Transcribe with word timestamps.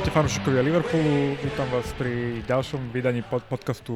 Ahojte 0.00 0.16
fanúšikovia 0.16 0.64
Liverpoolu, 0.64 1.36
vítam 1.44 1.68
vás 1.68 1.84
pri 1.92 2.40
ďalšom 2.48 2.88
vydaní 2.88 3.20
pod 3.20 3.44
podcastu 3.44 3.92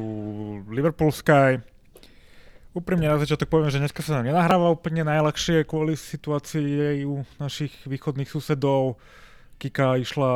Liverpool 0.69 1.09
Sky. 1.09 1.57
Úprimne 2.77 3.09
na 3.09 3.17
začiatok 3.17 3.49
poviem, 3.49 3.73
že 3.73 3.81
dneska 3.81 4.05
sa 4.05 4.21
nám 4.21 4.29
nenahráva 4.29 4.69
úplne 4.69 5.01
najľahšie 5.01 5.65
kvôli 5.65 5.97
situácii 5.97 7.09
u 7.09 7.25
našich 7.41 7.73
východných 7.89 8.29
susedov. 8.29 9.01
Kika 9.57 9.97
išla 9.97 10.33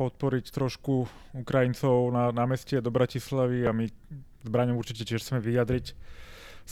podporiť 0.00 0.48
trošku 0.48 1.04
Ukrajincov 1.36 2.08
na 2.08 2.32
námestie 2.32 2.80
do 2.80 2.88
Bratislavy 2.88 3.68
a 3.68 3.76
my 3.76 3.92
s 4.40 4.48
Braňom 4.48 4.80
určite 4.80 5.04
tiež 5.04 5.20
chceme 5.20 5.44
vyjadriť 5.44 5.92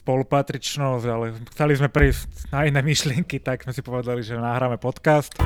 spolupatričnosť, 0.01 1.05
ale 1.13 1.37
chceli 1.53 1.77
sme 1.77 1.93
prísť 1.93 2.49
na 2.57 2.65
iné 2.65 2.81
myšlienky, 2.89 3.37
tak 3.37 3.69
sme 3.69 3.77
si 3.77 3.85
povedali, 3.85 4.25
že 4.25 4.41
nahráme 4.41 4.81
podcast. 4.81 5.37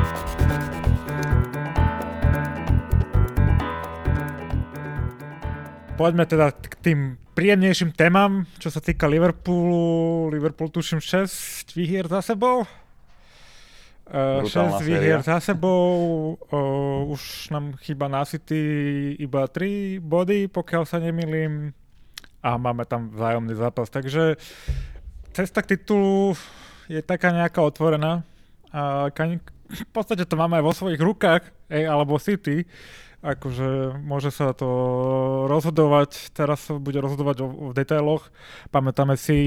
Poďme 5.95 6.27
teda 6.27 6.51
k 6.51 6.75
tým 6.83 7.01
príjemnejším 7.39 7.95
témam, 7.95 8.51
čo 8.59 8.67
sa 8.67 8.83
týka 8.83 9.07
Liverpoolu. 9.07 10.27
Liverpool 10.35 10.67
tuším 10.67 10.99
6 10.99 11.71
výhier 11.79 12.11
za 12.11 12.19
sebou. 12.19 12.67
Uh, 14.11 14.43
6 14.43 14.83
výhier 14.83 15.23
za 15.23 15.39
sebou, 15.39 15.87
uh, 16.51 17.07
už 17.07 17.55
nám 17.55 17.79
chýba 17.79 18.11
na 18.11 18.27
City 18.27 18.59
iba 19.23 19.47
3 19.47 20.03
body, 20.03 20.51
pokiaľ 20.51 20.83
sa 20.83 20.99
nemýlim. 20.99 21.71
A 22.43 22.59
máme 22.59 22.83
tam 22.91 23.15
vzájomný 23.15 23.55
zápas. 23.55 23.87
Takže 23.87 24.35
cesta 25.31 25.63
k 25.63 25.79
titulu 25.79 26.35
je 26.91 27.07
taká 27.07 27.31
nejaká 27.31 27.63
otvorená. 27.63 28.27
A 28.75 29.15
v 29.15 29.91
podstate 29.95 30.27
to 30.27 30.35
máme 30.35 30.59
aj 30.59 30.65
vo 30.67 30.75
svojich 30.75 30.99
rukách, 30.99 31.55
ej, 31.71 31.87
alebo 31.87 32.19
City 32.19 32.67
akože 33.25 33.97
môže 34.05 34.29
sa 34.29 34.53
to 34.53 34.69
rozhodovať, 35.49 36.37
teraz 36.37 36.69
sa 36.69 36.77
bude 36.77 37.01
rozhodovať 37.01 37.37
o, 37.41 37.49
o 37.49 37.67
detailoch. 37.73 38.29
Pamätáme 38.69 39.17
si, 39.17 39.39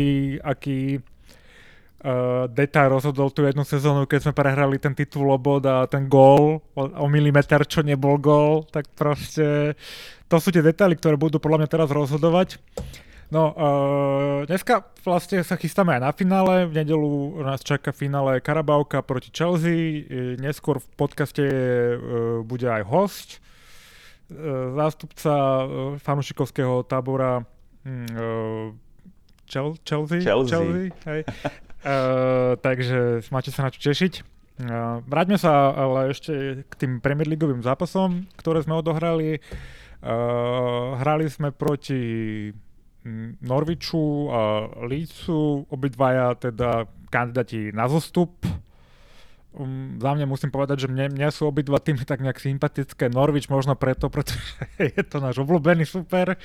aký 0.41 0.97
uh, 0.97 2.49
detail 2.49 2.89
rozhodol 2.89 3.29
tú 3.29 3.45
jednu 3.45 3.61
sezónu, 3.61 4.09
keď 4.09 4.19
sme 4.27 4.33
prehrali 4.33 4.81
ten 4.81 4.97
titul 4.97 5.29
obod 5.29 5.61
a 5.69 5.85
ten 5.85 6.09
gól 6.09 6.65
o, 6.73 6.81
o 6.89 7.05
milimeter, 7.05 7.69
čo 7.69 7.85
nebol 7.85 8.17
gól, 8.17 8.65
tak 8.65 8.89
proste 8.97 9.77
to 10.25 10.41
sú 10.41 10.49
tie 10.49 10.65
detaily, 10.65 10.97
ktoré 10.97 11.13
budú 11.13 11.37
podľa 11.37 11.63
mňa 11.63 11.69
teraz 11.69 11.89
rozhodovať. 11.93 12.57
No, 13.27 13.51
uh, 13.53 14.47
dneska 14.47 14.87
vlastne 15.03 15.43
sa 15.43 15.59
chystáme 15.59 15.99
aj 15.99 16.01
na 16.01 16.11
finále. 16.15 16.63
V 16.63 16.79
nedelu 16.79 17.43
nás 17.43 17.59
čaká 17.59 17.91
finále 17.91 18.39
Karabauka 18.39 19.03
proti 19.03 19.35
Chelsea. 19.35 20.07
Neskôr 20.39 20.79
v 20.79 20.87
podcaste 20.95 21.43
uh, 21.43 22.39
bude 22.47 22.71
aj 22.71 22.87
host 22.87 23.29
E, 23.37 23.47
zástupca 24.75 25.33
e, 25.33 25.65
fanúšikovského 26.03 26.83
tábora 26.83 27.47
mm, 27.87 28.07
e, 28.11 28.25
Chelsea. 29.47 29.79
Chelsea. 29.87 30.19
Chelsea 30.19 30.91
hej. 31.07 31.21
uh, 31.23 32.59
takže 32.59 33.23
máte 33.31 33.47
sa 33.47 33.63
na 33.63 33.71
čo 33.71 33.79
tešiť. 33.79 34.13
Uh, 34.59 34.99
vráťme 35.07 35.39
sa 35.39 35.71
ale 35.71 36.11
ešte 36.11 36.67
k 36.67 36.73
tým 36.75 36.99
Premier 36.99 37.31
Leagueovým 37.31 37.63
zápasom, 37.63 38.27
ktoré 38.35 38.59
sme 38.67 38.75
odohrali. 38.75 39.39
Uh, 40.03 40.99
hrali 40.99 41.31
sme 41.31 41.55
proti 41.55 42.51
mm, 43.07 43.39
Norviču 43.39 44.27
a 44.35 44.67
Lícu, 44.83 45.63
obidvaja 45.71 46.35
teda 46.35 46.83
kandidáti 47.07 47.71
na 47.71 47.87
zostup 47.87 48.43
um, 49.55 49.95
za 50.01 50.11
mňa 50.11 50.25
musím 50.27 50.51
povedať, 50.51 50.85
že 50.85 50.91
mne, 50.91 51.13
mne 51.13 51.29
sú 51.31 51.47
obidva 51.47 51.79
týmy 51.79 52.03
tak 52.03 52.19
nejak 52.19 52.41
sympatické. 52.41 53.07
Norwich 53.07 53.47
možno 53.47 53.77
preto, 53.79 54.09
pretože 54.13 54.43
je 54.79 55.03
to 55.05 55.23
náš 55.23 55.39
obľúbený 55.39 55.87
super, 55.87 56.35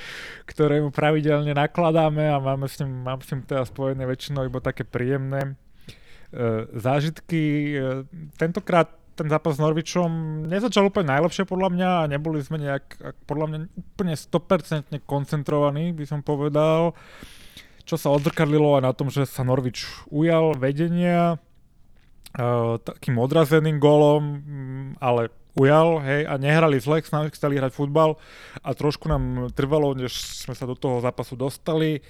ktorému 0.47 0.93
pravidelne 0.93 1.51
nakladáme 1.51 2.31
a 2.31 2.39
máme 2.39 2.69
s 2.69 2.79
ním, 2.79 3.03
mám 3.03 3.19
s 3.19 3.31
ním 3.33 3.43
teda 3.43 3.67
spojené 3.67 4.07
väčšinou 4.07 4.47
iba 4.47 4.63
také 4.63 4.87
príjemné 4.87 5.53
uh, 5.53 6.69
zážitky. 6.77 7.75
Uh, 7.75 8.07
tentokrát 8.39 8.93
ten 9.13 9.29
zápas 9.29 9.57
s 9.57 9.61
Norvičom 9.61 10.09
nezačal 10.49 10.89
úplne 10.89 11.13
najlepšie 11.13 11.45
podľa 11.45 11.69
mňa 11.69 11.89
a 12.01 12.09
neboli 12.09 12.41
sme 12.41 12.57
nejak, 12.57 12.97
podľa 13.29 13.45
mňa 13.45 13.57
úplne 13.77 14.17
100% 14.17 14.89
koncentrovaní, 15.05 15.93
by 15.93 16.05
som 16.09 16.25
povedal 16.25 16.97
čo 17.83 17.99
sa 17.99 18.11
odzrkadlilo 18.15 18.79
aj 18.79 18.83
na 18.83 18.93
tom, 18.95 19.11
že 19.11 19.27
sa 19.27 19.43
Norvič 19.43 20.07
ujal 20.07 20.55
vedenia, 20.55 21.39
uh, 22.37 22.77
takým 22.81 23.17
odrazeným 23.21 23.77
gólom, 23.77 24.23
mm, 24.23 24.89
ale 25.01 25.29
ujal, 25.53 26.01
hej, 26.01 26.25
a 26.25 26.33
nehrali 26.41 26.81
zle, 26.81 27.05
chceli 27.05 27.61
hrať 27.61 27.73
futbal 27.73 28.17
a 28.65 28.69
trošku 28.73 29.05
nám 29.05 29.53
trvalo, 29.53 29.93
než 29.93 30.17
sme 30.17 30.57
sa 30.57 30.65
do 30.65 30.73
toho 30.73 30.97
zápasu 31.01 31.37
dostali. 31.37 32.01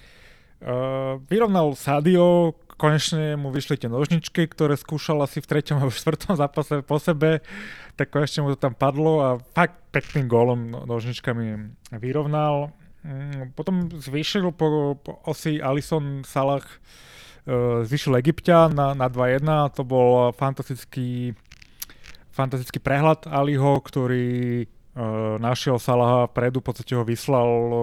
Uh, 0.63 1.19
vyrovnal 1.27 1.75
Sadio, 1.75 2.55
konečne 2.79 3.35
mu 3.35 3.51
vyšli 3.51 3.75
tie 3.79 3.91
nožničky, 3.91 4.47
ktoré 4.47 4.79
skúšal 4.79 5.19
asi 5.23 5.43
v 5.43 5.49
treťom 5.49 5.79
alebo 5.79 5.91
štvrtom 5.91 6.39
zápase 6.39 6.79
po 6.87 6.97
sebe, 7.03 7.43
tak 7.99 8.15
konečne 8.15 8.47
mu 8.47 8.55
to 8.55 8.59
tam 8.59 8.71
padlo 8.71 9.19
a 9.19 9.29
fakt 9.51 9.75
pekným 9.91 10.31
gólom 10.31 10.59
no, 10.71 10.79
nožničkami 10.87 11.75
vyrovnal. 11.99 12.71
Mm, 13.03 13.51
potom 13.59 13.91
zvýšil 13.91 14.55
po, 14.55 14.95
po 14.95 15.19
osi 15.27 15.59
Alison 15.59 16.23
Salah 16.23 16.63
zvyšil 17.83 18.15
Egyptia 18.23 18.71
na, 18.71 18.95
na 18.95 19.11
2-1 19.11 19.75
to 19.75 19.83
bol 19.83 20.31
fantastický, 20.31 21.35
fantastický 22.31 22.79
prehľad 22.79 23.27
Aliho, 23.27 23.83
ktorý 23.83 24.63
uh, 24.63 25.35
našiel 25.43 25.75
Salaha 25.75 26.31
predu, 26.31 26.63
v 26.63 26.67
podstate 26.71 26.95
ho 26.95 27.03
vyslal 27.03 27.49
uh, 27.67 27.77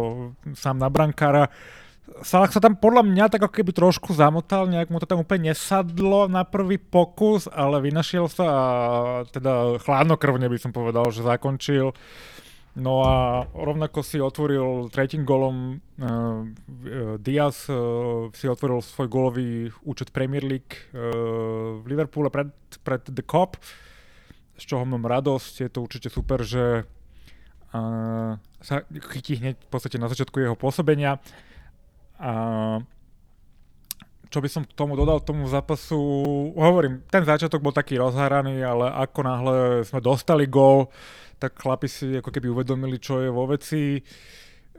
sám 0.56 0.80
na 0.80 0.88
brankára. 0.88 1.52
Salah 2.26 2.50
sa 2.50 2.58
tam 2.58 2.74
podľa 2.74 3.06
mňa 3.06 3.24
tak 3.30 3.46
ako 3.46 3.54
keby 3.54 3.70
trošku 3.70 4.10
zamotal, 4.16 4.66
nejak 4.66 4.90
mu 4.90 4.98
to 4.98 5.06
tam 5.06 5.22
úplne 5.22 5.54
nesadlo 5.54 6.26
na 6.26 6.42
prvý 6.42 6.80
pokus, 6.80 7.46
ale 7.46 7.78
vynašiel 7.84 8.26
sa 8.26 8.44
a 8.48 8.64
teda 9.30 9.78
chladnokrvne 9.78 10.50
by 10.50 10.58
som 10.58 10.74
povedal, 10.74 11.06
že 11.14 11.22
zakončil. 11.22 11.94
No 12.78 13.02
a 13.02 13.42
rovnako 13.50 14.06
si 14.06 14.22
otvoril 14.22 14.86
tretím 14.94 15.26
golom 15.26 15.82
uh, 15.98 16.46
Diaz 17.18 17.66
uh, 17.66 18.30
si 18.30 18.46
otvoril 18.46 18.78
svoj 18.78 19.10
golový 19.10 19.74
účet 19.82 20.14
Premier 20.14 20.46
League 20.46 20.78
uh, 20.94 21.82
v 21.82 21.84
Liverpoole 21.90 22.30
pred, 22.30 22.54
pred 22.86 23.02
The 23.10 23.26
Cop, 23.26 23.58
z 24.54 24.62
čoho 24.62 24.86
mám 24.86 25.02
radosť. 25.02 25.66
Je 25.66 25.70
to 25.74 25.82
určite 25.82 26.14
super, 26.14 26.46
že 26.46 26.86
uh, 27.74 28.38
sa 28.62 28.74
chytí 28.86 29.42
hneď 29.42 29.58
v 29.58 29.68
podstate 29.68 29.98
na 29.98 30.06
začiatku 30.06 30.38
jeho 30.38 30.54
pôsobenia. 30.54 31.18
A 32.22 32.32
čo 34.30 34.38
by 34.38 34.48
som 34.48 34.62
k 34.62 34.72
tomu 34.78 34.94
dodal, 34.94 35.18
tomu 35.20 35.50
zápasu, 35.50 35.98
hovorím, 36.54 37.02
ten 37.10 37.26
začiatok 37.26 37.58
bol 37.58 37.74
taký 37.74 37.98
rozháraný, 37.98 38.62
ale 38.62 38.86
ako 38.94 39.20
náhle 39.26 39.56
sme 39.82 39.98
dostali 39.98 40.46
gól, 40.46 40.86
tak 41.42 41.58
chlapi 41.58 41.90
si 41.90 42.14
ako 42.22 42.30
keby 42.30 42.46
uvedomili, 42.46 43.02
čo 43.02 43.18
je 43.18 43.28
vo 43.28 43.50
veci. 43.50 43.98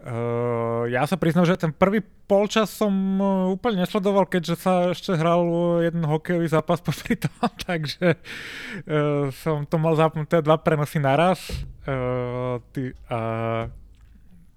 Uh, 0.02 0.90
ja 0.90 1.06
sa 1.06 1.14
priznám, 1.14 1.46
že 1.46 1.62
ten 1.62 1.70
prvý 1.70 2.02
polčas 2.02 2.74
som 2.74 2.90
uh, 3.22 3.54
úplne 3.54 3.86
nesledoval, 3.86 4.26
keďže 4.26 4.56
sa 4.58 4.74
ešte 4.90 5.14
hral 5.14 5.46
jeden 5.86 6.02
hokejový 6.08 6.50
zápas 6.50 6.82
popri 6.88 7.20
tom, 7.20 7.30
takže 7.68 8.18
uh, 8.18 9.30
som 9.36 9.68
to 9.68 9.78
mal 9.78 9.94
zapnuté 9.94 10.42
dva 10.42 10.58
prenosy 10.58 10.98
naraz. 10.98 11.44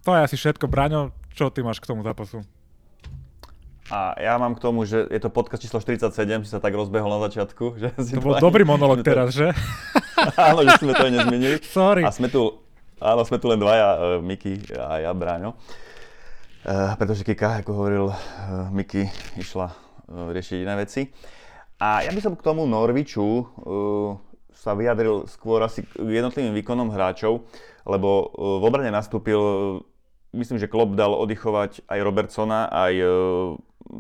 To 0.04 0.10
je 0.12 0.20
asi 0.20 0.36
všetko. 0.36 0.68
Braňo, 0.68 1.16
čo 1.32 1.48
ty 1.48 1.64
máš 1.64 1.80
k 1.80 1.88
tomu 1.88 2.04
zápasu? 2.04 2.44
A 3.92 4.16
ja 4.16 4.40
mám 4.40 4.56
k 4.56 4.64
tomu, 4.64 4.88
že 4.88 5.04
je 5.12 5.20
to 5.20 5.28
podcast 5.28 5.60
číslo 5.60 5.76
47, 5.76 6.48
si 6.48 6.48
sa 6.48 6.56
tak 6.56 6.72
rozbehol 6.72 7.12
na 7.12 7.20
začiatku. 7.28 7.76
Že 7.76 7.88
to 8.16 8.24
bol 8.24 8.40
dobrý 8.40 8.64
monolog 8.64 9.04
teraz, 9.08 9.36
že? 9.36 9.52
áno, 10.40 10.64
že 10.64 10.80
sme 10.80 10.96
to 10.96 11.04
aj 11.04 11.12
nezmenili. 11.12 11.56
Sorry. 11.60 12.00
A 12.00 12.08
sme 12.08 12.32
tu, 12.32 12.64
áno, 12.96 13.28
sme 13.28 13.36
tu 13.36 13.52
len 13.52 13.60
dvaja, 13.60 13.88
uh, 13.92 14.00
Miki 14.24 14.56
a 14.72 15.04
ja, 15.04 15.12
Bráňo. 15.12 15.52
Uh, 16.64 16.96
pretože 16.96 17.28
Kika, 17.28 17.60
ako 17.60 17.70
hovoril 17.76 18.06
uh, 18.08 18.72
Miki, 18.72 19.04
išla 19.36 19.68
uh, 19.68 20.32
riešiť 20.32 20.64
iné 20.64 20.80
veci. 20.80 21.04
A 21.76 22.08
ja 22.08 22.10
by 22.14 22.20
som 22.24 22.32
k 22.32 22.46
tomu 22.46 22.64
Norviču 22.64 23.20
uh, 23.20 23.44
sa 24.56 24.72
vyjadril 24.72 25.28
skôr 25.28 25.60
asi 25.60 25.84
k 25.84 26.00
jednotlivým 26.00 26.56
výkonom 26.56 26.88
hráčov, 26.88 27.44
lebo 27.84 28.32
uh, 28.32 28.64
v 28.64 28.64
obrane 28.64 28.88
nastúpil, 28.88 29.36
uh, 29.36 29.84
myslím, 30.32 30.56
že 30.56 30.72
Klopp 30.72 30.96
dal 30.96 31.12
oddychovať 31.12 31.84
aj 31.84 31.98
Robertsona, 32.00 32.72
aj 32.72 32.94
uh, 32.96 33.12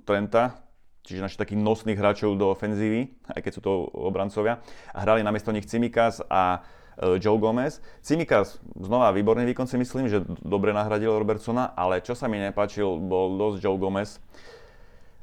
Trenta, 0.08 0.64
čiže 1.04 1.20
našich 1.20 1.40
takých 1.40 1.60
nosných 1.60 2.00
hráčov 2.00 2.40
do 2.40 2.48
ofenzívy, 2.48 3.12
aj 3.28 3.40
keď 3.44 3.52
sú 3.52 3.60
to 3.60 3.72
obrancovia. 3.92 4.64
A 4.96 5.04
hrali 5.04 5.20
namiesto 5.20 5.52
nich 5.52 5.68
Cimikas 5.68 6.24
a 6.32 6.64
e, 6.96 7.20
Joe 7.20 7.36
Gomez. 7.36 7.84
Cimikas, 8.00 8.56
znova 8.72 9.12
výborný 9.12 9.44
výkon 9.52 9.68
si 9.68 9.76
myslím, 9.76 10.08
že 10.08 10.24
dobre 10.40 10.72
nahradil 10.72 11.12
Robertsona, 11.12 11.76
ale 11.76 12.00
čo 12.00 12.16
sa 12.16 12.24
mi 12.24 12.40
nepáčil, 12.40 12.96
bol 13.04 13.36
dosť 13.36 13.56
Joe 13.60 13.76
Gomez. 13.76 14.16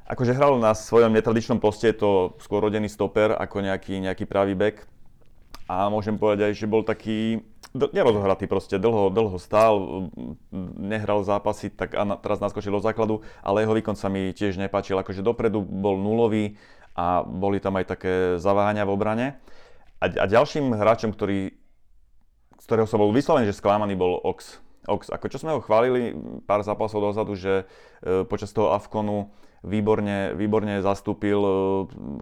Akože 0.06 0.36
hral 0.36 0.60
na 0.60 0.76
svojom 0.76 1.10
netradičnom 1.14 1.58
poste, 1.62 1.90
to 1.94 2.36
skôr 2.42 2.62
rodený 2.62 2.90
stoper 2.90 3.32
ako 3.32 3.64
nejaký, 3.64 4.02
nejaký 4.02 4.28
pravý 4.28 4.52
back. 4.52 4.91
A 5.72 5.88
môžem 5.88 6.20
povedať 6.20 6.52
aj, 6.52 6.54
že 6.60 6.66
bol 6.68 6.84
taký 6.84 7.40
nerozohratý 7.72 8.44
proste, 8.44 8.76
dlho, 8.76 9.08
dlho 9.08 9.40
stál, 9.40 10.04
nehral 10.76 11.24
zápasy, 11.24 11.72
tak 11.72 11.96
a 11.96 12.04
teraz 12.20 12.44
naskočil 12.44 12.76
do 12.76 12.84
základu, 12.84 13.24
ale 13.40 13.64
jeho 13.64 13.72
výkon 13.72 13.96
sa 13.96 14.12
mi 14.12 14.36
tiež 14.36 14.60
nepáčil, 14.60 15.00
akože 15.00 15.24
dopredu 15.24 15.64
bol 15.64 15.96
nulový 15.96 16.60
a 16.92 17.24
boli 17.24 17.56
tam 17.56 17.80
aj 17.80 17.88
také 17.88 18.12
zaváhania 18.36 18.84
v 18.84 18.92
obrane. 18.92 19.26
A, 19.96 20.12
a 20.12 20.24
ďalším 20.28 20.76
hráčom, 20.76 21.16
ktorý, 21.16 21.56
z 22.60 22.64
ktorého 22.68 22.84
som 22.84 23.00
bol 23.00 23.16
vyslovený, 23.16 23.48
že 23.48 23.56
sklamaný, 23.56 23.96
bol 23.96 24.20
Ox. 24.20 24.60
Ox, 24.84 25.08
ako 25.08 25.32
čo 25.32 25.40
sme 25.40 25.56
ho 25.56 25.64
chválili 25.64 26.12
pár 26.44 26.60
zápasov 26.60 27.00
dozadu, 27.00 27.32
že 27.32 27.64
e, 28.04 28.28
počas 28.28 28.52
toho 28.52 28.76
Afkonu 28.76 29.32
výborne, 29.62 30.34
výborne 30.34 30.82
zastúpil 30.82 31.38
e, 31.38 31.52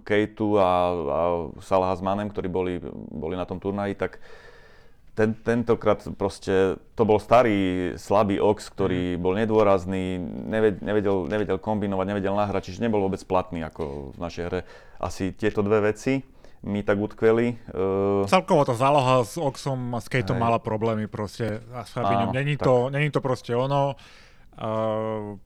Kejtu 0.04 0.60
a, 0.60 0.70
a 0.92 1.20
Salah 1.64 1.96
s 1.96 2.04
Manem, 2.04 2.28
ktorí 2.28 2.48
boli, 2.52 2.78
boli 3.10 3.34
na 3.34 3.48
tom 3.48 3.56
turnaji, 3.56 3.96
tak 3.96 4.20
ten, 5.16 5.34
tentokrát 5.34 6.00
proste 6.16 6.78
to 6.96 7.02
bol 7.04 7.19
starý, 7.20 7.92
slabý 7.98 8.38
Ox, 8.40 8.70
ktorý 8.72 9.16
mm. 9.16 9.20
bol 9.20 9.34
nedôrazný, 9.37 10.16
nevedel, 10.22 10.81
nevedel, 10.81 11.16
nevedel 11.26 11.58
kombinovať, 11.58 12.06
nevedel 12.08 12.34
nahrať, 12.37 12.70
čiže 12.72 12.84
nebol 12.87 13.04
vôbec 13.04 13.20
platný 13.26 13.66
ako 13.66 14.14
v 14.14 14.19
našej 14.20 14.44
hre. 14.48 14.60
Asi 15.00 15.32
tieto 15.34 15.60
dve 15.60 15.93
veci 15.93 16.25
mi 16.60 16.84
tak 16.84 17.00
utkveli. 17.00 17.72
Uh... 17.72 18.28
Celkovo 18.28 18.69
tá 18.69 18.76
záloha 18.76 19.25
s 19.25 19.40
Oxom 19.40 19.96
a 19.96 20.00
s 20.00 20.12
Kejtom 20.12 20.36
mala 20.36 20.60
problémy 20.60 21.08
proste 21.08 21.64
a 21.72 21.88
s 21.88 21.90
Fabiňom. 21.96 22.36
Není 22.36 22.60
to, 22.60 22.93
není 22.93 23.08
to 23.08 23.25
proste 23.25 23.56
ono. 23.56 23.96
Uh, 24.60 25.40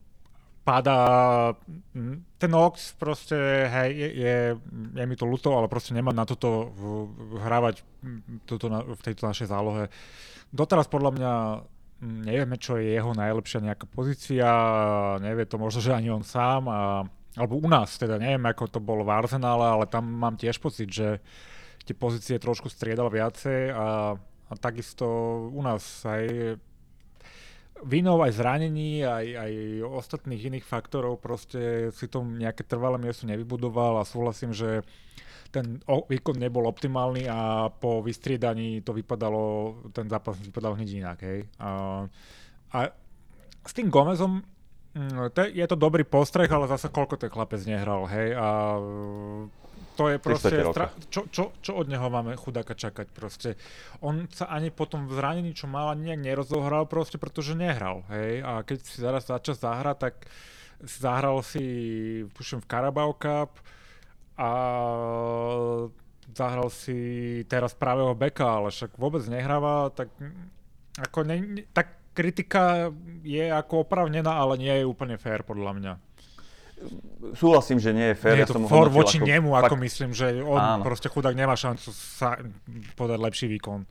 padá, 0.64 1.00
ten 2.40 2.52
Ox 2.56 2.96
proste, 2.96 3.36
hej, 3.68 3.90
je, 3.92 4.08
je, 4.16 4.36
je 4.96 5.04
mi 5.04 5.16
to 5.16 5.28
ľúto, 5.28 5.52
ale 5.52 5.68
proste 5.68 5.92
nemá 5.92 6.10
na 6.16 6.24
toto 6.24 6.72
hrávať 7.44 7.84
toto 8.48 8.72
na, 8.72 8.80
v 8.80 9.00
tejto 9.04 9.28
našej 9.28 9.52
zálohe. 9.52 9.92
Doteraz 10.48 10.88
podľa 10.88 11.10
mňa 11.12 11.32
nevieme, 12.04 12.56
čo 12.56 12.80
je 12.80 12.96
jeho 12.96 13.12
najlepšia 13.12 13.60
nejaká 13.60 13.86
pozícia, 13.92 14.48
nevie 15.20 15.44
to 15.44 15.60
možno, 15.60 15.84
že 15.84 15.92
ani 15.92 16.08
on 16.08 16.24
sám, 16.24 16.64
a, 16.68 17.04
alebo 17.36 17.60
u 17.60 17.68
nás 17.68 18.00
teda, 18.00 18.16
neviem, 18.16 18.42
ako 18.48 18.64
to 18.72 18.80
bolo 18.80 19.04
v 19.04 19.14
Arsenále, 19.14 19.68
ale 19.68 19.84
tam 19.84 20.08
mám 20.08 20.40
tiež 20.40 20.58
pocit, 20.58 20.88
že 20.88 21.20
tie 21.84 21.92
pozície 21.92 22.40
trošku 22.40 22.72
striedal 22.72 23.12
viacej 23.12 23.68
a, 23.72 24.16
a 24.48 24.52
takisto 24.56 25.04
u 25.52 25.60
nás 25.60 25.84
aj 26.08 26.56
vinou 27.82 28.22
aj 28.22 28.38
zranení, 28.38 29.02
aj, 29.02 29.26
aj 29.34 29.52
ostatných 29.82 30.42
iných 30.46 30.66
faktorov 30.66 31.18
proste 31.18 31.90
si 31.90 32.06
to 32.06 32.22
nejaké 32.22 32.62
trvalé 32.62 33.02
miesto 33.02 33.26
nevybudoval 33.26 33.98
a 33.98 34.06
súhlasím, 34.06 34.54
že 34.54 34.86
ten 35.54 35.78
výkon 35.86 36.34
nebol 36.34 36.66
optimálny 36.66 37.30
a 37.30 37.70
po 37.70 38.02
vystriedaní 38.02 38.82
to 38.82 38.90
vypadalo, 38.90 39.74
ten 39.94 40.10
zápas 40.10 40.34
vypadal 40.42 40.74
hneď 40.74 40.90
inak, 40.98 41.18
hej. 41.22 41.46
A, 41.62 42.02
a 42.74 42.78
s 43.62 43.70
tým 43.70 43.86
Gomezom 43.86 44.42
mm, 44.98 45.30
je 45.54 45.66
to 45.70 45.78
dobrý 45.78 46.02
postreh, 46.02 46.50
ale 46.50 46.66
zase 46.66 46.90
koľko 46.90 47.22
ten 47.22 47.30
chlapec 47.30 47.62
nehral, 47.70 48.02
hej. 48.10 48.34
A 48.34 48.82
to 49.94 50.10
je 50.10 50.18
proste, 50.18 50.50
stra- 50.50 50.90
čo, 51.06 51.30
čo, 51.30 51.54
čo 51.62 51.72
od 51.78 51.86
neho 51.86 52.06
máme 52.10 52.34
chudáka 52.34 52.74
čakať 52.74 53.06
proste. 53.14 53.54
On 54.02 54.26
sa 54.26 54.50
ani 54.50 54.74
po 54.74 54.90
tom 54.90 55.06
zranení, 55.06 55.54
čo 55.54 55.70
mal, 55.70 55.94
ani 55.94 56.10
nejak 56.10 56.22
nerozohral 56.22 56.84
proste, 56.90 57.14
pretože 57.14 57.54
nehral, 57.54 58.02
hej. 58.10 58.42
A 58.42 58.66
keď 58.66 58.78
si 58.82 58.98
zaraz 58.98 59.30
začal 59.30 59.54
zahrať, 59.54 59.96
tak 60.10 60.14
zahral 60.82 61.40
si, 61.46 61.64
tuším, 62.34 62.66
v 62.66 62.70
Carabao 62.70 63.14
Cup 63.14 63.62
a 64.34 64.50
zahral 66.34 66.68
si 66.74 66.98
teraz 67.46 67.70
pravého 67.78 68.18
beka, 68.18 68.58
ale 68.58 68.74
však 68.74 68.98
vôbec 68.98 69.22
nehráva, 69.30 69.94
tak 69.94 70.10
ako 70.98 71.22
ne, 71.22 71.62
tak 71.70 72.02
kritika 72.14 72.90
je 73.22 73.46
ako 73.46 73.86
opravnená, 73.86 74.34
ale 74.34 74.58
nie 74.58 74.74
je 74.74 74.90
úplne 74.90 75.14
fér 75.18 75.46
podľa 75.46 75.72
mňa 75.78 75.92
súhlasím, 77.34 77.80
že 77.80 77.90
nie 77.94 78.12
je 78.12 78.16
fér. 78.16 78.34
Nie 78.36 78.44
je 78.44 78.54
to 78.54 78.60
ja 78.60 78.68
for 78.68 78.88
voči 78.92 79.18
ako, 79.20 79.26
nemu, 79.26 79.48
fakt, 79.54 79.64
ako 79.70 79.76
myslím, 79.80 80.10
že 80.12 80.26
on 80.44 80.60
áno. 80.60 80.82
proste 80.84 81.08
chudák 81.08 81.34
nemá 81.34 81.56
šancu 81.56 81.88
sa 81.92 82.36
podať 82.98 83.18
lepší 83.18 83.46
výkon. 83.48 83.88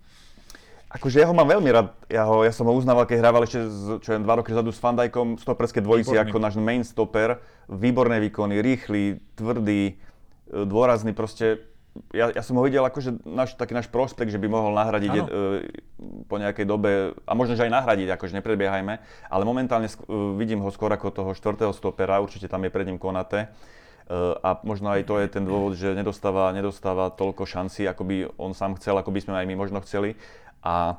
Akože 0.94 1.26
ja 1.26 1.26
ho 1.26 1.34
mám 1.34 1.50
veľmi 1.50 1.74
rád, 1.74 1.90
ja, 2.06 2.22
ho, 2.30 2.46
ja 2.46 2.54
som 2.54 2.70
ho 2.70 2.74
uznával, 2.78 3.10
keď 3.10 3.18
hrával 3.18 3.50
ešte 3.50 3.66
z, 3.66 3.98
čo 3.98 4.10
je 4.14 4.22
dva 4.22 4.38
roky 4.38 4.54
zadu 4.54 4.70
s 4.70 4.78
Fandajkom, 4.78 5.42
stoperské 5.42 5.82
dvojici 5.82 6.14
Výborný. 6.14 6.30
ako 6.30 6.38
náš 6.38 6.56
main 6.62 6.86
stoper, 6.86 7.42
výborné 7.66 8.22
výkony, 8.22 8.62
rýchly, 8.62 9.18
tvrdý, 9.34 9.90
e, 9.90 9.94
dôrazný, 10.54 11.18
proste 11.18 11.73
ja, 12.14 12.34
ja 12.34 12.42
som 12.42 12.58
ho 12.58 12.66
videl 12.66 12.82
akože 12.82 13.22
náš, 13.26 13.54
taký 13.54 13.78
náš 13.78 13.86
prospekt, 13.86 14.34
že 14.34 14.42
by 14.42 14.50
mohol 14.50 14.74
nahradiť 14.74 15.14
e, 15.14 15.22
po 16.26 16.42
nejakej 16.42 16.66
dobe, 16.66 17.14
a 17.14 17.32
možno, 17.38 17.54
že 17.54 17.70
aj 17.70 17.74
nahradiť, 17.74 18.18
akože 18.18 18.34
nepredbiehajme, 18.42 18.94
ale 19.30 19.44
momentálne 19.46 19.86
sk- 19.86 20.06
e, 20.10 20.38
vidím 20.38 20.66
ho 20.66 20.70
skôr 20.74 20.90
ako 20.90 21.14
toho 21.14 21.32
štvrtého 21.38 21.70
stopera, 21.70 22.22
určite 22.22 22.50
tam 22.50 22.66
je 22.66 22.74
pred 22.74 22.90
ním 22.90 22.98
Konate. 22.98 23.46
E, 23.46 23.48
a 24.42 24.58
možno 24.66 24.90
aj 24.90 25.06
to 25.06 25.22
je 25.22 25.28
ten 25.30 25.46
dôvod, 25.46 25.78
že 25.78 25.94
nedostáva, 25.94 26.50
nedostáva 26.50 27.14
toľko 27.14 27.46
šancí, 27.46 27.86
ako 27.86 28.02
by 28.10 28.16
on 28.42 28.58
sám 28.58 28.74
chcel, 28.82 28.98
ako 28.98 29.14
by 29.14 29.20
sme 29.22 29.34
aj 29.38 29.46
my 29.46 29.54
možno 29.54 29.78
chceli. 29.86 30.18
A, 30.66 30.98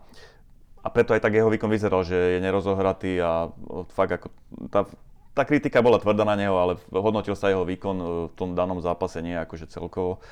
a 0.79 0.89
preto 0.95 1.11
aj 1.11 1.27
tak 1.27 1.35
jeho 1.35 1.51
výkon 1.51 1.75
vyzeral, 1.75 2.07
že 2.07 2.39
je 2.39 2.39
nerozohratý 2.39 3.19
a 3.19 3.51
fakt 3.91 4.15
ako 4.23 4.27
tá, 4.71 4.87
tá 5.35 5.43
kritika 5.43 5.83
bola 5.83 5.99
tvrdá 5.99 6.23
na 6.23 6.39
neho, 6.39 6.55
ale 6.55 6.79
hodnotil 6.95 7.35
sa 7.35 7.51
jeho 7.51 7.67
výkon 7.67 8.31
v 8.31 8.35
tom 8.39 8.55
danom 8.55 8.79
zápase 8.79 9.19
nie 9.19 9.35
akože 9.35 9.67
celkovo. 9.67 10.23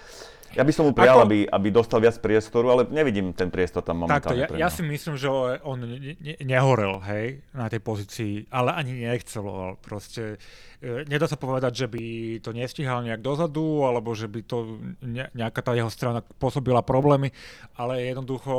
Ja 0.53 0.63
by 0.65 0.73
som 0.73 0.85
mu 0.89 0.93
prijal, 0.93 1.25
Ako... 1.25 1.27
aby, 1.29 1.39
aby 1.49 1.69
dostal 1.73 1.99
viac 2.05 2.17
priestoru, 2.21 2.69
ale 2.69 2.83
nevidím 2.93 3.33
ten 3.33 3.49
priestor 3.49 3.81
tam 3.81 4.05
momentálne. 4.05 4.45
Takto, 4.45 4.57
ja, 4.57 4.67
ja 4.67 4.69
si 4.69 4.85
myslím, 4.85 5.15
že 5.17 5.29
on 5.65 5.81
ne, 5.81 6.17
ne, 6.21 6.35
nehorel, 6.45 7.01
hej, 7.09 7.41
na 7.57 7.73
tej 7.73 7.81
pozícii, 7.81 8.53
ale 8.53 8.77
ani 8.77 9.09
nechcel. 9.09 9.45
Proste 9.81 10.37
e, 10.81 11.09
nedá 11.09 11.25
sa 11.25 11.41
povedať, 11.41 11.85
že 11.85 11.87
by 11.89 12.05
to 12.45 12.53
nestihal 12.53 13.01
nejak 13.01 13.25
dozadu, 13.25 13.89
alebo 13.89 14.13
že 14.13 14.29
by 14.29 14.41
to 14.45 14.77
ne, 15.01 15.33
nejaká 15.33 15.65
tá 15.65 15.73
jeho 15.73 15.89
strana 15.89 16.21
pôsobila 16.21 16.85
problémy, 16.85 17.33
ale 17.81 18.05
jednoducho 18.13 18.55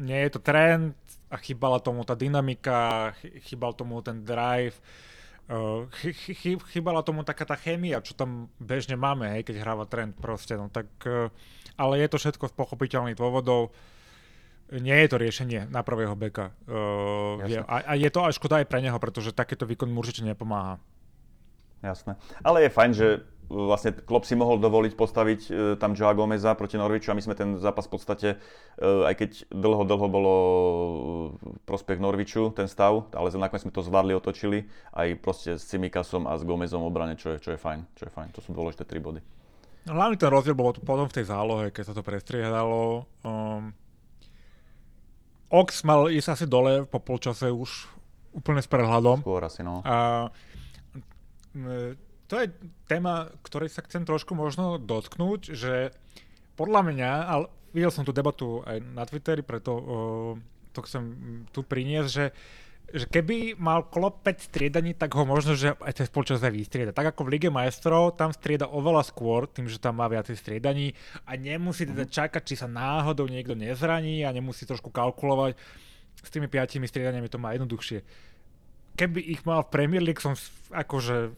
nie 0.00 0.26
je 0.26 0.30
to 0.32 0.40
trend 0.40 0.96
a 1.28 1.36
chýbala 1.36 1.82
tomu 1.82 2.06
tá 2.06 2.16
dynamika, 2.16 3.12
chýbal 3.44 3.76
tomu 3.76 4.00
ten 4.00 4.24
drive 4.24 4.78
chy, 6.02 6.58
chybala 6.58 7.06
tomu 7.06 7.22
taká 7.22 7.46
tá 7.46 7.54
chémia, 7.54 8.02
čo 8.02 8.18
tam 8.18 8.50
bežne 8.58 8.98
máme, 8.98 9.30
hej, 9.38 9.46
keď 9.46 9.62
hráva 9.62 9.86
trend 9.86 10.18
proste, 10.18 10.58
no 10.58 10.66
tak, 10.66 10.90
uh, 11.06 11.30
ale 11.78 12.02
je 12.02 12.08
to 12.10 12.18
všetko 12.18 12.50
z 12.50 12.54
pochopiteľných 12.58 13.18
dôvodov. 13.18 13.70
Nie 14.74 15.06
je 15.06 15.14
to 15.14 15.22
riešenie 15.22 15.70
na 15.70 15.86
prvého 15.86 16.18
beka. 16.18 16.50
Uh, 16.66 17.38
je, 17.46 17.62
a, 17.62 17.76
a 17.86 17.92
je 17.94 18.10
to 18.10 18.26
aj 18.26 18.34
škoda 18.34 18.58
aj 18.58 18.66
pre 18.66 18.82
neho, 18.82 18.98
pretože 18.98 19.30
takéto 19.30 19.62
výkon 19.62 19.86
mu 19.86 20.02
určite 20.02 20.26
nepomáha. 20.26 20.82
Jasné. 21.86 22.18
Ale 22.42 22.66
je 22.66 22.70
fajn, 22.74 22.90
že 22.90 23.06
vlastne 23.46 23.94
Klopp 23.94 24.26
si 24.26 24.34
mohol 24.34 24.58
dovoliť 24.58 24.92
postaviť 24.98 25.40
e, 25.46 25.50
tam 25.78 25.94
Joa 25.94 26.14
Gomeza 26.18 26.54
proti 26.58 26.74
Norviču 26.74 27.10
a 27.10 27.16
my 27.16 27.22
sme 27.22 27.38
ten 27.38 27.54
zápas 27.62 27.86
v 27.86 27.92
podstate, 27.94 28.28
e, 28.34 28.86
aj 28.86 29.14
keď 29.14 29.30
dlho, 29.54 29.82
dlho 29.86 30.06
bolo 30.10 30.34
prospech 31.64 32.02
Norviču, 32.02 32.50
ten 32.54 32.66
stav, 32.66 33.10
ale 33.14 33.30
nakoniec 33.38 33.66
sme 33.66 33.74
to 33.74 33.86
zvládli, 33.86 34.18
otočili 34.18 34.66
aj 34.94 35.18
proste 35.22 35.54
s 35.54 35.66
Cimikasom 35.70 36.26
a 36.26 36.34
s 36.34 36.42
Gomezom 36.42 36.82
obrane, 36.82 37.14
čo 37.14 37.34
je, 37.34 37.42
čo 37.42 37.54
je 37.54 37.60
fajn, 37.60 37.80
čo 37.94 38.02
je 38.06 38.12
fajn. 38.12 38.28
To 38.34 38.40
sú 38.42 38.50
dôležité 38.50 38.82
tri 38.82 38.98
body. 38.98 39.22
Hlavný 39.86 40.18
ten 40.18 40.30
rozdiel 40.30 40.58
bol 40.58 40.74
potom 40.74 41.06
v 41.06 41.14
tej 41.14 41.30
zálohe, 41.30 41.70
keď 41.70 41.84
sa 41.86 41.94
to 41.94 42.02
prestriedalo. 42.02 43.06
Um, 43.22 43.70
Ox 45.46 45.86
mal 45.86 46.10
ísť 46.10 46.28
asi 46.34 46.46
dole 46.50 46.82
po 46.90 46.98
polčase 46.98 47.54
už 47.54 47.86
úplne 48.34 48.58
s 48.58 48.66
prehľadom. 48.66 49.22
Skôr 49.22 49.46
asi, 49.46 49.62
no. 49.62 49.86
A, 49.86 50.26
to 52.26 52.42
je 52.42 52.46
téma, 52.90 53.30
ktorej 53.46 53.70
sa 53.70 53.86
chcem 53.86 54.02
trošku 54.02 54.34
možno 54.34 54.82
dotknúť, 54.82 55.54
že 55.54 55.94
podľa 56.58 56.82
mňa, 56.90 57.10
ale 57.26 57.44
videl 57.70 57.92
som 57.92 58.02
tú 58.02 58.10
debatu 58.10 58.64
aj 58.66 58.82
na 58.82 59.04
Twitteri, 59.06 59.44
preto 59.46 59.72
uh, 59.74 59.84
to 60.74 60.80
chcem 60.84 61.02
tu 61.54 61.62
priniesť, 61.62 62.10
že 62.10 62.26
že 62.86 63.10
keby 63.10 63.58
mal 63.58 63.90
Klopp 63.90 64.22
5 64.22 64.46
striedaní, 64.46 64.94
tak 64.94 65.10
ho 65.18 65.26
možno, 65.26 65.58
že 65.58 65.74
aj 65.82 65.98
cez 65.98 66.06
polčas 66.06 66.38
aj 66.38 66.54
vystrieda. 66.54 66.94
Tak 66.94 67.18
ako 67.18 67.26
v 67.26 67.32
Lige 67.34 67.50
majstrov, 67.50 68.14
tam 68.14 68.30
strieda 68.30 68.70
oveľa 68.70 69.02
skôr, 69.02 69.50
tým, 69.50 69.66
že 69.66 69.82
tam 69.82 69.98
má 69.98 70.06
viacej 70.06 70.38
striedaní 70.38 70.94
a 71.26 71.34
nemusí 71.34 71.82
teda 71.82 72.06
mhm. 72.06 72.14
čakať, 72.14 72.42
či 72.46 72.54
sa 72.54 72.70
náhodou 72.70 73.26
niekto 73.26 73.58
nezraní 73.58 74.22
a 74.22 74.30
nemusí 74.30 74.62
trošku 74.70 74.94
kalkulovať. 74.94 75.58
S 76.22 76.30
tými 76.30 76.46
piatimi 76.46 76.86
striedaniami 76.86 77.26
to 77.26 77.42
má 77.42 77.58
jednoduchšie. 77.58 78.06
Keby 78.96 79.20
ich 79.34 79.42
mal 79.42 79.66
v 79.66 79.72
Premier 79.74 80.00
League, 80.00 80.22
som 80.22 80.38
akože 80.70 81.34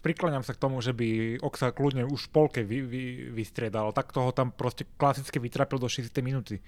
prikláňam 0.00 0.44
sa 0.46 0.54
k 0.54 0.62
tomu, 0.62 0.78
že 0.82 0.92
by 0.94 1.40
Oxa 1.42 1.74
kľudne 1.74 2.06
už 2.08 2.28
v 2.28 2.32
polke 2.32 2.60
vy, 2.62 2.84
vy, 2.84 3.02
vystriedal. 3.34 3.92
Tak 3.92 4.14
toho 4.14 4.30
tam 4.30 4.50
proste 4.50 4.88
klasicky 4.98 5.38
vytrapil 5.42 5.78
do 5.78 5.88
60. 5.88 6.10
minúty. 6.20 6.62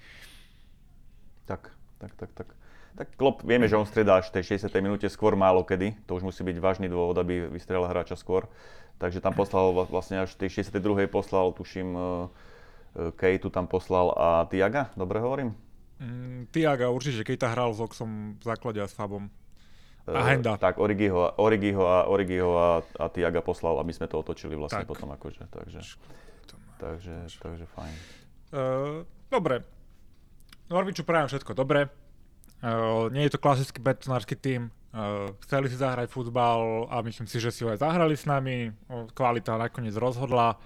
Tak, 1.45 1.71
tak, 1.97 2.13
tak, 2.15 2.31
tak. 2.33 2.47
Tak 2.91 3.07
Klopp, 3.15 3.47
vieme, 3.47 3.71
že 3.71 3.79
on 3.79 3.87
striedá 3.87 4.19
až 4.19 4.29
v 4.29 4.43
tej 4.43 4.59
60. 4.59 4.67
minúte 4.83 5.07
skôr 5.07 5.39
málo 5.39 5.63
kedy. 5.63 5.95
To 6.11 6.19
už 6.19 6.27
musí 6.27 6.43
byť 6.43 6.57
vážny 6.59 6.87
dôvod, 6.91 7.15
aby 7.23 7.47
vystrelal 7.47 7.87
hráča 7.87 8.19
skôr. 8.19 8.51
Takže 8.99 9.23
tam 9.23 9.31
poslal 9.33 9.71
vlastne 9.73 10.21
až 10.21 10.35
v 10.35 10.45
tej 10.45 10.67
62. 10.67 11.07
poslal, 11.07 11.55
tuším, 11.55 11.89
uh, 11.95 12.27
Kejtu 13.15 13.47
tam 13.47 13.71
poslal 13.71 14.11
a 14.13 14.43
Tiaga, 14.51 14.91
dobre 14.99 15.23
hovorím? 15.23 15.55
Mm, 16.03 16.51
Tiaga 16.51 16.91
určite, 16.91 17.23
Kejta 17.23 17.55
hral 17.55 17.71
s 17.71 17.79
Oxom 17.79 18.35
v 18.35 18.43
základe 18.43 18.83
a 18.83 18.85
s 18.85 18.93
Fabom. 18.93 19.31
A 20.09 20.21
Henda. 20.25 20.57
tak 20.57 20.81
Origiho, 20.81 21.37
Origiho, 21.37 21.85
a, 21.85 22.09
Origiho 22.09 22.51
a, 22.57 22.69
a 22.81 23.05
Tiaga 23.13 23.45
poslal, 23.45 23.77
aby 23.77 23.93
sme 23.93 24.09
to 24.09 24.17
otočili 24.17 24.57
vlastne 24.57 24.81
tak. 24.81 24.89
potom 24.89 25.13
akože, 25.13 25.45
takže, 25.53 25.79
takže, 26.81 27.15
takže 27.37 27.65
fajn. 27.69 27.95
Uh, 28.49 29.05
dobre. 29.29 29.61
Norviču 30.73 31.05
prajem 31.05 31.29
všetko 31.29 31.53
dobre. 31.53 31.93
Uh, 32.65 33.13
nie 33.13 33.29
je 33.29 33.37
to 33.37 33.43
klasický 33.43 33.77
betonársky 33.77 34.33
tým. 34.33 34.73
Uh, 34.91 35.31
chceli 35.45 35.69
si 35.69 35.77
zahrať 35.77 36.09
futbal 36.09 36.89
a 36.89 36.99
myslím 37.05 37.29
si, 37.29 37.37
že 37.37 37.53
si 37.53 37.61
ho 37.61 37.69
aj 37.69 37.85
zahrali 37.85 38.17
s 38.17 38.25
nami. 38.25 38.73
Kvalita 39.13 39.55
nakoniec 39.55 39.93
rozhodla. 39.95 40.57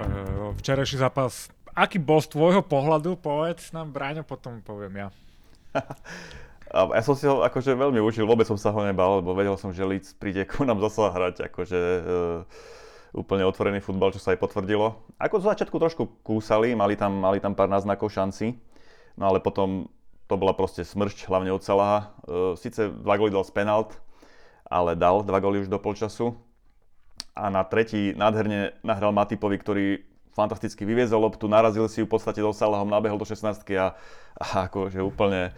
Uh, 0.00 0.56
včerajší 0.56 0.96
zápas 0.98 1.52
aký 1.78 2.02
bol 2.02 2.18
z 2.18 2.34
tvojho 2.34 2.62
pohľadu, 2.66 3.14
povedz 3.22 3.70
nám, 3.70 3.94
Bráňo, 3.94 4.26
potom 4.26 4.58
poviem 4.66 5.06
ja. 5.06 5.08
ja 6.98 7.02
som 7.06 7.14
si 7.14 7.24
ho 7.30 7.46
akože 7.46 7.78
veľmi 7.78 8.02
užil, 8.02 8.26
vôbec 8.26 8.44
som 8.44 8.58
sa 8.58 8.74
ho 8.74 8.80
nebal, 8.82 9.22
lebo 9.22 9.32
vedel 9.32 9.54
som, 9.54 9.70
že 9.70 9.86
Leeds 9.86 10.18
príde 10.18 10.42
ku 10.42 10.66
nám 10.66 10.82
zase 10.82 11.06
hrať 11.06 11.36
akože 11.48 11.80
uh, 11.80 12.42
úplne 13.14 13.46
otvorený 13.46 13.78
futbal, 13.78 14.10
čo 14.10 14.20
sa 14.20 14.34
aj 14.34 14.42
potvrdilo. 14.42 14.98
Ako 15.16 15.38
z 15.38 15.54
začiatku 15.54 15.76
trošku 15.78 16.02
kúsali, 16.26 16.74
mali 16.74 16.98
tam, 16.98 17.14
mali 17.14 17.38
tam 17.38 17.54
pár 17.54 17.70
náznakov 17.70 18.10
šanci, 18.10 18.58
no 19.14 19.30
ale 19.30 19.38
potom 19.38 19.86
to 20.28 20.36
bola 20.36 20.52
proste 20.52 20.84
smršť, 20.84 21.24
hlavne 21.30 21.54
od 21.54 21.64
Salaha. 21.64 22.12
Uh, 22.26 22.52
Sice 22.58 22.90
dva 22.90 23.16
góly 23.16 23.32
dal 23.32 23.46
z 23.46 23.54
penalt, 23.54 23.96
ale 24.68 24.92
dal 24.92 25.24
dva 25.24 25.40
góly 25.40 25.64
už 25.64 25.72
do 25.72 25.80
polčasu. 25.80 26.36
A 27.38 27.48
na 27.54 27.62
tretí 27.62 28.12
nádherne 28.18 28.74
nahral 28.82 29.14
Matipovi, 29.14 29.56
ktorý 29.62 29.86
fantasticky 30.38 30.86
vyviezol 30.86 31.18
loptu, 31.18 31.50
narazil 31.50 31.90
si 31.90 31.98
ju 31.98 32.06
v 32.06 32.14
podstate 32.14 32.38
do 32.38 32.54
Salahom, 32.54 32.86
nabehol 32.86 33.18
do 33.18 33.26
16 33.26 33.58
a, 33.74 33.98
a 34.38 34.70
akože 34.70 35.02
úplne 35.02 35.50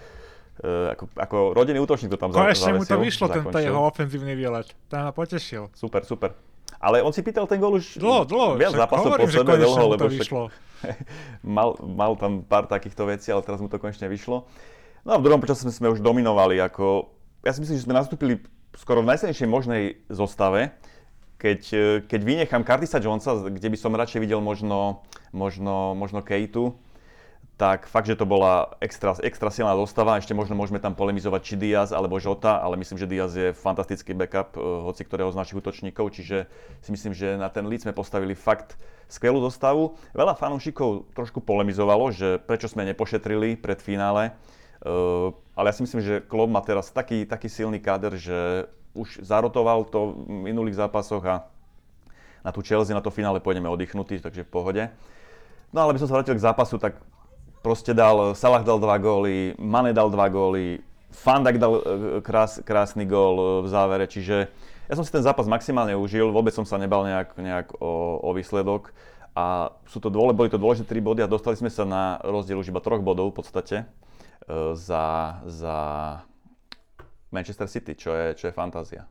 uh, 0.65 0.97
ako, 0.97 1.05
ako 1.21 1.37
rodinný 1.53 1.85
útočník 1.85 2.09
to 2.09 2.17
tam 2.17 2.33
Konečne 2.33 2.81
mu 2.81 2.89
to 2.89 2.97
vyšlo, 2.97 3.29
tento 3.29 3.61
jeho 3.61 3.85
ofenzívny 3.85 4.33
výlet. 4.33 4.73
Ten 4.89 5.05
ma 5.05 5.13
potešil. 5.13 5.69
Super, 5.77 6.09
super. 6.09 6.33
Ale 6.81 7.05
on 7.05 7.13
si 7.13 7.21
pýtal 7.21 7.45
ten 7.45 7.61
gol 7.61 7.77
už 7.77 8.01
dlho, 8.01 8.25
dlho, 8.25 8.57
viac 8.57 8.73
zápasov 8.73 9.21
po 9.21 9.29
sebe, 9.29 9.53
dlho, 9.61 9.77
lebo 9.85 10.01
to 10.01 10.09
vyšlo. 10.09 10.49
mal, 11.45 11.77
mal 11.85 12.17
tam 12.17 12.41
pár 12.41 12.65
takýchto 12.65 13.05
vecí, 13.05 13.29
ale 13.29 13.45
teraz 13.45 13.61
mu 13.61 13.69
to 13.69 13.77
konečne 13.77 14.09
vyšlo. 14.09 14.49
No 15.05 15.11
a 15.13 15.17
v 15.21 15.25
druhom 15.29 15.41
počasí 15.45 15.69
sme 15.69 15.93
už 15.93 16.01
dominovali. 16.01 16.57
Ako, 16.57 17.13
ja 17.45 17.53
si 17.53 17.61
myslím, 17.61 17.77
že 17.77 17.85
sme 17.85 17.97
nastúpili 17.97 18.41
skoro 18.77 19.05
v 19.05 19.13
najsilnejšej 19.13 19.49
možnej 19.49 19.83
zostave 20.09 20.73
keď, 21.41 21.61
e, 21.73 21.87
keď 22.05 22.21
vynechám 22.21 22.63
Curtisa 22.69 23.01
Jonesa, 23.01 23.49
kde 23.49 23.73
by 23.73 23.79
som 23.81 23.97
radšej 23.97 24.21
videl 24.21 24.45
možno, 24.45 25.01
možno, 25.33 25.97
možno 25.97 26.21
Kejtu, 26.21 26.77
tak 27.57 27.85
fakt, 27.89 28.09
že 28.09 28.17
to 28.17 28.25
bola 28.25 28.73
extra, 28.81 29.13
extra 29.21 29.53
silná 29.53 29.77
dostava. 29.77 30.17
Ešte 30.17 30.33
možno 30.33 30.57
môžeme 30.57 30.81
tam 30.81 30.97
polemizovať 30.97 31.41
či 31.45 31.55
Diaz 31.61 31.93
alebo 31.93 32.17
Žota, 32.17 32.57
ale 32.57 32.81
myslím, 32.81 32.97
že 32.97 33.09
Diaz 33.09 33.33
je 33.37 33.53
fantastický 33.53 34.13
backup 34.17 34.57
e, 34.57 34.61
hoci 34.61 35.05
ktorého 35.05 35.33
z 35.33 35.41
našich 35.41 35.61
útočníkov, 35.61 36.13
čiže 36.13 36.49
si 36.85 36.91
myslím, 36.93 37.17
že 37.17 37.41
na 37.41 37.49
ten 37.49 37.65
lead 37.69 37.85
sme 37.85 37.97
postavili 37.97 38.37
fakt 38.37 38.77
skvelú 39.09 39.41
dostavu. 39.41 39.97
Veľa 40.13 40.37
fanúšikov 40.37 41.13
trošku 41.17 41.45
polemizovalo, 41.45 42.13
že 42.13 42.41
prečo 42.41 42.69
sme 42.69 42.89
nepošetrili 42.89 43.61
pred 43.61 43.83
finále, 43.83 44.33
uh, 44.87 45.35
ale 45.59 45.69
ja 45.69 45.75
si 45.75 45.83
myslím, 45.83 46.01
že 46.01 46.23
Klopp 46.23 46.55
má 46.55 46.63
teraz 46.63 46.95
taký, 46.95 47.27
taký 47.27 47.51
silný 47.51 47.83
káder, 47.83 48.15
že 48.15 48.71
už 48.95 49.23
zarotoval 49.23 49.87
to 49.87 50.19
v 50.27 50.51
minulých 50.51 50.79
zápasoch 50.79 51.23
a 51.27 51.47
na 52.41 52.51
tú 52.51 52.65
Chelsea, 52.65 52.97
na 52.97 53.05
to 53.05 53.13
finále 53.13 53.39
pôjdeme 53.39 53.69
oddychnutí, 53.69 54.19
takže 54.19 54.49
v 54.49 54.53
pohode. 54.53 54.83
No 55.71 55.85
ale 55.85 55.95
by 55.95 56.01
som 56.03 56.09
sa 56.09 56.17
vrátil 56.19 56.35
k 56.35 56.43
zápasu, 56.43 56.81
tak 56.81 56.99
proste 57.61 57.93
dal, 57.93 58.33
Salah 58.33 58.65
dal 58.65 58.81
dva 58.81 58.97
góly, 58.97 59.55
Mane 59.61 59.93
dal 59.93 60.09
dva 60.09 60.27
góly, 60.33 60.81
Fandak 61.11 61.59
dal 61.59 61.75
e, 61.75 61.81
krás, 62.25 62.63
krásny 62.65 63.05
gól 63.05 63.37
e, 63.37 63.45
v 63.63 63.69
závere, 63.69 64.07
čiže 64.09 64.49
ja 64.91 64.95
som 64.99 65.07
si 65.07 65.13
ten 65.15 65.23
zápas 65.23 65.47
maximálne 65.47 65.95
užil, 65.95 66.35
vôbec 66.35 66.51
som 66.51 66.67
sa 66.67 66.79
nebal 66.79 67.07
nejak, 67.07 67.39
nejak 67.39 67.67
o, 67.79 68.19
o 68.23 68.31
výsledok 68.35 68.91
a 69.35 69.71
sú 69.87 70.03
to 70.03 70.11
dôle, 70.11 70.35
boli 70.35 70.51
to 70.51 70.59
dôležité 70.59 70.99
3 70.99 71.03
body 71.03 71.21
a 71.23 71.31
dostali 71.31 71.55
sme 71.55 71.71
sa 71.71 71.87
na 71.87 72.19
rozdiel 72.27 72.59
už 72.59 72.75
iba 72.75 72.83
troch 72.83 73.03
bodov 73.03 73.31
v 73.31 73.37
podstate 73.43 73.77
e, 73.83 73.85
za, 74.75 75.39
za 75.47 75.77
Manchester 77.31 77.71
City, 77.71 77.95
čo 77.95 78.15
je, 78.15 78.35
čo 78.35 78.51
je 78.51 78.55
fantázia. 78.55 79.07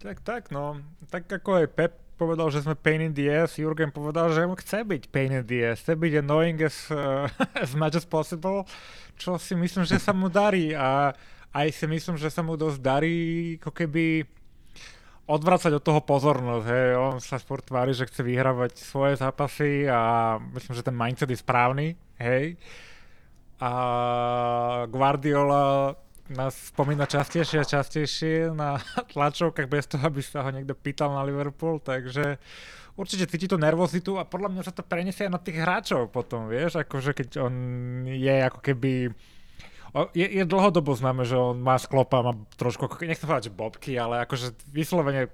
Tak, 0.00 0.24
tak, 0.24 0.42
no. 0.48 0.80
Tak 1.12 1.28
ako 1.28 1.60
aj 1.60 1.66
Pep 1.76 1.92
povedal, 2.20 2.52
že 2.52 2.60
sme 2.60 2.76
pain 2.76 3.00
in 3.00 3.16
the 3.16 3.32
ass, 3.32 3.56
Jurgen 3.56 3.88
povedal, 3.88 4.28
že 4.32 4.44
on 4.44 4.52
chce 4.52 4.84
byť 4.84 5.08
pain 5.08 5.32
in 5.32 5.44
the 5.44 5.72
ass, 5.72 5.80
chce 5.80 5.96
byť 5.96 6.20
annoying 6.20 6.60
as, 6.60 6.92
uh, 6.92 7.24
as 7.64 7.72
much 7.72 7.96
as 7.96 8.04
possible, 8.04 8.68
čo 9.16 9.40
si 9.40 9.56
myslím, 9.56 9.88
že 9.88 9.96
sa 9.96 10.12
mu 10.12 10.28
darí 10.28 10.76
a 10.76 11.16
aj 11.56 11.68
si 11.72 11.88
myslím, 11.88 12.20
že 12.20 12.28
sa 12.28 12.44
mu 12.44 12.60
dosť 12.60 12.78
darí 12.80 13.16
ako 13.56 13.72
keby 13.72 14.04
odvracať 15.30 15.72
od 15.78 15.84
toho 15.86 16.00
pozornosť, 16.02 16.66
hej. 16.66 16.88
On 16.98 17.16
sa 17.22 17.38
sport 17.38 17.64
tvári, 17.64 17.94
že 17.94 18.04
chce 18.04 18.20
vyhrávať 18.20 18.82
svoje 18.82 19.14
zápasy 19.16 19.86
a 19.86 20.36
myslím, 20.52 20.74
že 20.74 20.86
ten 20.86 20.96
mindset 20.96 21.30
je 21.30 21.38
správny, 21.38 21.94
hej. 22.18 22.58
A 23.62 23.70
Guardiola 24.90 25.94
nás 26.30 26.70
spomína 26.70 27.10
častejšie 27.10 27.62
a 27.62 27.66
častejšie 27.66 28.54
na 28.54 28.78
tlačovkách 29.12 29.66
bez 29.66 29.90
toho, 29.90 30.02
aby 30.06 30.22
sa 30.22 30.46
ho 30.46 30.50
niekto 30.54 30.78
pýtal 30.78 31.12
na 31.12 31.26
Liverpool, 31.26 31.82
takže 31.82 32.38
určite 32.94 33.26
cíti 33.26 33.50
tú 33.50 33.58
nervozitu 33.58 34.16
a 34.16 34.26
podľa 34.26 34.48
mňa 34.54 34.62
sa 34.62 34.72
to 34.74 34.86
preniesie 34.86 35.26
aj 35.26 35.32
na 35.34 35.40
tých 35.42 35.58
hráčov 35.58 36.10
potom, 36.14 36.46
vieš, 36.46 36.78
akože 36.78 37.16
keď 37.16 37.28
on 37.42 37.54
je 38.06 38.36
ako 38.46 38.60
keby 38.62 38.92
je, 40.14 40.26
je 40.38 40.44
dlhodobo 40.46 40.94
známe, 40.94 41.26
že 41.26 41.34
on 41.34 41.58
má 41.58 41.74
sklopa, 41.74 42.22
má 42.22 42.38
trošku, 42.54 42.86
nechcem 43.02 43.26
povedať, 43.26 43.50
že 43.50 43.58
bobky, 43.58 43.98
ale 43.98 44.22
akože 44.22 44.70
vyslovene 44.70 45.26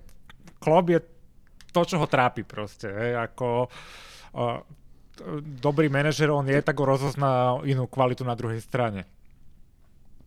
klop 0.64 0.88
je 0.88 1.00
to, 1.76 1.84
čo 1.84 2.00
ho 2.00 2.08
trápi 2.08 2.40
proste, 2.40 2.88
hej, 2.88 3.20
ako 3.20 3.68
dobrý 5.60 5.88
manažer, 5.88 6.32
on 6.32 6.48
je, 6.48 6.60
tak 6.60 6.76
ho 6.76 6.88
rozozná 6.88 7.60
inú 7.64 7.88
kvalitu 7.88 8.24
na 8.24 8.36
druhej 8.36 8.60
strane. 8.60 9.04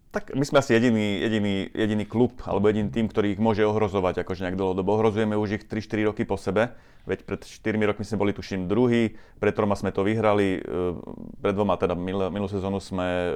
Tak 0.10 0.34
my 0.34 0.42
sme 0.42 0.58
asi 0.58 0.74
jediný, 0.74 1.22
jediný, 1.22 1.70
jediný 1.70 2.06
klub 2.10 2.34
alebo 2.50 2.66
jediný 2.66 2.90
tým, 2.90 3.06
ktorý 3.14 3.38
ich 3.38 3.42
môže 3.42 3.62
ohrozovať 3.62 4.26
akože 4.26 4.42
nejak 4.42 4.58
dlhodobo. 4.58 4.98
Ohrozujeme 4.98 5.38
už 5.38 5.62
ich 5.62 5.64
3-4 5.70 6.10
roky 6.10 6.26
po 6.26 6.34
sebe, 6.34 6.74
veď 7.06 7.30
pred 7.30 7.46
4 7.46 7.78
rokmi 7.94 8.02
sme 8.02 8.18
boli 8.18 8.34
tuším 8.34 8.66
druhý, 8.66 9.14
pred 9.38 9.54
troma 9.54 9.78
sme 9.78 9.94
to 9.94 10.02
vyhrali, 10.02 10.66
e, 10.66 10.98
pred 11.46 11.54
dvoma 11.54 11.78
teda 11.78 11.94
minulú, 11.94 12.50
sezónu 12.50 12.82
sme 12.82 13.06
e, 13.06 13.30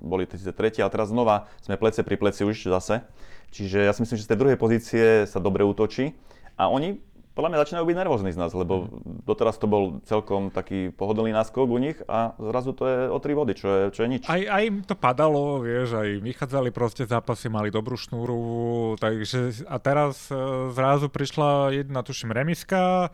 boli 0.00 0.24
tretí, 0.24 0.80
ale 0.80 0.96
teraz 0.96 1.12
znova 1.12 1.44
sme 1.60 1.76
plece 1.76 2.00
pri 2.00 2.16
pleci 2.16 2.48
už 2.48 2.72
zase. 2.72 3.04
Čiže 3.52 3.84
ja 3.84 3.92
si 3.92 4.00
myslím, 4.00 4.16
že 4.16 4.24
z 4.24 4.30
tej 4.32 4.40
druhej 4.40 4.56
pozície 4.56 5.28
sa 5.28 5.44
dobre 5.44 5.60
útočí 5.60 6.16
a 6.56 6.72
oni 6.72 7.04
podľa 7.34 7.50
mňa 7.50 7.62
začínajú 7.66 7.84
byť 7.90 7.98
nervózni 7.98 8.30
z 8.30 8.38
nás, 8.38 8.54
lebo 8.54 8.86
doteraz 9.26 9.58
to 9.58 9.66
bol 9.66 9.98
celkom 10.06 10.54
taký 10.54 10.94
pohodlný 10.94 11.34
náskok 11.34 11.66
u 11.66 11.78
nich 11.82 11.98
a 12.06 12.38
zrazu 12.38 12.70
to 12.70 12.86
je 12.86 12.98
o 13.10 13.18
tri 13.18 13.34
body, 13.34 13.52
čo 13.58 13.66
je, 13.66 13.82
čo 13.90 14.00
je 14.06 14.08
nič. 14.08 14.22
Aj, 14.30 14.38
aj 14.38 14.62
im 14.62 14.78
to 14.86 14.94
padalo, 14.94 15.58
vieš, 15.58 15.98
aj 15.98 16.22
vychádzali 16.22 16.70
proste 16.70 17.02
zápasy, 17.10 17.50
mali 17.50 17.74
dobrú 17.74 17.98
šnúru, 17.98 18.94
takže 19.02 19.66
a 19.66 19.82
teraz 19.82 20.30
e, 20.30 20.38
zrazu 20.70 21.10
prišla 21.10 21.74
jedna, 21.74 22.06
tuším, 22.06 22.30
remiska, 22.30 23.10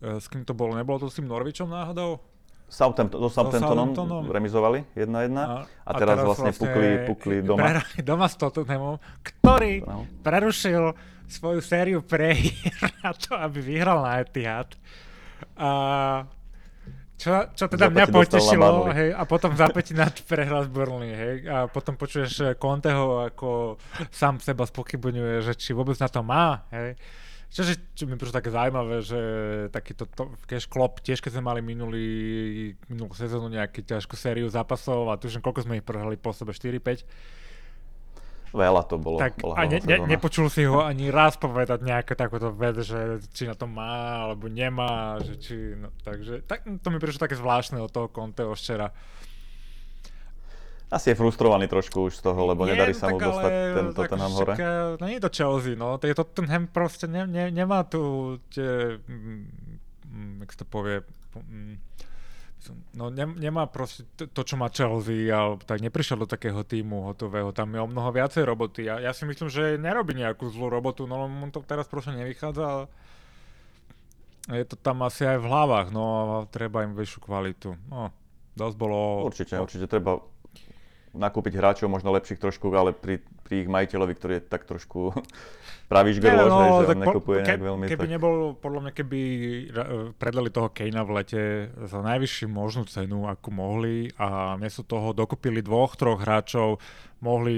e, 0.00 0.16
s 0.16 0.32
kým 0.32 0.48
to 0.48 0.56
bolo, 0.56 0.72
nebolo 0.72 1.04
to 1.04 1.12
s 1.12 1.20
tým 1.20 1.28
Norvičom 1.28 1.68
náhodou? 1.68 2.24
Southampton, 2.72 3.20
so 3.20 3.28
Southamptonom, 3.28 3.92
Southamptonom 3.92 4.24
remizovali 4.32 4.80
1-1 4.96 5.12
a, 5.36 5.68
a, 5.84 5.90
teraz, 5.92 6.16
teraz 6.16 6.24
vlastne, 6.24 6.24
vlastne 6.24 6.52
pukli, 6.56 6.88
pukli 7.04 7.36
doma. 7.44 7.68
Prehrali 7.68 8.00
doma 8.00 8.26
s 8.32 8.36
Tottenhamom, 8.40 8.96
ktorý 9.20 9.84
no. 9.84 10.08
prerušil 10.24 11.11
svoju 11.32 11.64
sériu 11.64 12.04
prehier 12.04 12.92
na 13.04 13.16
to, 13.16 13.32
aby 13.32 13.58
vyhral 13.64 14.04
na 14.04 14.20
Etihad. 14.20 14.76
A 15.56 15.70
čo, 17.22 17.30
čo 17.54 17.70
teda 17.70 17.86
mňa 17.86 18.06
potešilo, 18.10 18.90
hej, 18.90 19.14
a 19.14 19.22
potom 19.22 19.54
zapäti 19.54 19.94
nad 19.94 20.10
prehral 20.30 20.66
z 20.66 20.70
Burnley, 20.74 21.14
hej, 21.14 21.36
a 21.46 21.70
potom 21.70 21.94
počuješ 21.94 22.58
Conteho, 22.58 23.22
ako 23.30 23.78
sám 24.10 24.42
seba 24.42 24.66
spochybňuje, 24.66 25.46
že 25.46 25.54
či 25.54 25.70
vôbec 25.70 25.94
na 26.02 26.10
to 26.10 26.20
má, 26.26 26.66
hej. 26.74 26.98
Čože, 27.52 27.92
čo 27.92 28.08
mi 28.08 28.16
prišlo 28.16 28.40
také 28.40 28.48
zaujímavé, 28.48 29.04
že 29.04 29.20
takýto 29.68 30.08
to, 30.08 30.32
cash 30.48 30.64
klop, 30.64 31.04
tiež 31.04 31.20
keď 31.20 31.36
sme 31.36 31.52
mali 31.52 31.60
minulý, 31.60 32.08
minulú 32.88 33.12
sezónu 33.12 33.52
nejakú 33.52 33.84
ťažkú 33.84 34.16
sériu 34.16 34.48
zápasov 34.48 35.12
a 35.12 35.20
tuším, 35.20 35.44
koľko 35.44 35.68
sme 35.68 35.78
ich 35.78 35.84
prehrali 35.84 36.16
po 36.16 36.32
sebe, 36.32 36.56
4-5, 36.56 37.04
Veľa 38.52 38.84
to 38.84 39.00
bolo. 39.00 39.16
Tak, 39.16 39.40
a 39.40 39.64
ne, 39.64 39.80
ne, 39.80 39.96
nepočul 40.04 40.52
si 40.52 40.68
ho 40.68 40.84
ani 40.84 41.08
raz 41.08 41.40
povedať 41.40 41.80
nejakú 41.80 42.12
takúto 42.12 42.52
vec, 42.52 42.84
že 42.84 43.24
či 43.32 43.48
na 43.48 43.56
to 43.56 43.64
má 43.64 44.28
alebo 44.28 44.44
nemá, 44.52 45.16
že 45.24 45.40
či, 45.40 45.56
no, 45.72 45.88
takže 46.04 46.44
tak, 46.44 46.68
to 46.68 46.88
mi 46.92 47.00
prišlo 47.00 47.24
také 47.24 47.32
zvláštne 47.40 47.80
od 47.80 47.88
toho 47.88 48.12
Conteho 48.12 48.52
včera. 48.52 48.92
Asi 50.92 51.08
je 51.08 51.16
frustrovaný 51.16 51.72
trošku 51.72 52.12
už 52.12 52.20
z 52.20 52.28
toho, 52.28 52.36
lebo 52.44 52.68
Nie, 52.68 52.76
nedarí 52.76 52.92
no 52.92 53.00
sa 53.00 53.08
mu 53.08 53.16
dostať 53.16 53.48
ale 53.48 53.72
ten 53.72 53.86
však, 53.96 54.36
hore. 54.36 54.52
eh, 54.52 54.90
No 55.00 55.04
nie 55.08 55.16
je 55.16 55.24
to 55.24 55.32
Chelsea, 55.32 55.72
no. 55.72 55.96
To 55.96 56.04
je 56.04 56.12
Tottenham 56.12 56.68
proste 56.68 57.08
ne, 57.08 57.24
ne, 57.24 57.48
nemá 57.48 57.80
tu 57.88 58.36
tie, 58.52 59.00
mm, 59.00 60.44
jak 60.44 60.52
to 60.52 60.64
povie, 60.68 61.00
som- 61.32 61.80
no 62.94 63.10
ne, 63.10 63.26
nemá 63.26 63.66
proste 63.66 64.06
to, 64.14 64.42
čo 64.46 64.54
má 64.54 64.70
Chelsea, 64.70 65.32
ale 65.32 65.58
tak 65.62 65.82
neprišiel 65.82 66.22
do 66.22 66.28
takého 66.30 66.62
týmu 66.62 67.10
hotového, 67.10 67.50
tam 67.50 67.74
je 67.74 67.80
o 67.82 67.88
mnoho 67.90 68.14
viacej 68.14 68.46
roboty. 68.46 68.86
Ja, 68.86 69.02
ja 69.02 69.10
si 69.10 69.26
myslím, 69.26 69.50
že 69.50 69.80
nerobí 69.80 70.14
nejakú 70.14 70.46
zlú 70.52 70.70
robotu, 70.70 71.10
no 71.10 71.26
mu 71.26 71.50
to 71.50 71.64
teraz 71.66 71.90
proste 71.90 72.14
nevychádza. 72.14 72.86
Je 74.50 74.64
to 74.66 74.74
tam 74.74 75.06
asi 75.06 75.22
aj 75.26 75.38
v 75.38 75.46
hlavách, 75.46 75.88
no 75.94 76.04
treba 76.50 76.82
im 76.82 76.98
vyššiu 76.98 77.18
kvalitu. 77.22 77.78
No, 77.90 78.10
dosť 78.58 78.76
bolo... 78.78 79.26
Určite, 79.26 79.54
určite 79.58 79.86
treba 79.86 80.18
nakúpiť 81.12 81.54
hráčov 81.60 81.92
možno 81.92 82.10
lepších 82.10 82.40
trošku, 82.40 82.72
ale 82.72 82.96
pri, 82.96 83.20
pri 83.44 83.64
ich 83.64 83.68
majiteľovi, 83.68 84.14
ktorý 84.16 84.32
je 84.40 84.44
tak 84.48 84.64
trošku 84.64 85.12
pravý 85.92 86.10
žgerlo, 86.16 86.48
no, 86.48 86.58
že, 86.80 86.88
tak 86.88 86.96
on 86.96 87.04
po- 87.04 87.04
nekupuje 87.04 87.38
ke- 87.38 87.46
nejak 87.52 87.62
veľmi. 87.68 87.84
Keby 87.92 88.06
tak... 88.08 88.12
nebol, 88.16 88.34
podľa 88.56 88.80
mňa, 88.88 88.92
keby 88.96 89.20
e, 89.20 89.64
predali 90.16 90.48
toho 90.48 90.68
Kejna 90.72 91.04
v 91.04 91.10
lete 91.12 91.42
za 91.84 92.00
najvyššiu 92.00 92.48
možnú 92.48 92.88
cenu, 92.88 93.28
akú 93.28 93.52
mohli 93.52 94.08
a 94.16 94.56
miesto 94.56 94.80
toho 94.80 95.12
dokúpili 95.12 95.60
dvoch, 95.60 96.00
troch 96.00 96.24
hráčov, 96.24 96.80
mohli 97.20 97.56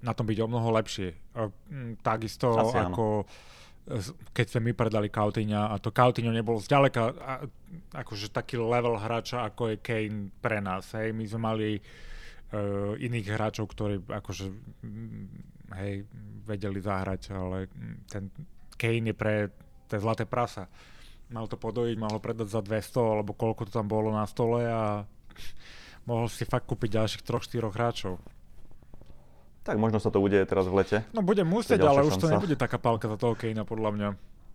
na 0.00 0.14
tom 0.14 0.24
byť 0.30 0.38
o 0.38 0.46
mnoho 0.46 0.70
lepšie. 0.78 1.12
Mm, 1.34 1.98
takisto 2.00 2.54
Asi 2.54 2.78
áno. 2.78 2.94
ako 2.94 3.04
z- 3.84 4.16
keď 4.32 4.46
sme 4.48 4.60
my 4.70 4.72
predali 4.72 5.12
Coutinha 5.12 5.68
a 5.68 5.76
to 5.76 5.92
Coutinho 5.92 6.32
nebol 6.32 6.56
zďaleka 6.56 7.12
akože 7.92 8.32
taký 8.32 8.56
level 8.56 8.96
hráča, 8.96 9.44
ako 9.44 9.74
je 9.74 9.76
Kane 9.82 10.32
pre 10.40 10.64
nás. 10.64 10.88
Hej. 10.96 11.12
My 11.12 11.24
sme 11.28 11.40
mali 11.42 11.68
uh, 11.76 12.96
iných 12.96 13.26
hráčov, 13.28 13.68
ktorí 13.68 14.00
akože 14.08 14.46
hej, 15.72 16.04
vedeli 16.44 16.80
zahrať, 16.82 17.32
ale 17.32 17.72
ten 18.08 18.28
Kane 18.76 19.10
je 19.10 19.16
pre 19.16 19.34
tie 19.88 19.98
zlaté 19.98 20.28
prasa. 20.28 20.68
Mal 21.32 21.48
to 21.48 21.56
podojiť, 21.56 21.96
mal 21.96 22.12
ho 22.12 22.20
predať 22.20 22.52
za 22.52 22.60
200, 22.60 23.00
alebo 23.00 23.32
koľko 23.32 23.66
to 23.68 23.72
tam 23.72 23.88
bolo 23.88 24.12
na 24.12 24.28
stole 24.28 24.66
a 24.68 25.08
mohol 26.08 26.28
si 26.28 26.44
fakt 26.44 26.68
kúpiť 26.68 27.00
ďalších 27.00 27.22
3-4 27.24 27.72
hráčov. 27.72 28.20
Tak 29.64 29.80
možno 29.80 29.96
sa 29.96 30.12
to 30.12 30.20
udeje 30.20 30.44
teraz 30.44 30.68
v 30.68 30.76
lete. 30.76 30.98
No 31.16 31.24
bude 31.24 31.40
musieť, 31.40 31.80
ale 31.80 32.04
už 32.04 32.20
to 32.20 32.28
šanca. 32.28 32.36
nebude 32.36 32.56
taká 32.60 32.76
pálka 32.76 33.08
za 33.08 33.16
toho 33.16 33.32
Kanea, 33.32 33.64
podľa 33.64 33.90
mňa. 33.96 34.08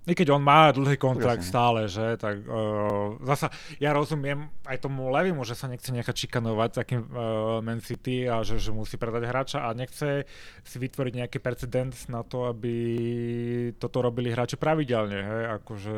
I 0.08 0.16
keď 0.16 0.32
on 0.32 0.42
má 0.42 0.72
dlhý 0.72 0.96
kontrakt 0.96 1.44
Jasne. 1.44 1.52
stále, 1.52 1.82
že, 1.92 2.16
tak 2.16 2.42
uh, 2.48 3.20
zasa 3.20 3.52
ja 3.84 3.92
rozumiem 3.92 4.48
aj 4.64 4.88
tomu 4.88 5.12
Levimu, 5.12 5.44
že 5.44 5.60
sa 5.60 5.68
nechce 5.68 5.92
nechať 5.92 6.16
šikanovať 6.26 6.70
takým 6.72 7.02
uh, 7.12 7.60
Man 7.60 7.84
City 7.84 8.26
a 8.26 8.42
že, 8.42 8.58
že 8.58 8.72
musí 8.72 8.96
predať 8.96 9.28
hráča 9.28 9.60
a 9.68 9.76
nechce 9.76 10.24
si 10.64 10.78
vytvoriť 10.80 11.14
nejaký 11.14 11.38
precedens 11.44 12.08
na 12.08 12.24
to, 12.24 12.48
aby 12.48 12.74
toto 13.76 14.00
robili 14.00 14.32
hráči 14.32 14.56
pravidelne, 14.56 15.20
hej, 15.20 15.44
akože 15.62 15.98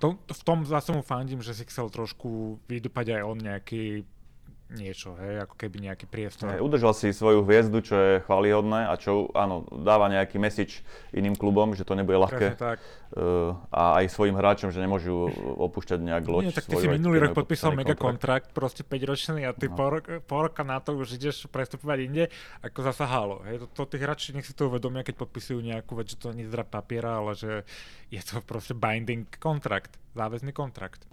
to, 0.00 0.16
v 0.16 0.42
tom 0.42 0.64
zase 0.64 0.90
mu 0.96 1.04
fandím, 1.04 1.44
že 1.44 1.52
si 1.52 1.68
chcel 1.68 1.92
trošku 1.92 2.58
vydúpať 2.66 3.20
aj 3.20 3.22
on 3.22 3.38
nejaký 3.38 4.02
niečo, 4.70 5.18
hej, 5.18 5.42
ako 5.42 5.54
keby 5.58 5.90
nejaký 5.90 6.06
priestor. 6.06 6.54
Hej, 6.54 6.62
Udržal 6.62 6.94
si 6.94 7.10
svoju 7.10 7.42
hviezdu, 7.42 7.82
čo 7.82 7.94
je 7.98 8.12
chválihodné 8.22 8.86
a 8.86 8.94
čo 8.94 9.26
áno, 9.34 9.66
dáva 9.66 10.06
nejaký 10.06 10.38
message 10.38 10.86
iným 11.10 11.34
klubom, 11.34 11.74
že 11.74 11.82
to 11.82 11.98
nebude 11.98 12.18
ľahké. 12.22 12.54
Presne 12.54 12.58
tak. 12.58 12.78
Uh, 13.10 13.58
a 13.74 13.98
aj 13.98 14.14
svojim 14.14 14.38
hráčom, 14.38 14.70
že 14.70 14.78
nemôžu 14.78 15.26
opúšťať 15.58 15.98
nejak 15.98 16.24
loď. 16.30 16.42
Nie, 16.46 16.54
tak 16.54 16.70
ty 16.70 16.78
si 16.78 16.86
minulý 16.86 17.18
rok 17.26 17.34
podpísal 17.34 17.74
mega 17.74 17.98
kontrakt, 17.98 18.54
proste 18.54 18.86
5 18.86 19.10
ročný 19.10 19.42
a 19.42 19.50
ty 19.50 19.66
no. 19.66 19.74
po, 20.22 20.38
roka 20.38 20.62
na 20.62 20.78
to 20.78 20.94
už 20.94 21.18
ideš 21.18 21.50
prestupovať 21.50 21.98
inde, 22.06 22.24
ako 22.62 22.78
zasa 22.86 23.10
halo. 23.10 23.42
Hej, 23.50 23.66
to, 23.74 23.82
to 23.82 23.82
tí 23.90 23.96
hráči 23.98 24.30
nech 24.30 24.46
si 24.46 24.54
to 24.54 24.70
uvedomia, 24.70 25.02
keď 25.02 25.26
podpisujú 25.26 25.58
nejakú 25.58 25.98
vec, 25.98 26.14
že 26.14 26.22
to 26.22 26.30
nie 26.30 26.46
zdra 26.46 26.62
papiera, 26.62 27.18
ale 27.18 27.34
že 27.34 27.66
je 28.14 28.22
to 28.22 28.38
proste 28.46 28.78
binding 28.78 29.26
kontrakt, 29.42 29.98
záväzný 30.14 30.54
kontrakt. 30.54 31.10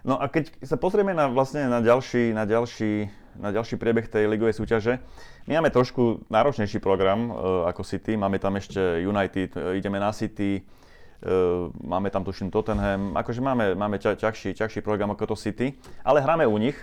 No 0.00 0.16
a 0.16 0.32
keď 0.32 0.56
sa 0.64 0.80
pozrieme 0.80 1.12
na, 1.12 1.28
vlastne 1.28 1.68
na 1.68 1.84
ďalší, 1.84 2.32
na 2.32 2.48
ďalší, 2.48 3.12
na 3.36 3.52
ďalší 3.52 3.76
priebeh 3.76 4.08
tej 4.08 4.32
ligovej 4.32 4.56
súťaže, 4.56 4.96
my 5.44 5.60
máme 5.60 5.68
trošku 5.68 6.24
náročnejší 6.32 6.80
program 6.80 7.28
uh, 7.28 7.68
ako 7.68 7.84
City, 7.84 8.16
máme 8.16 8.40
tam 8.40 8.56
ešte 8.56 8.80
United, 9.04 9.52
uh, 9.60 9.76
ideme 9.76 10.00
na 10.00 10.08
City, 10.16 10.64
uh, 10.64 11.68
máme 11.84 12.08
tam 12.08 12.24
tuším 12.24 12.48
Tottenham, 12.48 13.12
akože 13.12 13.44
máme, 13.44 13.76
máme 13.76 14.00
ťa, 14.00 14.16
ťažší, 14.16 14.56
ťažší 14.56 14.80
program 14.80 15.12
ako 15.12 15.32
to 15.32 15.36
City, 15.36 15.76
ale 16.00 16.24
hráme 16.24 16.48
u 16.48 16.56
nich, 16.56 16.80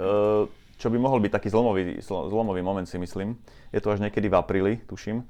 uh, 0.00 0.48
čo 0.80 0.88
by 0.88 0.96
mohol 0.96 1.20
byť 1.20 1.32
taký 1.36 1.52
zlomový, 1.52 2.00
zlo- 2.00 2.32
zlomový 2.32 2.64
moment 2.64 2.88
si 2.88 2.96
myslím. 2.96 3.36
Je 3.74 3.82
to 3.84 3.92
až 3.92 4.00
niekedy 4.00 4.30
v 4.30 4.38
apríli, 4.40 4.72
tuším, 4.88 5.20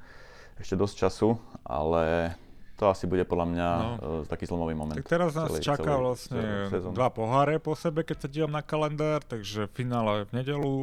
ešte 0.55 0.79
dosť 0.79 0.95
času, 1.03 1.35
ale 1.67 2.31
to 2.79 2.87
asi 2.87 3.03
bude 3.03 3.21
podľa 3.23 3.45
mňa 3.45 3.67
No. 3.75 3.89
no. 3.93 4.09
taký 4.23 4.45
zlomový 4.45 4.71
moment. 4.73 4.95
Tak 4.95 5.11
teraz 5.11 5.35
nás 5.35 5.51
celej- 5.51 5.67
čaká 5.67 5.83
celej- 5.85 5.99
vlastne 6.01 6.43
sezóny. 6.69 6.95
dva 6.95 7.09
poháre 7.09 7.55
po 7.57 7.75
sebe, 7.75 8.01
keď 8.01 8.17
sa 8.17 8.27
dívam 8.27 8.49
na 8.49 8.61
kalendár, 8.61 9.19
takže 9.21 9.67
finále 9.69 10.23
v 10.23 10.31
nedelu, 10.33 10.75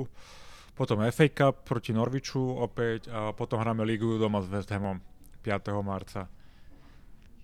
potom 0.74 1.00
FA 1.02 1.26
Cup 1.26 1.64
proti 1.64 1.90
Norviču 1.90 2.36
opäť 2.38 3.08
a 3.08 3.32
potom 3.32 3.56
hráme 3.56 3.80
Ligu 3.82 4.14
doma 4.14 4.38
s 4.38 4.46
West 4.46 4.68
Hamom 4.68 5.00
5. 5.40 5.56
marca. 5.80 6.28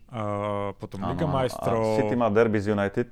A 0.06 0.22
potom 0.74 1.00
Liga 1.02 1.24
Áno, 1.24 1.32
majstrov. 1.32 1.80
A 1.80 1.98
City 1.98 2.12
má 2.12 2.28
derby 2.28 2.60
z 2.60 2.70
United. 2.70 3.08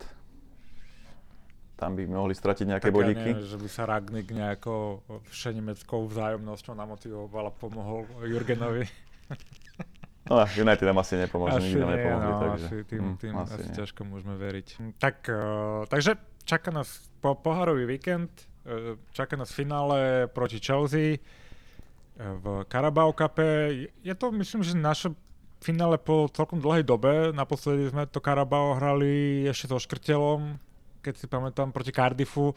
Tam 1.75 1.97
by 1.97 2.05
mohli 2.05 2.37
stratiť 2.37 2.69
nejaké 2.69 2.85
tak 2.85 2.93
ja 2.93 2.99
bodíky. 3.01 3.29
neviem, 3.33 3.41
že 3.43 3.57
by 3.57 3.69
sa 3.71 3.89
Ragnik 3.89 4.29
nejako 4.29 5.01
všenemeckou 5.27 6.05
vzájomnosťou 6.05 6.77
namotivoval 6.77 7.45
a 7.47 7.53
pomohol 7.55 8.05
Jurgenovi. 8.21 8.85
No, 10.31 10.47
United 10.47 10.87
nám 10.87 11.03
asi 11.03 11.19
nepomôže, 11.19 11.59
Asi 11.59 11.75
nikdy 11.75 11.81
nám 11.83 11.91
nepomohli. 11.91 12.23
no, 12.23 12.39
takže, 12.39 12.67
asi 12.71 12.77
tým, 12.87 13.03
hm, 13.03 13.17
tým 13.19 13.35
asi 13.35 13.55
asi, 13.59 13.67
nie. 13.67 13.77
ťažko 13.83 14.01
môžeme 14.07 14.35
veriť. 14.39 14.67
Tak, 15.03 15.17
uh, 15.27 15.83
takže 15.91 16.15
čaká 16.47 16.71
nás 16.71 16.87
po 17.19 17.35
poharový 17.35 17.83
víkend, 17.83 18.31
uh, 18.63 18.95
čaká 19.11 19.35
nás 19.35 19.51
finále 19.51 20.31
proti 20.31 20.63
Chelsea 20.63 21.19
uh, 21.19 22.39
v 22.39 22.45
Carabao 22.71 23.11
Cupe. 23.11 23.91
Je- 24.07 24.15
to, 24.15 24.31
myslím, 24.31 24.63
že 24.63 24.79
naše 24.79 25.11
finále 25.59 25.99
po 25.99 26.31
celkom 26.31 26.63
dlhej 26.63 26.87
dobe. 26.87 27.35
Naposledy 27.35 27.91
sme 27.91 28.07
to 28.07 28.23
Carabao 28.23 28.79
hrali 28.79 29.45
ešte 29.51 29.67
so 29.67 29.83
Škrtelom, 29.83 30.63
keď 31.03 31.15
si 31.19 31.27
pamätám, 31.27 31.75
proti 31.75 31.91
Cardiffu, 31.91 32.55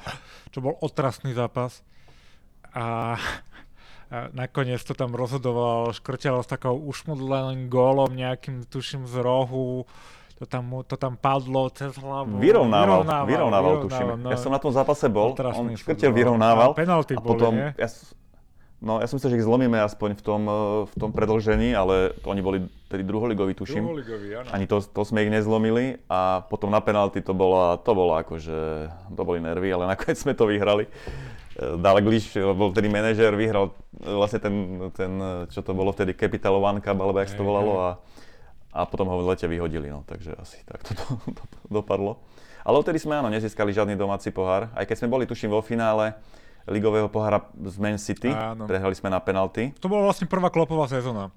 čo 0.53 0.61
bol 0.61 0.77
otrasný 0.77 1.33
zápas. 1.33 1.81
A 2.77 3.17
a 3.17 3.17
nakoniec 4.33 4.81
to 4.83 4.93
tam 4.93 5.15
rozhodoval 5.15 5.93
Škrtel 5.93 6.41
s 6.43 6.47
takou 6.49 6.75
ušmudleným 6.77 7.69
gólom 7.71 8.11
nejakým, 8.13 8.67
tuším, 8.67 9.07
z 9.07 9.21
rohu. 9.21 9.85
To 10.41 10.49
tam, 10.49 10.65
to 10.83 10.97
tam 10.97 11.13
padlo 11.15 11.69
cez 11.71 11.93
hlavu. 11.95 12.41
Vyrovnával, 12.41 13.05
vyrovnával, 13.23 13.73
tuším. 13.85 14.17
no. 14.17 14.27
Ja 14.33 14.35
som 14.35 14.51
na 14.51 14.59
tom 14.59 14.73
zápase 14.73 15.07
bol, 15.07 15.37
on 15.37 15.77
škrtel 15.77 16.11
vyrovnával. 16.11 16.73
A 16.73 16.77
penalty 16.77 17.13
a 17.15 17.21
boli, 17.21 17.29
potom, 17.29 17.53
nie? 17.53 17.69
ja, 17.77 17.87
no 18.81 18.99
ja 18.99 19.07
som 19.07 19.21
myslel, 19.21 19.37
že 19.37 19.39
ich 19.39 19.47
zlomíme 19.47 19.77
aspoň 19.79 20.19
v 20.19 20.23
tom, 20.25 20.41
eh, 20.49 20.55
v 20.89 20.93
tom 20.99 21.15
predlžení, 21.15 21.77
ale 21.77 22.17
to 22.19 22.33
oni 22.33 22.41
boli 22.41 22.57
tedy 22.89 23.05
druholigoví, 23.05 23.53
tuším. 23.55 23.85
Druholigový, 23.85 24.27
áno. 24.41 24.47
Ani 24.51 24.65
to, 24.65 24.81
to 24.81 25.01
sme 25.05 25.23
ich 25.23 25.31
nezlomili 25.31 26.01
a 26.09 26.43
potom 26.49 26.73
na 26.73 26.81
penalty 26.81 27.21
to 27.23 27.31
bola, 27.31 27.79
to 27.79 27.93
bolo 27.93 28.17
akože, 28.19 28.89
to 29.15 29.21
boli 29.23 29.39
nervy, 29.39 29.69
ale 29.69 29.85
nakoniec 29.85 30.17
sme 30.17 30.33
to 30.33 30.49
vyhrali. 30.49 30.89
Dalglish 31.57 32.33
bol 32.57 32.73
vtedy 32.73 32.89
manažer, 32.89 33.29
vyhral 33.37 33.69
e, 34.01 34.09
vlastne 34.09 34.41
ten, 34.41 34.53
ten, 34.97 35.11
e, 35.21 35.31
čo 35.53 35.61
to 35.61 35.77
bolo 35.77 35.93
vtedy, 35.93 36.17
Capital 36.17 36.57
One 36.57 36.81
Cup, 36.81 36.97
alebo 36.97 37.21
jak 37.21 37.29
sa 37.29 37.37
to 37.37 37.45
volalo 37.45 37.73
a, 37.77 37.89
a 38.73 38.89
potom 38.89 39.05
ho 39.05 39.21
v 39.21 39.29
lete 39.29 39.45
vyhodili, 39.45 39.93
no, 39.93 40.01
takže 40.09 40.33
asi 40.41 40.65
takto 40.65 40.97
to, 40.97 41.05
to, 41.29 41.43
to 41.45 41.57
dopadlo. 41.69 42.17
Ale 42.65 42.79
odtedy 42.81 42.97
sme 42.97 43.21
áno, 43.21 43.29
nezískali 43.29 43.69
žiadny 43.69 43.93
domáci 43.93 44.33
pohár, 44.33 44.73
aj 44.73 44.87
keď 44.89 44.95
sme 45.05 45.13
boli 45.13 45.23
tuším 45.29 45.53
vo 45.53 45.61
finále 45.61 46.17
ligového 46.65 47.11
pohára 47.11 47.43
z 47.59 47.75
Man 47.75 47.99
City, 47.99 48.31
Áno. 48.31 48.65
prehrali 48.65 48.95
sme 48.95 49.11
na 49.11 49.19
penalty. 49.19 49.75
To 49.83 49.91
bola 49.91 50.07
vlastne 50.07 50.31
prvá 50.31 50.47
klopová 50.47 50.87
sezóna. 50.87 51.29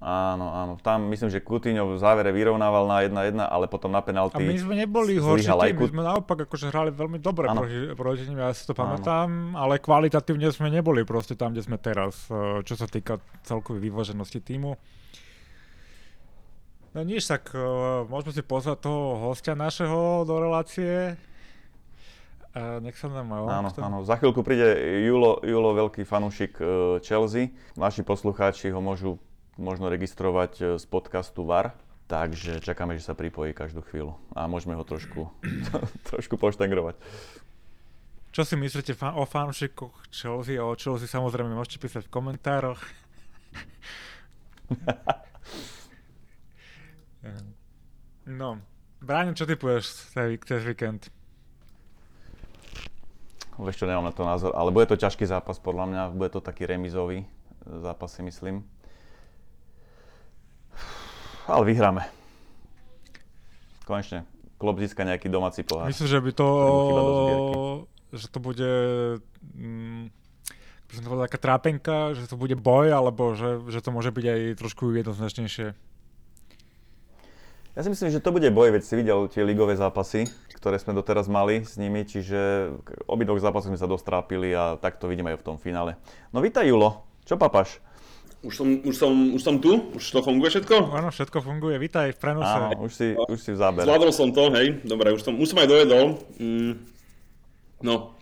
Áno, 0.00 0.48
áno. 0.56 0.72
Tam 0.80 1.12
myslím, 1.12 1.28
že 1.28 1.44
Coutinho 1.44 1.84
v 1.92 2.00
závere 2.00 2.32
vyrovnával 2.32 2.88
na 2.88 3.04
1-1, 3.04 3.36
ale 3.36 3.68
potom 3.68 3.92
na 3.92 4.00
A 4.00 4.06
penalty 4.08 4.40
my 4.40 4.56
sme 4.56 4.74
neboli 4.80 5.20
horší 5.20 5.52
tým, 5.52 5.76
my 5.76 5.92
sme 5.92 6.04
naopak 6.08 6.48
akože 6.48 6.72
hrali 6.72 6.88
veľmi 6.88 7.20
dobre 7.20 7.52
Áno. 7.52 7.60
proti, 7.60 7.92
proti 7.92 8.24
nim, 8.24 8.40
ja 8.40 8.48
si 8.56 8.64
to 8.64 8.72
pamätám, 8.72 9.52
ale 9.52 9.76
kvalitatívne 9.76 10.48
sme 10.56 10.72
neboli 10.72 11.04
proste 11.04 11.36
tam, 11.36 11.52
kde 11.52 11.68
sme 11.68 11.76
teraz, 11.76 12.32
eh, 12.32 12.64
čo 12.64 12.80
sa 12.80 12.88
týka 12.88 13.20
celkovej 13.44 13.84
vyváženosti 13.84 14.40
týmu. 14.40 14.80
No 16.90 17.06
nič, 17.06 17.30
tak 17.30 17.54
uh, 17.54 18.02
môžeme 18.10 18.34
si 18.34 18.42
pozvať 18.42 18.82
toho 18.82 19.30
hostia 19.30 19.54
našeho 19.54 20.26
do 20.26 20.34
relácie. 20.42 21.14
Uh, 22.50 22.82
nech 22.82 22.98
sa 22.98 23.06
nám 23.06 23.30
aj 23.30 23.42
Áno, 23.46 23.68
áno. 23.78 23.98
Za 24.02 24.18
chvíľku 24.18 24.42
príde 24.42 24.74
Julo, 25.06 25.38
Julo 25.46 25.70
veľký 25.70 26.02
fanúšik 26.02 26.58
e, 26.58 26.98
Chelsea. 26.98 27.54
Naši 27.78 28.02
poslucháči 28.02 28.74
ho 28.74 28.82
môžu 28.82 29.22
možno 29.60 29.92
registrovať 29.92 30.52
e, 30.58 30.80
z 30.80 30.84
podcastu 30.88 31.44
VAR. 31.44 31.76
Takže 32.08 32.58
čakáme, 32.58 32.98
že 32.98 33.06
sa 33.06 33.14
pripojí 33.14 33.54
každú 33.54 33.86
chvíľu 33.86 34.18
a 34.34 34.50
môžeme 34.50 34.74
ho 34.74 34.82
trošku, 34.82 35.30
trošku 36.10 36.34
poštengrovať. 36.34 36.98
Čo 38.34 38.42
si 38.42 38.58
myslíte 38.58 38.98
o 39.14 39.22
fanšikoch 39.22 40.10
Chelsea 40.10 40.58
o 40.58 40.74
Chelsea 40.74 41.06
samozrejme 41.06 41.54
môžete 41.54 41.78
písať 41.78 42.10
v 42.10 42.14
komentároch. 42.14 42.82
no, 48.40 48.58
Bráňo, 48.98 49.38
čo 49.38 49.46
ty 49.46 49.54
povieš 49.54 50.10
cez 50.42 50.62
víkend? 50.66 51.14
Vieš 53.60 53.76
čo, 53.76 53.86
nemám 53.86 54.08
na 54.08 54.14
to 54.16 54.24
názor, 54.26 54.50
ale 54.56 54.74
bude 54.74 54.90
to 54.90 54.98
ťažký 54.98 55.28
zápas 55.30 55.62
podľa 55.62 55.84
mňa, 55.86 56.02
bude 56.16 56.30
to 56.32 56.40
taký 56.42 56.66
remizový 56.66 57.28
zápas 57.66 58.12
si 58.12 58.22
myslím. 58.22 58.64
Ale 61.48 61.64
vyhráme. 61.64 62.04
Konečne. 63.86 64.26
Klub 64.60 64.76
získa 64.76 65.08
nejaký 65.08 65.32
domáci 65.32 65.64
pohár. 65.64 65.88
Myslím, 65.88 66.08
že 66.08 66.20
by 66.20 66.30
to, 66.36 66.48
že 68.12 68.26
to 68.28 68.38
bude 68.44 68.70
mm, 69.56 70.12
by 70.90 70.92
som 70.98 71.02
to 71.06 71.10
povedal, 71.14 71.26
taká 71.30 71.38
trápenka, 71.38 71.96
že 72.18 72.26
to 72.26 72.34
bude 72.34 72.58
boj, 72.58 72.90
alebo 72.90 73.38
že, 73.38 73.62
že 73.70 73.78
to 73.78 73.94
môže 73.94 74.10
byť 74.10 74.26
aj 74.26 74.40
trošku 74.58 74.90
jednoznačnejšie. 74.90 75.70
Ja 77.78 77.80
si 77.86 77.88
myslím, 77.94 78.10
že 78.10 78.18
to 78.18 78.34
bude 78.34 78.50
boj, 78.50 78.74
veď 78.74 78.82
si 78.82 78.98
videl 78.98 79.30
tie 79.30 79.46
ligové 79.46 79.78
zápasy, 79.78 80.26
ktoré 80.58 80.82
sme 80.82 80.90
doteraz 80.90 81.30
mali 81.30 81.62
s 81.62 81.78
nimi, 81.78 82.02
čiže 82.02 82.74
obidvoch 83.06 83.38
zápasoch 83.38 83.70
sme 83.70 83.78
sa 83.78 83.86
dostrápili 83.86 84.50
a 84.50 84.74
tak 84.82 84.98
to 84.98 85.06
vidíme 85.06 85.30
aj 85.30 85.38
v 85.38 85.46
tom 85.46 85.56
finále. 85.62 85.94
No 86.34 86.42
vítaj 86.42 86.66
Julo, 86.66 87.06
čo 87.22 87.38
papáš? 87.38 87.78
Už 88.40 88.56
som, 88.56 88.68
už, 88.72 88.94
som, 88.96 89.12
už 89.36 89.42
som 89.44 89.60
tu? 89.60 89.92
Už 89.92 90.00
to 90.16 90.24
funguje 90.24 90.48
všetko? 90.48 90.96
Áno, 90.96 91.12
všetko 91.12 91.44
funguje. 91.44 91.76
Vítaj 91.76 92.16
v 92.16 92.18
prenose. 92.24 92.48
Áno, 92.48 92.88
už 92.88 92.92
si, 92.96 93.12
už 93.12 93.36
si 93.36 93.52
v 93.52 93.58
zábere. 93.60 93.84
Zvládol 93.84 94.12
som 94.16 94.32
to, 94.32 94.48
hej. 94.56 94.80
Dobre, 94.80 95.12
už 95.12 95.20
som, 95.20 95.36
už 95.36 95.52
som 95.52 95.60
aj 95.60 95.68
dojedol. 95.68 96.16
Mm. 96.40 96.80
No. 97.84 98.16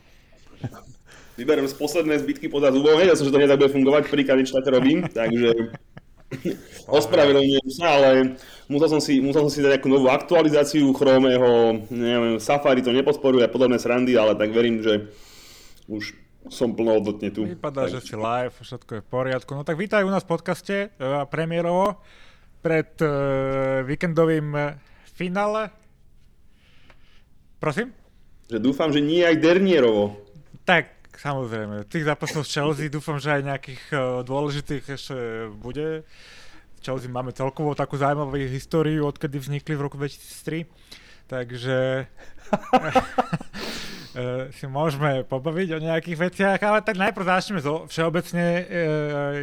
Vyberiem 1.38 1.70
z 1.70 1.78
posledné 1.78 2.18
zbytky 2.18 2.50
podľa 2.50 2.74
zubov. 2.74 2.98
Hej, 2.98 3.14
ja 3.14 3.16
som, 3.18 3.30
že 3.30 3.34
to 3.34 3.38
hneď 3.38 3.54
bude 3.54 3.70
fungovať, 3.70 4.10
prvýkrát 4.10 4.34
nič 4.42 4.50
také 4.50 4.74
robím, 4.74 5.06
takže 5.06 5.70
ospravedlňujem 6.98 7.68
sa, 7.78 7.86
ale 7.94 8.34
musel 8.66 8.98
som 8.98 9.00
si, 9.00 9.22
musel 9.22 9.46
som 9.46 9.52
si 9.54 9.62
dať 9.62 9.78
nejakú 9.78 9.86
novú 9.86 10.10
aktualizáciu 10.10 10.90
Chromeho, 10.98 11.78
neviem, 11.94 12.42
Safari 12.42 12.82
to 12.82 12.90
nepodporuje 12.90 13.46
a 13.46 13.54
podobné 13.54 13.78
srandy, 13.78 14.18
ale 14.18 14.34
tak 14.34 14.50
verím, 14.50 14.82
že 14.82 15.14
už 15.86 16.10
som 16.48 16.72
plnohodnotne 16.72 17.28
tu. 17.32 17.44
Vypadá, 17.44 17.86
tak. 17.88 17.96
že 17.96 18.00
si 18.04 18.14
live, 18.16 18.52
všetko 18.52 18.90
je 18.98 19.02
v 19.04 19.08
poriadku. 19.08 19.50
No 19.54 19.62
tak 19.64 19.76
vítaj 19.76 20.04
u 20.04 20.12
nás 20.12 20.24
v 20.24 20.32
podcaste 20.32 20.76
uh, 20.96 21.24
premiérovo 21.28 22.00
pred 22.64 22.88
uh, 23.04 23.84
víkendovým 23.84 24.48
uh, 24.52 24.76
finále. 25.16 25.70
Prosím? 27.58 27.92
Že 28.48 28.58
dúfam, 28.62 28.88
že 28.88 29.04
nie 29.04 29.20
aj 29.20 29.36
dernierovo. 29.38 30.16
Tak, 30.64 31.12
samozrejme. 31.16 31.84
Tých 31.90 32.06
zápasov 32.06 32.48
z 32.48 32.52
Chelsea 32.54 32.92
dúfam, 32.92 33.20
že 33.20 33.34
aj 33.34 33.42
nejakých 33.44 33.82
uh, 33.92 34.00
dôležitých 34.24 34.84
ešte 34.88 35.16
bude. 35.58 36.06
Chelsea 36.80 37.10
máme 37.10 37.34
celkovo 37.34 37.74
takú 37.74 37.98
zaujímavú 37.98 38.38
históriu, 38.38 39.04
odkedy 39.10 39.36
vznikli 39.42 39.74
v 39.74 39.84
roku 39.84 39.98
2003. 39.98 40.64
Takže 41.28 42.08
uh, 44.14 44.48
si 44.54 44.64
môžeme 44.70 45.26
pobaviť 45.26 45.68
o 45.76 45.82
nejakých 45.82 46.18
veciach, 46.18 46.58
ale 46.62 46.84
tak 46.84 46.96
najprv 46.96 47.26
začneme 47.26 47.60
zo 47.60 47.84
všeobecne, 47.90 48.46
uh, 48.46 48.66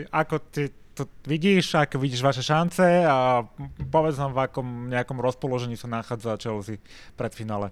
ako 0.10 0.36
ty 0.49 0.73
to 0.95 1.04
vidíš, 1.28 1.75
ako 1.75 1.99
vidíš 1.99 2.23
vaše 2.23 2.39
šance 2.39 3.04
a 3.04 3.43
povedz 3.91 4.15
nám, 4.15 4.32
v 4.32 4.47
akom 4.47 4.88
nejakom 4.88 5.19
rozpoložení 5.19 5.75
sa 5.75 5.91
nachádza 5.91 6.39
Chelsea 6.39 6.80
pred 7.19 7.36
finále. 7.36 7.67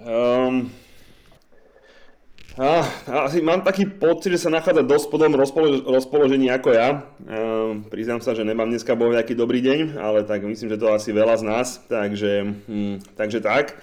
Um, 0.00 0.72
a, 2.56 2.88
asi 3.28 3.44
mám 3.44 3.60
taký 3.60 3.84
pocit, 3.84 4.32
že 4.32 4.48
sa 4.48 4.50
nachádza 4.52 4.80
dosť 4.80 5.12
podobnom 5.12 5.36
rozpolo- 5.36 5.84
rozpoložení 5.84 6.48
ako 6.48 6.72
ja. 6.72 7.04
Um, 7.28 7.84
priznám 7.84 8.24
sa, 8.24 8.32
že 8.32 8.48
nemám 8.48 8.72
dneska 8.72 8.96
bol 8.96 9.12
nejaký 9.12 9.36
dobrý 9.36 9.60
deň, 9.60 10.00
ale 10.00 10.24
tak 10.24 10.40
myslím, 10.48 10.72
že 10.72 10.80
to 10.80 10.88
asi 10.88 11.12
veľa 11.12 11.36
z 11.36 11.44
nás, 11.44 11.68
takže, 11.84 12.32
hm, 12.64 13.04
takže 13.12 13.44
tak 13.44 13.76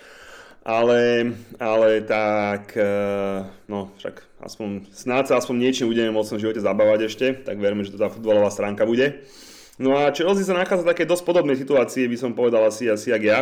ale, 0.64 1.36
ale 1.60 2.02
tak, 2.08 2.72
eh, 2.80 3.44
no 3.68 3.92
však 4.00 4.24
aspoň, 4.40 4.88
snáď 4.96 5.24
sa 5.28 5.36
aspoň 5.44 5.56
niečím 5.60 5.92
budeme 5.92 6.16
môcť 6.16 6.40
v 6.40 6.44
živote 6.48 6.64
zabávať 6.64 7.12
ešte, 7.12 7.28
tak 7.44 7.60
verme, 7.60 7.84
že 7.84 7.92
to 7.92 8.00
tá 8.00 8.08
futbalová 8.08 8.48
stránka 8.48 8.88
bude. 8.88 9.28
No 9.76 10.00
a 10.00 10.16
Chelsea 10.16 10.48
sa 10.48 10.56
nachádza 10.56 10.88
v 10.88 10.92
takej 10.96 11.08
dosť 11.12 11.24
podobnej 11.28 11.60
situácii, 11.60 12.08
by 12.08 12.18
som 12.18 12.32
povedal 12.32 12.64
asi, 12.64 12.88
asi 12.88 13.12
jak 13.12 13.24
ja. 13.28 13.40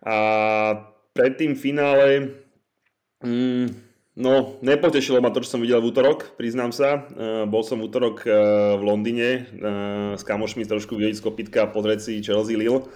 A 0.00 0.16
pred 1.12 1.36
tým 1.36 1.58
finále, 1.58 2.38
mm, 3.20 3.66
no 4.16 4.56
nepotešilo 4.62 5.18
ma 5.18 5.34
to, 5.34 5.42
čo 5.42 5.58
som 5.58 5.60
videl 5.60 5.82
v 5.82 5.90
útorok, 5.90 6.38
priznám 6.38 6.70
sa. 6.70 7.10
Uh, 7.10 7.42
bol 7.44 7.66
som 7.66 7.82
v 7.82 7.90
útorok 7.90 8.22
uh, 8.22 8.78
v 8.78 8.82
Londýne 8.86 9.28
uh, 9.34 10.14
s 10.14 10.22
kamošmi 10.22 10.62
trošku 10.62 10.94
vidieť 10.94 11.18
z 11.18 11.24
kopitka 11.26 11.66
pozrieť 11.66 12.06
si 12.06 12.22
Chelsea 12.22 12.54
Lille. 12.54 12.86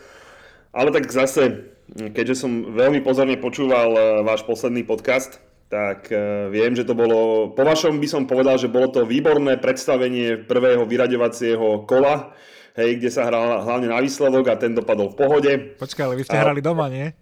Ale 0.73 0.89
tak 0.89 1.05
zase, 1.13 1.69
keďže 1.93 2.49
som 2.49 2.73
veľmi 2.73 3.05
pozorne 3.05 3.37
počúval 3.37 3.89
eh, 3.93 4.03
váš 4.25 4.41
posledný 4.49 4.89
podcast, 4.89 5.37
tak 5.69 6.09
eh, 6.09 6.49
viem, 6.49 6.73
že 6.73 6.89
to 6.89 6.97
bolo, 6.97 7.53
po 7.53 7.63
vašom 7.65 8.01
by 8.01 8.09
som 8.09 8.25
povedal, 8.25 8.57
že 8.57 8.73
bolo 8.73 8.89
to 8.89 9.05
výborné 9.05 9.61
predstavenie 9.61 10.49
prvého 10.49 10.89
vyraďovacieho 10.89 11.85
kola, 11.85 12.33
hej, 12.81 12.97
kde 12.97 13.11
sa 13.13 13.29
hral 13.29 13.65
hlavne 13.69 13.93
na 13.93 14.01
výsledok 14.01 14.49
a 14.49 14.57
ten 14.57 14.73
dopadol 14.73 15.13
v 15.13 15.19
pohode. 15.21 15.53
Počkaj, 15.77 16.05
ale 16.09 16.17
vy 16.17 16.25
ste 16.25 16.37
a... 16.41 16.45
hrali 16.45 16.65
doma, 16.65 16.89
nie? 16.89 17.13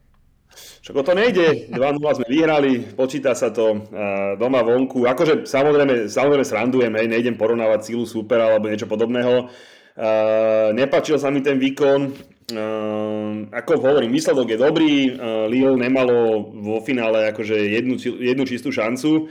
Čo 0.82 0.96
to 1.06 1.14
nejde, 1.14 1.70
2-0 1.70 2.18
sme 2.18 2.26
vyhrali, 2.26 2.98
počíta 2.98 3.38
sa 3.38 3.54
to 3.54 3.86
uh, 3.86 4.34
doma 4.34 4.66
vonku. 4.66 5.06
Akože 5.06 5.46
samozrejme, 5.46 6.10
samozrejme 6.10 6.42
srandujem, 6.42 6.92
hej, 6.98 7.06
nejdem 7.06 7.38
porovnávať 7.38 7.92
sílu 7.92 8.02
supera 8.02 8.50
alebo 8.50 8.66
niečo 8.66 8.90
podobného. 8.90 9.46
Uh, 9.94 10.74
nepačil 10.74 11.22
sa 11.22 11.30
mi 11.30 11.38
ten 11.38 11.60
výkon, 11.60 12.10
Uh, 12.50 13.46
ako 13.54 13.78
hovorím, 13.78 14.14
výsledok 14.14 14.54
je 14.54 14.58
dobrý, 14.58 14.92
uh, 15.14 15.46
Lille 15.46 15.78
nemalo 15.78 16.50
vo 16.50 16.82
finále 16.82 17.30
akože 17.30 17.54
jednu, 17.54 17.94
jednu 17.98 18.44
čistú 18.46 18.74
šancu, 18.74 19.30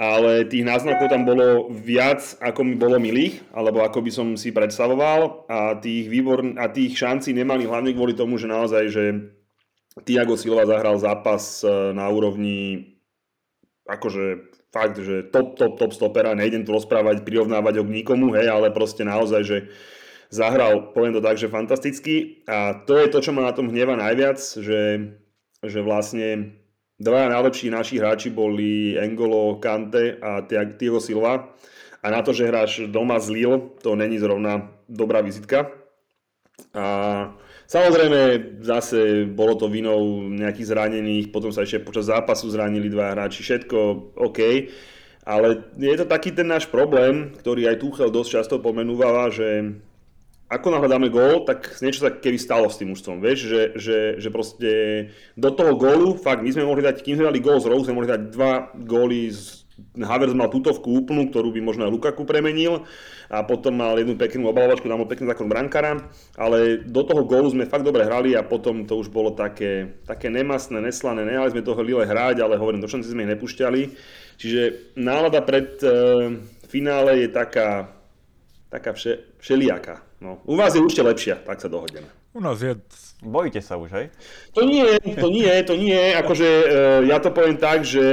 ale 0.00 0.48
tých 0.48 0.64
náznakov 0.64 1.12
tam 1.12 1.28
bolo 1.28 1.68
viac, 1.68 2.24
ako 2.40 2.64
mi 2.64 2.72
bolo 2.72 2.96
milých, 2.96 3.44
alebo 3.52 3.84
ako 3.84 4.00
by 4.00 4.10
som 4.10 4.26
si 4.32 4.48
predstavoval. 4.48 5.44
A 5.44 5.76
tých, 5.76 6.08
výbor, 6.08 6.40
a 6.56 6.72
tých 6.72 6.96
šancí 6.96 7.36
nemali 7.36 7.68
hlavne 7.68 7.92
kvôli 7.92 8.16
tomu, 8.16 8.40
že 8.40 8.48
naozaj, 8.48 8.84
že 8.88 9.04
Tiago 10.08 10.40
Silva 10.40 10.64
zahral 10.64 10.96
zápas 10.96 11.60
e, 11.60 11.92
na 11.92 12.08
úrovni 12.08 12.96
akože 13.84 14.56
fakt, 14.72 15.02
že 15.02 15.28
top, 15.28 15.58
top, 15.58 15.76
top 15.76 15.92
stopera, 15.92 16.32
nejdem 16.32 16.62
tu 16.64 16.72
rozprávať, 16.72 17.26
prirovnávať 17.26 17.82
ho 17.82 17.84
k 17.84 17.94
nikomu, 18.00 18.32
hej, 18.38 18.48
ale 18.48 18.70
proste 18.70 19.02
naozaj, 19.02 19.42
že 19.42 19.58
zahral, 20.30 20.94
poviem 20.94 21.18
to 21.18 21.22
tak, 21.22 21.36
že 21.36 21.50
fantasticky 21.50 22.46
a 22.46 22.86
to 22.86 22.96
je 22.96 23.10
to, 23.10 23.18
čo 23.18 23.34
ma 23.34 23.42
na 23.42 23.52
tom 23.52 23.66
hneva 23.66 23.98
najviac, 23.98 24.38
že, 24.38 25.10
že 25.60 25.80
vlastne 25.82 26.54
dvaja 27.02 27.34
najlepší 27.34 27.68
naši 27.74 27.98
hráči 27.98 28.30
boli 28.30 28.94
Engolo, 28.94 29.58
Kante 29.58 30.22
a 30.22 30.46
Thiago 30.46 31.02
Silva 31.02 31.50
a 32.00 32.06
na 32.08 32.22
to, 32.22 32.30
že 32.30 32.46
hráš 32.46 32.86
doma 32.88 33.18
z 33.18 33.28
Lille, 33.34 33.74
to 33.82 33.98
není 33.98 34.16
zrovna 34.22 34.70
dobrá 34.88 35.20
vizitka. 35.20 35.68
A 36.70 36.84
samozrejme 37.66 38.20
zase 38.62 39.26
bolo 39.26 39.58
to 39.58 39.66
vinou 39.66 40.22
nejakých 40.30 40.70
zranených, 40.70 41.26
potom 41.34 41.50
sa 41.50 41.66
ešte 41.66 41.82
počas 41.82 42.06
zápasu 42.06 42.46
zranili 42.52 42.86
dva 42.86 43.12
hráči, 43.16 43.42
všetko 43.42 43.76
OK. 44.16 44.40
Ale 45.26 45.76
je 45.76 45.96
to 46.00 46.06
taký 46.08 46.32
ten 46.32 46.48
náš 46.48 46.68
problém, 46.68 47.36
ktorý 47.36 47.68
aj 47.68 47.80
Tuchel 47.80 48.08
dosť 48.08 48.30
často 48.40 48.56
pomenúvala, 48.56 49.28
že 49.28 49.76
ako 50.50 50.66
náhle 50.74 50.90
dáme 50.90 51.08
gól, 51.14 51.46
tak 51.46 51.78
niečo 51.78 52.02
sa 52.02 52.10
keby 52.10 52.34
stalo 52.34 52.66
s 52.66 52.82
tým 52.82 52.90
mužstvom, 52.90 53.22
vieš, 53.22 53.46
že, 53.46 53.62
že, 53.78 53.98
že 54.18 54.28
proste 54.34 54.70
do 55.38 55.54
toho 55.54 55.78
gólu, 55.78 56.18
fakt, 56.18 56.42
my 56.42 56.50
sme 56.50 56.66
mohli 56.66 56.82
dať, 56.82 57.06
kým 57.06 57.22
sme 57.22 57.30
dali 57.30 57.38
gól 57.38 57.62
z 57.62 57.70
rohu, 57.70 57.86
sme 57.86 57.94
mohli 57.94 58.10
dať 58.10 58.20
dva 58.34 58.74
góly 58.74 59.30
z 59.30 59.60
Havertz 59.96 60.36
mal 60.36 60.52
tutovku 60.52 60.92
úplnú, 60.92 61.32
ktorú 61.32 61.56
by 61.56 61.60
možno 61.64 61.88
aj 61.88 61.94
Lukaku 61.96 62.28
premenil 62.28 62.84
a 63.32 63.40
potom 63.46 63.80
mal 63.80 63.96
jednu 63.96 64.12
peknú 64.18 64.52
obalovačku, 64.52 64.84
tam 64.84 65.00
bol 65.00 65.08
pekný 65.08 65.30
zákon 65.30 65.48
brankára, 65.48 66.04
ale 66.36 66.84
do 66.84 67.00
toho 67.00 67.24
gólu 67.24 67.48
sme 67.48 67.64
fakt 67.64 67.86
dobre 67.86 68.04
hrali 68.04 68.36
a 68.36 68.44
potom 68.44 68.84
to 68.84 69.00
už 69.00 69.08
bolo 69.08 69.32
také, 69.32 70.02
také 70.04 70.28
nemastné, 70.28 70.84
neslané, 70.84 71.24
nehali 71.24 71.54
sme 71.54 71.64
toho 71.64 71.80
Lille 71.80 72.04
hrať, 72.04 72.42
ale 72.44 72.60
hovorím, 72.60 72.82
do 72.82 72.90
šanci 72.90 73.08
sme 73.08 73.24
ich 73.24 73.32
nepúšťali. 73.32 73.82
Čiže 74.40 74.92
nálada 75.00 75.40
pred 75.44 75.80
e, 75.80 75.88
finále 76.68 77.24
je 77.24 77.28
taká, 77.28 77.92
taká 78.72 78.92
vše, 78.92 79.36
všelijaká. 79.40 80.09
No, 80.20 80.36
u 80.44 80.52
vás 80.52 80.76
je 80.76 80.84
určite 80.84 81.00
lepšia, 81.00 81.40
tak 81.40 81.64
sa 81.64 81.72
dohodneme. 81.72 82.04
U 82.36 82.44
nás 82.44 82.60
je... 82.60 82.76
Bojíte 83.20 83.60
sa 83.60 83.76
už, 83.76 83.92
hej? 83.96 84.06
To 84.56 84.64
nie, 84.64 84.84
to 85.00 85.28
nie, 85.28 85.52
to 85.64 85.76
nie. 85.76 86.16
Akože 86.16 86.48
uh, 86.48 87.00
ja 87.04 87.20
to 87.20 87.32
poviem 87.32 87.56
tak, 87.60 87.84
že 87.84 88.04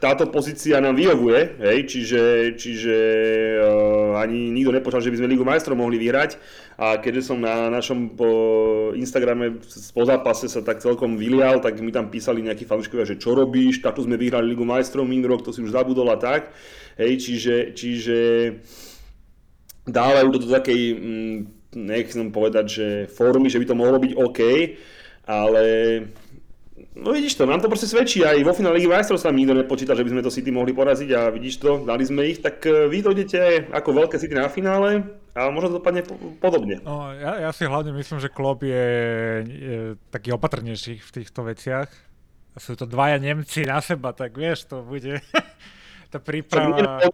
táto 0.00 0.28
pozícia 0.32 0.80
nám 0.80 0.96
vyhovuje, 0.96 1.60
hej, 1.60 1.78
čiže, 1.84 2.22
čiže 2.56 2.96
uh, 3.60 4.16
ani 4.16 4.48
nikto 4.48 4.72
nepočal, 4.72 5.04
že 5.04 5.12
by 5.12 5.20
sme 5.20 5.32
Ligu 5.32 5.44
majstrov 5.44 5.76
mohli 5.76 6.00
vyhrať. 6.00 6.40
A 6.80 7.00
keďže 7.00 7.32
som 7.32 7.40
na 7.40 7.68
našom 7.68 8.16
po 8.16 8.30
Instagrame 8.96 9.60
po 9.92 10.02
zápase 10.08 10.48
sa 10.48 10.64
tak 10.64 10.80
celkom 10.80 11.20
vylial, 11.20 11.60
tak 11.60 11.80
mi 11.84 11.92
tam 11.92 12.08
písali 12.08 12.40
nejakí 12.44 12.64
fanúškovia, 12.64 13.08
že 13.08 13.20
čo 13.20 13.36
robíš, 13.36 13.84
takto 13.84 14.04
sme 14.04 14.16
vyhrali 14.16 14.52
Ligu 14.52 14.64
majstrov 14.64 15.04
minulý 15.04 15.36
rok, 15.36 15.44
to 15.44 15.52
si 15.52 15.60
už 15.60 15.72
zabudol 15.72 16.08
a 16.12 16.16
tak. 16.16 16.52
Hej, 16.96 17.28
čiže, 17.28 17.56
čiže 17.76 18.16
dávajú 19.88 20.28
to 20.32 20.38
do 20.44 20.48
takej 20.52 20.80
mm, 20.94 21.38
nechcem 21.76 22.32
povedať, 22.32 22.64
že 22.68 22.86
formy, 23.12 23.52
že 23.52 23.60
by 23.60 23.66
to 23.68 23.76
mohlo 23.76 23.98
byť 24.00 24.12
OK, 24.16 24.40
ale 25.28 25.64
no 26.96 27.12
vidíš 27.12 27.36
to, 27.36 27.44
nám 27.44 27.60
to 27.60 27.68
proste 27.68 27.90
svedčí, 27.90 28.24
aj 28.24 28.40
vo 28.40 28.56
finále 28.56 28.80
Ligy 28.80 28.88
majstrov 28.88 29.20
sa 29.20 29.28
nikto 29.28 29.52
nepočíta, 29.52 29.92
že 29.92 30.04
by 30.04 30.10
sme 30.16 30.24
to 30.24 30.32
City 30.32 30.50
mohli 30.50 30.72
poraziť 30.72 31.10
a 31.12 31.20
vidíš 31.28 31.60
to, 31.60 31.84
dali 31.84 32.04
sme 32.08 32.24
ich, 32.24 32.40
tak 32.40 32.64
e, 32.64 32.88
vy 32.88 33.04
dojdete 33.04 33.68
ako 33.68 33.88
veľké 34.04 34.16
City 34.16 34.32
na 34.32 34.48
finále 34.48 35.04
a 35.36 35.52
možno 35.52 35.76
to 35.76 35.78
dopadne 35.84 36.02
podobne. 36.40 36.80
No, 36.82 37.12
ja, 37.12 37.44
ja 37.44 37.50
si 37.52 37.68
hlavne 37.68 37.92
myslím, 37.92 38.18
že 38.18 38.32
Klopp 38.32 38.64
je, 38.64 38.88
je 39.44 39.78
taký 40.08 40.32
opatrnejší 40.32 40.98
v 40.98 41.10
týchto 41.12 41.44
veciach. 41.44 41.88
Sú 42.58 42.74
to 42.74 42.90
dvaja 42.90 43.22
Nemci 43.22 43.62
na 43.62 43.78
seba, 43.78 44.10
tak 44.10 44.34
vieš, 44.34 44.66
to 44.66 44.82
bude 44.82 45.22
tá 46.12 46.18
príprava 46.18 47.06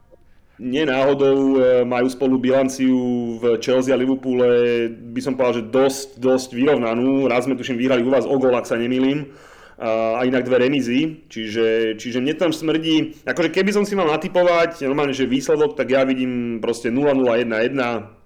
nie 0.62 0.86
náhodou 0.86 1.58
e, 1.58 1.58
majú 1.82 2.06
spolu 2.06 2.38
bilanciu 2.38 2.94
v 3.42 3.58
Chelsea 3.58 3.90
a 3.90 3.98
Liverpoole, 3.98 4.86
by 4.90 5.20
som 5.22 5.34
povedal, 5.34 5.60
že 5.60 5.70
dosť, 5.70 6.08
dosť 6.22 6.48
vyrovnanú. 6.54 7.26
Raz 7.26 7.50
sme 7.50 7.58
tuším 7.58 7.78
vyhrali 7.78 8.06
u 8.06 8.10
vás 8.10 8.26
o 8.26 8.36
gol, 8.38 8.54
ak 8.54 8.68
sa 8.68 8.78
nemýlim. 8.78 9.34
A 9.74 10.22
inak 10.22 10.46
dve 10.46 10.62
remízy, 10.62 11.26
čiže, 11.26 11.98
čiže 11.98 12.22
mne 12.22 12.38
tam 12.38 12.54
smrdí, 12.54 13.26
akože 13.26 13.50
keby 13.50 13.74
som 13.74 13.82
si 13.82 13.98
mal 13.98 14.06
natypovať 14.06 14.86
normálne, 14.86 15.10
že 15.10 15.26
výsledok, 15.26 15.74
tak 15.74 15.90
ja 15.90 16.06
vidím 16.06 16.62
proste 16.62 16.94
0-0-1-1, 16.94 17.74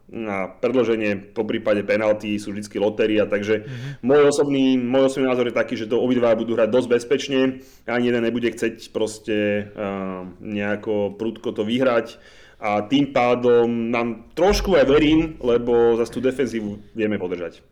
na 0.09 0.49
predloženie, 0.49 1.37
po 1.37 1.45
prípade 1.45 1.85
penalty 1.85 2.41
sú 2.41 2.57
vždy 2.57 2.81
lotéria, 2.81 3.29
takže 3.29 3.61
mm-hmm. 3.61 3.93
môj, 4.01 4.33
osobný, 4.33 4.81
môj 4.81 5.13
osobný 5.13 5.29
názor 5.29 5.53
je 5.53 5.61
taký, 5.61 5.77
že 5.77 5.89
to 5.89 6.01
obidva 6.01 6.33
budú 6.33 6.57
hrať 6.57 6.69
dosť 6.73 6.89
bezpečne, 6.89 7.41
ani 7.85 8.05
jeden 8.09 8.25
nebude 8.25 8.49
chceť 8.49 8.89
proste 8.89 9.69
uh, 9.77 10.25
nejako 10.41 11.13
prudko 11.21 11.53
to 11.53 11.63
vyhrať 11.63 12.17
a 12.59 12.83
tým 12.83 13.15
pádom 13.15 13.93
nám 13.95 14.35
trošku 14.35 14.75
aj 14.75 14.91
verím, 14.91 15.39
lebo 15.39 15.95
za 15.95 16.09
tú 16.11 16.19
defenzívu 16.19 16.83
vieme 16.91 17.15
podržať. 17.15 17.63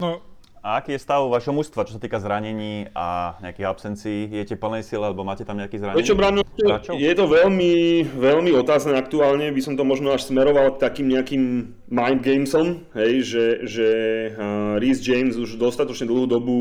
No, 0.00 0.24
a 0.60 0.76
aký 0.76 0.92
je 0.92 1.00
stav 1.00 1.24
vašho 1.24 1.56
mužstva, 1.56 1.88
čo 1.88 1.96
sa 1.96 2.02
týka 2.02 2.20
zranení 2.20 2.92
a 2.92 3.36
nejakých 3.40 3.66
absencií? 3.66 4.28
Jete 4.28 4.60
plnej 4.60 4.84
sile, 4.84 5.08
alebo 5.08 5.24
máte 5.24 5.40
tam 5.48 5.56
nejaký 5.56 5.80
zranení? 5.80 6.04
Čo, 6.04 6.12
Brano, 6.12 6.44
je 6.92 7.12
to 7.16 7.24
veľmi, 7.24 8.04
veľmi 8.04 8.52
otázne 8.60 8.92
aktuálne, 9.00 9.48
by 9.48 9.60
som 9.64 9.80
to 9.80 9.88
možno 9.88 10.12
až 10.12 10.28
smeroval 10.28 10.76
k 10.76 10.84
takým 10.84 11.08
nejakým 11.08 11.42
mind 11.88 12.20
gamesom, 12.20 12.84
hej, 12.92 13.24
že, 13.24 13.44
že 13.64 13.88
uh, 14.36 14.76
Reece 14.76 15.00
James 15.00 15.40
už 15.40 15.56
dostatočne 15.56 16.04
dlhú 16.04 16.28
dobu 16.28 16.56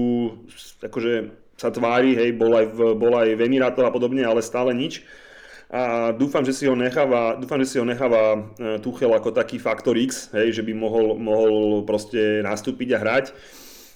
akože 0.80 1.36
sa 1.60 1.68
tvári, 1.68 2.16
hej, 2.16 2.40
bol 2.40 2.56
aj 2.56 2.66
v, 2.72 2.80
bol 2.96 3.14
aj 3.20 3.36
v 3.36 3.44
Emirátoch 3.52 3.84
a 3.84 3.92
podobne, 3.92 4.24
ale 4.24 4.40
stále 4.40 4.72
nič. 4.72 5.04
A 5.70 6.16
dúfam, 6.16 6.42
že 6.42 6.56
si 6.56 6.66
ho 6.66 6.74
necháva, 6.74 7.38
dúfam, 7.38 7.62
že 7.62 7.70
si 7.70 7.78
ho 7.78 7.86
necháva 7.86 8.42
Tuchel 8.82 9.14
ako 9.14 9.30
taký 9.30 9.62
faktor 9.62 10.00
X, 10.02 10.34
hej, 10.34 10.56
že 10.56 10.64
by 10.66 10.74
mohol, 10.74 11.14
mohol 11.20 11.86
proste 11.86 12.42
nastúpiť 12.42 12.96
a 12.96 12.98
hrať. 12.98 13.26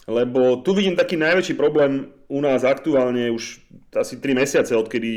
Lebo 0.03 0.59
tu 0.59 0.75
vidím 0.75 0.99
taký 0.99 1.15
najväčší 1.15 1.55
problém 1.55 2.11
u 2.27 2.43
nás 2.43 2.67
aktuálne 2.67 3.31
už 3.31 3.63
asi 3.95 4.19
3 4.19 4.35
mesiace, 4.35 4.75
odkedy 4.75 5.13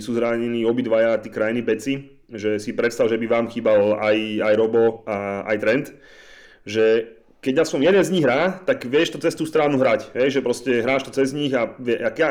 sú 0.00 0.16
zranení 0.16 0.64
obidvaja 0.64 1.20
tí 1.20 1.28
krajní 1.28 1.60
peci, 1.60 2.08
že 2.30 2.56
si 2.56 2.72
predstav, 2.72 3.12
že 3.12 3.20
by 3.20 3.26
vám 3.26 3.46
chýbal 3.52 4.00
aj, 4.00 4.16
aj 4.40 4.54
Robo 4.56 5.04
a 5.04 5.44
aj 5.44 5.56
Trent, 5.60 5.86
že 6.64 7.16
keď 7.40 7.64
som 7.64 7.80
jeden 7.80 8.04
z 8.04 8.12
nich 8.12 8.24
hrá, 8.24 8.60
tak 8.68 8.84
vieš 8.84 9.16
to 9.16 9.18
cez 9.20 9.32
tú 9.32 9.48
stranu 9.48 9.80
hrať, 9.80 10.12
hej, 10.12 10.40
že 10.40 10.44
proste 10.44 10.84
hráš 10.84 11.08
to 11.08 11.12
cez 11.12 11.32
nich 11.32 11.56
a 11.56 11.72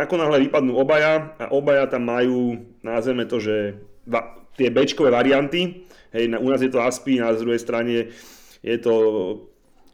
ako 0.05 0.15
náhle 0.17 0.45
vypadnú 0.45 0.77
obaja 0.77 1.33
a 1.41 1.49
obaja 1.49 1.89
tam 1.89 2.05
majú, 2.05 2.61
názveme 2.85 3.25
to, 3.25 3.41
že 3.41 3.81
va, 4.05 4.37
tie 4.53 4.69
bečkové 4.69 5.09
varianty, 5.09 5.89
hej, 6.13 6.29
na, 6.29 6.37
u 6.37 6.47
nás 6.49 6.61
je 6.61 6.69
to 6.69 6.81
Aspi, 6.81 7.17
na 7.17 7.33
druhej 7.33 7.57
strane 7.57 8.13
je 8.61 8.77
to 8.77 8.93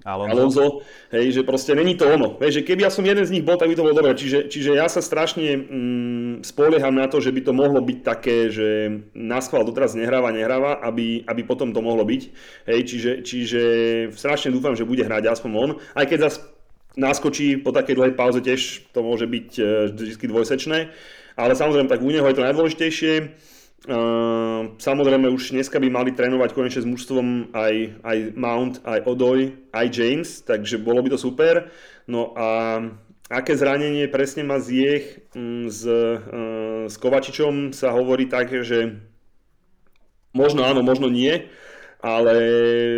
Alonso. 0.06 0.38
Alonso, 0.38 0.66
hej, 1.10 1.34
že 1.34 1.42
proste 1.42 1.74
není 1.74 1.98
to 1.98 2.06
ono. 2.06 2.38
Hej, 2.38 2.62
že 2.62 2.66
keby 2.66 2.86
ja 2.86 2.94
som 2.94 3.02
jeden 3.02 3.26
z 3.26 3.34
nich 3.34 3.42
bol, 3.42 3.58
tak 3.58 3.74
by 3.74 3.76
to 3.76 3.82
bolo 3.82 3.98
dobré. 3.98 4.14
Čiže, 4.14 4.54
čiže 4.54 4.78
ja 4.78 4.86
sa 4.86 5.02
strašne 5.02 5.58
mm, 5.58 6.34
spolieham 6.46 6.94
na 6.94 7.10
to, 7.10 7.18
že 7.18 7.34
by 7.34 7.42
to 7.42 7.58
mohlo 7.58 7.82
byť 7.82 8.00
také, 8.06 8.54
že 8.54 9.02
na 9.18 9.42
doteraz 9.42 9.98
nehráva, 9.98 10.30
nehráva, 10.30 10.78
aby, 10.86 11.26
aby 11.26 11.42
potom 11.42 11.74
to 11.74 11.82
mohlo 11.82 12.06
byť. 12.06 12.22
Hej, 12.70 12.80
čiže, 12.86 13.12
čiže 13.26 13.62
strašne 14.14 14.54
dúfam, 14.54 14.78
že 14.78 14.86
bude 14.86 15.02
hrať 15.02 15.26
aspoň 15.26 15.52
on. 15.58 15.72
Aj 15.98 16.06
keď 16.06 16.30
zase 16.30 16.54
naskočí 16.94 17.58
po 17.58 17.74
takej 17.74 17.98
dlhej 17.98 18.14
pauze 18.14 18.46
tiež 18.46 18.94
to 18.94 19.02
môže 19.02 19.26
byť 19.26 19.50
e, 19.58 19.64
vždy 19.90 20.26
dvojsečné. 20.30 20.94
Ale 21.36 21.58
samozrejme, 21.58 21.90
tak 21.90 22.06
u 22.06 22.14
neho 22.14 22.30
je 22.30 22.36
to 22.38 22.46
najdôležitejšie. 22.46 23.14
Uh, 23.86 24.74
samozrejme 24.82 25.30
už 25.30 25.54
dneska 25.54 25.78
by 25.78 25.94
mali 25.94 26.10
trénovať 26.10 26.58
konečne 26.58 26.82
s 26.82 26.90
mužstvom 26.90 27.54
aj, 27.54 28.02
aj 28.02 28.18
Mount, 28.34 28.82
aj 28.82 29.06
Odoj, 29.06 29.54
aj 29.70 29.88
James, 29.94 30.42
takže 30.42 30.82
bolo 30.82 31.06
by 31.06 31.14
to 31.14 31.22
super. 31.22 31.70
No 32.10 32.34
a 32.34 32.82
aké 33.30 33.54
zranenie 33.54 34.10
presne 34.10 34.42
má 34.42 34.58
Ziech 34.58 35.30
um, 35.38 35.70
s, 35.70 35.86
uh, 35.86 36.90
s 36.90 36.98
Kovačičom 36.98 37.78
sa 37.78 37.94
hovorí 37.94 38.26
tak, 38.26 38.50
že 38.66 39.06
možno 40.34 40.66
áno, 40.66 40.82
možno 40.82 41.06
nie. 41.06 41.46
Ale 42.06 42.38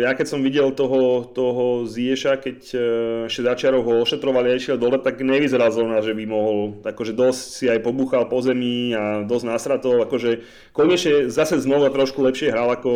ja 0.04 0.12
keď 0.12 0.26
som 0.28 0.44
videl 0.44 0.68
toho, 0.76 1.24
toho 1.32 1.88
Zieša, 1.88 2.36
keď 2.44 2.58
e, 2.76 2.78
ešte 3.24 3.40
začiarov 3.40 3.80
ho 3.88 4.04
ošetrovali 4.04 4.52
a 4.52 4.60
išiel 4.60 4.76
dole, 4.76 5.00
tak 5.00 5.24
nevyzeral 5.24 5.72
zrovna, 5.72 6.04
že 6.04 6.12
by 6.12 6.28
mohol, 6.28 6.84
akože 6.84 7.16
dosť 7.16 7.40
si 7.40 7.64
aj 7.72 7.80
pobuchal 7.88 8.28
po 8.28 8.44
zemi 8.44 8.92
a 8.92 9.24
dosť 9.24 9.44
nasratol, 9.48 10.04
akože 10.04 10.44
konečne 10.76 11.32
zase 11.32 11.56
znova 11.56 11.88
trošku 11.88 12.20
lepšie 12.20 12.52
hral, 12.52 12.68
ako 12.68 12.92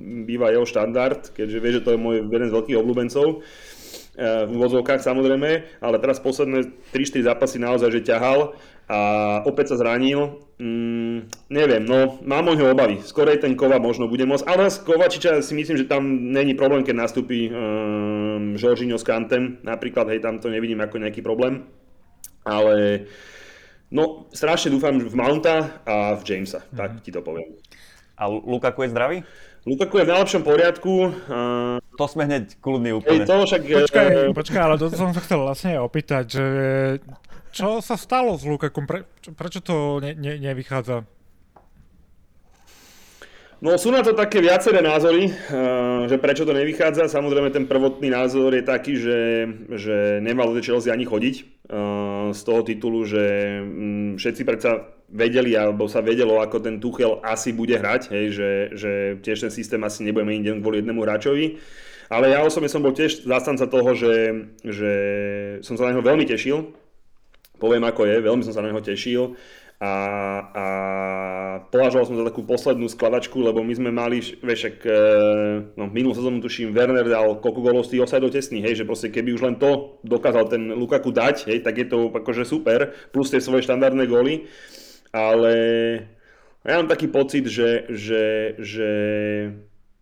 býva 0.00 0.48
jeho 0.48 0.64
štandard, 0.64 1.28
keďže 1.36 1.60
vie, 1.60 1.70
že 1.76 1.84
to 1.84 1.92
je 1.92 2.00
môj 2.00 2.24
jeden 2.24 2.48
z 2.48 2.56
veľkých 2.56 2.80
obľúbencov 2.80 3.26
e, 3.28 3.36
v 4.48 4.54
vozovkách 4.56 5.04
samozrejme, 5.04 5.50
ale 5.84 5.96
teraz 6.00 6.24
posledné 6.24 6.72
3-4 6.96 7.36
zápasy 7.36 7.60
naozaj, 7.60 8.00
že 8.00 8.08
ťahal 8.08 8.56
a 8.90 8.98
opäť 9.46 9.70
sa 9.70 9.76
zranil. 9.78 10.42
Mm, 10.58 11.30
neviem, 11.46 11.86
no 11.86 12.18
mám 12.26 12.50
o 12.50 12.58
ňo 12.58 12.74
obavy. 12.74 12.98
Skorej 12.98 13.38
ten 13.38 13.54
Kova 13.54 13.78
možno 13.78 14.10
bude 14.10 14.26
môcť, 14.26 14.42
ale 14.50 14.66
z 14.66 14.82
Kovačiča 14.82 15.46
si 15.46 15.54
myslím, 15.54 15.78
že 15.78 15.86
tam 15.86 16.02
není 16.34 16.58
problém, 16.58 16.82
keď 16.82 17.06
nastúpi 17.06 17.46
um, 17.46 18.58
Žoržíňo 18.58 18.98
s 18.98 19.06
Kantem, 19.06 19.62
napríklad, 19.62 20.10
hej, 20.10 20.18
tam 20.18 20.42
to 20.42 20.50
nevidím 20.50 20.82
ako 20.82 21.06
nejaký 21.06 21.22
problém. 21.22 21.70
Ale 22.42 23.06
no, 23.94 24.26
strašne 24.34 24.74
dúfam 24.74 24.98
v 24.98 25.14
Mounta 25.14 25.86
a 25.86 26.18
v 26.18 26.22
Jamesa, 26.26 26.66
mm. 26.66 26.74
tak 26.74 26.90
ti 27.06 27.14
to 27.14 27.22
poviem. 27.22 27.54
A 28.18 28.26
Lukaku 28.26 28.84
je 28.84 28.92
zdravý? 28.92 29.18
Lukaku 29.70 30.02
je 30.02 30.04
v 30.08 30.12
najlepšom 30.18 30.42
poriadku. 30.42 30.92
Uh, 31.30 31.78
to 31.94 32.04
sme 32.10 32.26
hneď 32.26 32.58
kľudní 32.58 32.90
úplne. 32.90 33.22
Hej, 33.22 33.30
to 33.30 33.34
však, 33.46 33.62
počkaj, 33.86 34.06
počkaj, 34.34 34.60
ale 34.66 34.76
to 34.82 34.90
som 34.90 35.14
sa 35.14 35.22
chcel 35.22 35.46
vlastne 35.46 35.78
opýtať, 35.78 36.24
že 36.26 36.44
čo 37.50 37.82
sa 37.82 37.98
stalo 37.98 38.38
s 38.38 38.46
Lukakom? 38.46 38.86
Pre, 38.86 39.06
prečo 39.34 39.60
to 39.60 39.98
ne, 39.98 40.14
ne, 40.14 40.38
nevychádza? 40.38 41.04
No 43.60 43.76
sú 43.76 43.92
na 43.92 44.00
to 44.00 44.16
také 44.16 44.40
viaceré 44.40 44.80
názory, 44.80 45.28
eh, 45.28 46.08
že 46.08 46.16
prečo 46.16 46.48
to 46.48 46.56
nevychádza. 46.56 47.12
Samozrejme 47.12 47.52
ten 47.52 47.68
prvotný 47.68 48.08
názor 48.08 48.56
je 48.56 48.64
taký, 48.64 48.96
že, 48.96 49.20
že 49.76 49.96
nemalo 50.24 50.56
do 50.56 50.64
Chelsea 50.64 50.88
ani 50.88 51.04
chodiť 51.04 51.34
eh, 51.36 51.46
z 52.32 52.40
toho 52.40 52.64
titulu, 52.64 53.04
že 53.04 53.20
mm, 53.60 54.10
všetci 54.16 54.42
predsa 54.48 54.96
vedeli, 55.12 55.52
alebo 55.60 55.92
sa 55.92 56.00
vedelo, 56.00 56.40
ako 56.40 56.56
ten 56.64 56.80
Tuchel 56.80 57.20
asi 57.20 57.52
bude 57.52 57.76
hrať, 57.76 58.08
hej, 58.16 58.26
že, 58.32 58.50
že 58.80 58.92
tiež 59.20 59.44
ten 59.44 59.52
systém 59.52 59.82
asi 59.84 60.08
nebude 60.08 60.24
meniť 60.24 60.64
kvôli 60.64 60.80
jednému 60.80 61.04
hráčovi. 61.04 61.60
Ale 62.10 62.32
ja 62.32 62.42
osobne 62.42 62.66
som 62.66 62.82
bol 62.82 62.90
tiež 62.96 63.22
zastanca 63.22 63.70
toho, 63.70 63.94
že, 63.94 64.14
že 64.66 64.92
som 65.62 65.78
sa 65.78 65.86
na 65.86 65.94
neho 65.94 66.02
veľmi 66.02 66.26
tešil, 66.26 66.74
poviem 67.60 67.84
ako 67.84 68.08
je, 68.08 68.16
veľmi 68.24 68.42
som 68.48 68.56
sa 68.56 68.64
na 68.64 68.72
neho 68.72 68.80
tešil 68.80 69.36
a, 69.80 69.94
a 70.52 70.66
považoval 71.72 72.04
som 72.04 72.20
za 72.20 72.28
takú 72.28 72.44
poslednú 72.44 72.84
skladačku, 72.84 73.40
lebo 73.40 73.64
my 73.64 73.72
sme 73.72 73.88
mali, 73.88 74.20
vieš, 74.20 74.76
ak, 74.76 74.84
e, 74.84 75.00
no, 75.72 75.88
minulú 75.88 76.12
sezónu 76.12 76.36
tuším, 76.44 76.76
Werner 76.76 77.08
dal 77.08 77.40
koľko 77.40 77.60
golov 77.64 77.88
z 77.88 77.96
tých 77.96 78.04
osajdov 78.04 78.28
tesných, 78.28 78.60
hej, 78.68 78.84
že 78.84 78.84
proste 78.84 79.08
keby 79.08 79.32
už 79.32 79.40
len 79.40 79.56
to 79.56 79.96
dokázal 80.04 80.52
ten 80.52 80.68
Lukaku 80.76 81.16
dať, 81.16 81.48
hej, 81.48 81.64
tak 81.64 81.80
je 81.80 81.88
to 81.88 82.12
akože 82.12 82.44
super, 82.44 82.92
plus 83.08 83.32
tie 83.32 83.40
svoje 83.40 83.64
štandardné 83.64 84.04
góly, 84.04 84.44
ale 85.16 85.52
ja 86.60 86.76
mám 86.76 86.92
taký 86.92 87.08
pocit, 87.08 87.48
že, 87.48 87.88
že, 87.88 88.60
že 88.60 88.90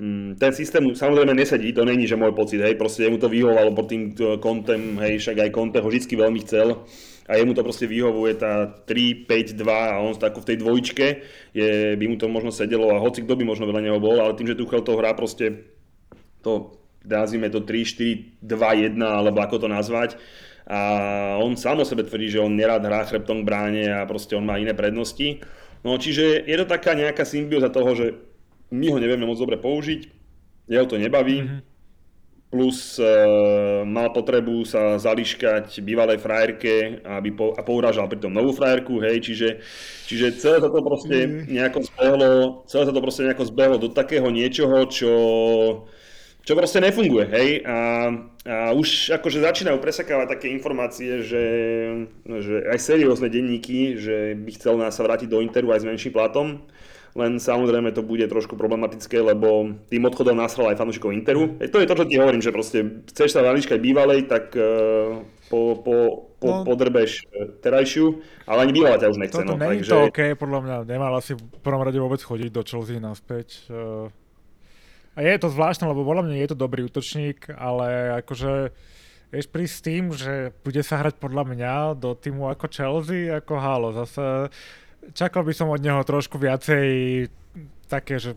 mm, 0.03 0.43
ten 0.43 0.53
systém 0.59 0.83
samozrejme 0.91 1.39
nesedí, 1.39 1.71
to 1.71 1.87
není, 1.87 2.03
že 2.03 2.19
môj 2.19 2.35
pocit, 2.35 2.59
hej, 2.59 2.75
proste 2.75 3.07
jemu 3.07 3.23
to 3.23 3.31
vyhovalo 3.31 3.71
pod 3.79 3.87
tým 3.87 4.11
kontem, 4.43 4.99
hej, 5.07 5.23
však 5.23 5.39
aj 5.39 5.55
Conte 5.55 5.79
ho 5.79 5.87
vždy 5.87 6.19
veľmi 6.19 6.43
chcel 6.43 6.83
a 7.29 7.37
jemu 7.37 7.53
to 7.53 7.61
proste 7.61 7.85
vyhovuje 7.85 8.41
tá 8.41 8.67
3, 8.89 9.29
5, 9.29 9.53
2 9.53 9.69
a 9.69 10.01
on 10.01 10.17
tako 10.17 10.41
v 10.41 10.49
tej 10.49 10.57
dvojičke 10.65 11.07
je, 11.53 11.95
by 11.95 12.05
mu 12.09 12.17
to 12.17 12.27
možno 12.33 12.49
sedelo 12.49 12.89
a 12.89 13.03
hoci 13.05 13.21
kto 13.21 13.37
by 13.37 13.45
možno 13.45 13.69
veľa 13.69 13.85
neho 13.85 14.01
bol, 14.01 14.17
ale 14.17 14.33
tým, 14.33 14.49
že 14.49 14.57
Tuchel 14.57 14.81
to 14.81 14.97
hrá 14.97 15.13
proste 15.13 15.69
to, 16.41 16.81
nazvime 17.05 17.53
to 17.53 17.61
3, 17.61 18.41
4, 18.41 18.41
2, 18.41 18.97
1 18.97 18.99
alebo 19.05 19.39
ako 19.45 19.63
to 19.63 19.69
nazvať, 19.69 20.17
a 20.69 20.81
on 21.41 21.57
sám 21.57 21.81
o 21.81 21.89
sebe 21.89 22.05
tvrdí, 22.05 22.29
že 22.29 22.45
on 22.45 22.53
nerád 22.53 22.85
hrá 22.85 23.01
chrbtom 23.09 23.41
k 23.41 23.49
bráne 23.49 23.89
a 23.89 24.05
proste 24.05 24.37
on 24.37 24.45
má 24.45 24.61
iné 24.61 24.77
prednosti. 24.77 25.41
No 25.81 25.97
čiže 25.97 26.45
je 26.45 26.57
to 26.61 26.69
taká 26.69 26.93
nejaká 26.93 27.25
symbióza 27.25 27.73
toho, 27.73 27.97
že 27.97 28.07
my 28.69 28.93
ho 28.93 29.01
nevieme 29.01 29.25
moc 29.25 29.41
dobre 29.41 29.57
použiť, 29.57 30.13
jeho 30.69 30.85
to 30.85 31.01
nebaví, 31.01 31.41
mm-hmm. 31.41 31.61
Plus 32.49 32.97
e, 32.97 33.05
mal 33.85 34.09
potrebu 34.09 34.65
sa 34.65 34.97
zališkať 34.97 35.85
bývalej 35.85 36.17
frajerke 36.17 37.05
aby 37.05 37.29
po, 37.37 37.53
a 37.53 37.61
pourážal 37.61 38.09
pritom 38.09 38.33
novú 38.33 38.57
frajerku, 38.57 39.05
hej, 39.05 39.21
čiže, 39.21 39.49
čiže 40.09 40.41
celé 40.41 40.57
sa 40.65 40.73
to 40.73 40.81
proste 40.81 41.29
mm. 41.29 41.45
nejako 41.53 41.79
zbehlo, 41.85 42.33
celé 42.65 42.83
sa 42.89 42.93
to 42.97 43.05
proste 43.05 43.23
nejako 43.29 43.45
zbehlo 43.53 43.77
do 43.77 43.93
takého 43.93 44.29
niečoho, 44.33 44.89
čo 44.89 45.13
čo 46.49 46.57
proste 46.57 46.81
nefunguje, 46.81 47.29
hej, 47.29 47.49
a, 47.69 47.77
a 48.49 48.73
už 48.73 49.13
akože 49.21 49.45
začínajú 49.45 49.85
presakávať 49.85 50.33
také 50.33 50.49
informácie, 50.49 51.21
že, 51.21 51.45
že 52.25 52.65
aj 52.73 52.79
seriózne 52.81 53.29
denníky, 53.29 54.01
že 54.01 54.33
by 54.33 54.57
chcel 54.57 54.81
nás 54.81 54.97
sa 54.97 55.05
vrátiť 55.05 55.29
do 55.29 55.45
Interu 55.45 55.77
aj 55.77 55.85
s 55.85 55.89
menším 55.93 56.17
platom, 56.17 56.65
len 57.17 57.41
samozrejme 57.41 57.95
to 57.97 58.05
bude 58.05 58.25
trošku 58.29 58.59
problematické, 58.59 59.21
lebo 59.23 59.73
tým 59.89 60.03
odchodom 60.05 60.37
nasral 60.37 60.69
aj 60.69 60.81
fanúšikov 60.81 61.17
Interu. 61.17 61.57
E, 61.63 61.71
to 61.71 61.81
je 61.81 61.89
to, 61.89 61.97
čo 61.97 62.05
ti 62.05 62.21
hovorím, 62.21 62.45
že 62.45 62.53
proste 62.53 63.05
chceš 63.09 63.33
sa 63.33 63.47
valičkať 63.47 63.79
bývalej, 63.81 64.29
tak 64.29 64.53
uh, 64.57 65.23
po, 65.49 65.81
po, 65.81 65.97
po, 66.37 66.49
no, 66.49 66.65
podrbeš 66.69 67.25
e, 67.33 67.49
terajšiu, 67.65 68.21
ale 68.45 68.69
ani 68.69 68.73
bývalá 68.77 69.01
ťa 69.01 69.09
už 69.09 69.19
nechce. 69.19 69.41
Toto 69.41 69.57
no, 69.57 69.61
není 69.61 69.81
takže... 69.81 69.93
to 69.93 69.99
OK, 70.13 70.21
podľa 70.37 70.61
mňa 70.61 70.77
nemal 70.85 71.13
asi 71.17 71.33
v 71.33 71.43
prvom 71.65 71.81
rade 71.81 71.97
vôbec 71.97 72.21
chodiť 72.21 72.51
do 72.53 72.63
Chelsea 72.67 73.01
naspäť. 73.01 73.65
A 75.19 75.27
je 75.27 75.35
to 75.43 75.51
zvláštne, 75.51 75.91
lebo 75.91 76.07
podľa 76.07 76.31
mňa 76.31 76.37
je 76.47 76.49
to 76.55 76.63
dobrý 76.63 76.87
útočník, 76.87 77.51
ale 77.59 78.23
akože 78.23 78.71
vieš 79.35 79.47
prísť 79.51 79.75
s 79.75 79.83
tým, 79.85 80.05
že 80.15 80.55
bude 80.63 80.79
sa 80.87 81.03
hrať 81.03 81.19
podľa 81.19 81.45
mňa 81.53 81.73
do 81.99 82.15
týmu 82.15 82.49
ako 82.49 82.67
Chelsea, 82.71 83.27
ako 83.27 83.53
Halo. 83.59 83.91
Zase 83.91 84.49
čakal 85.13 85.45
by 85.45 85.53
som 85.55 85.73
od 85.73 85.81
neho 85.81 86.01
trošku 86.05 86.37
viacej 86.37 86.87
také, 87.89 88.21
že 88.21 88.37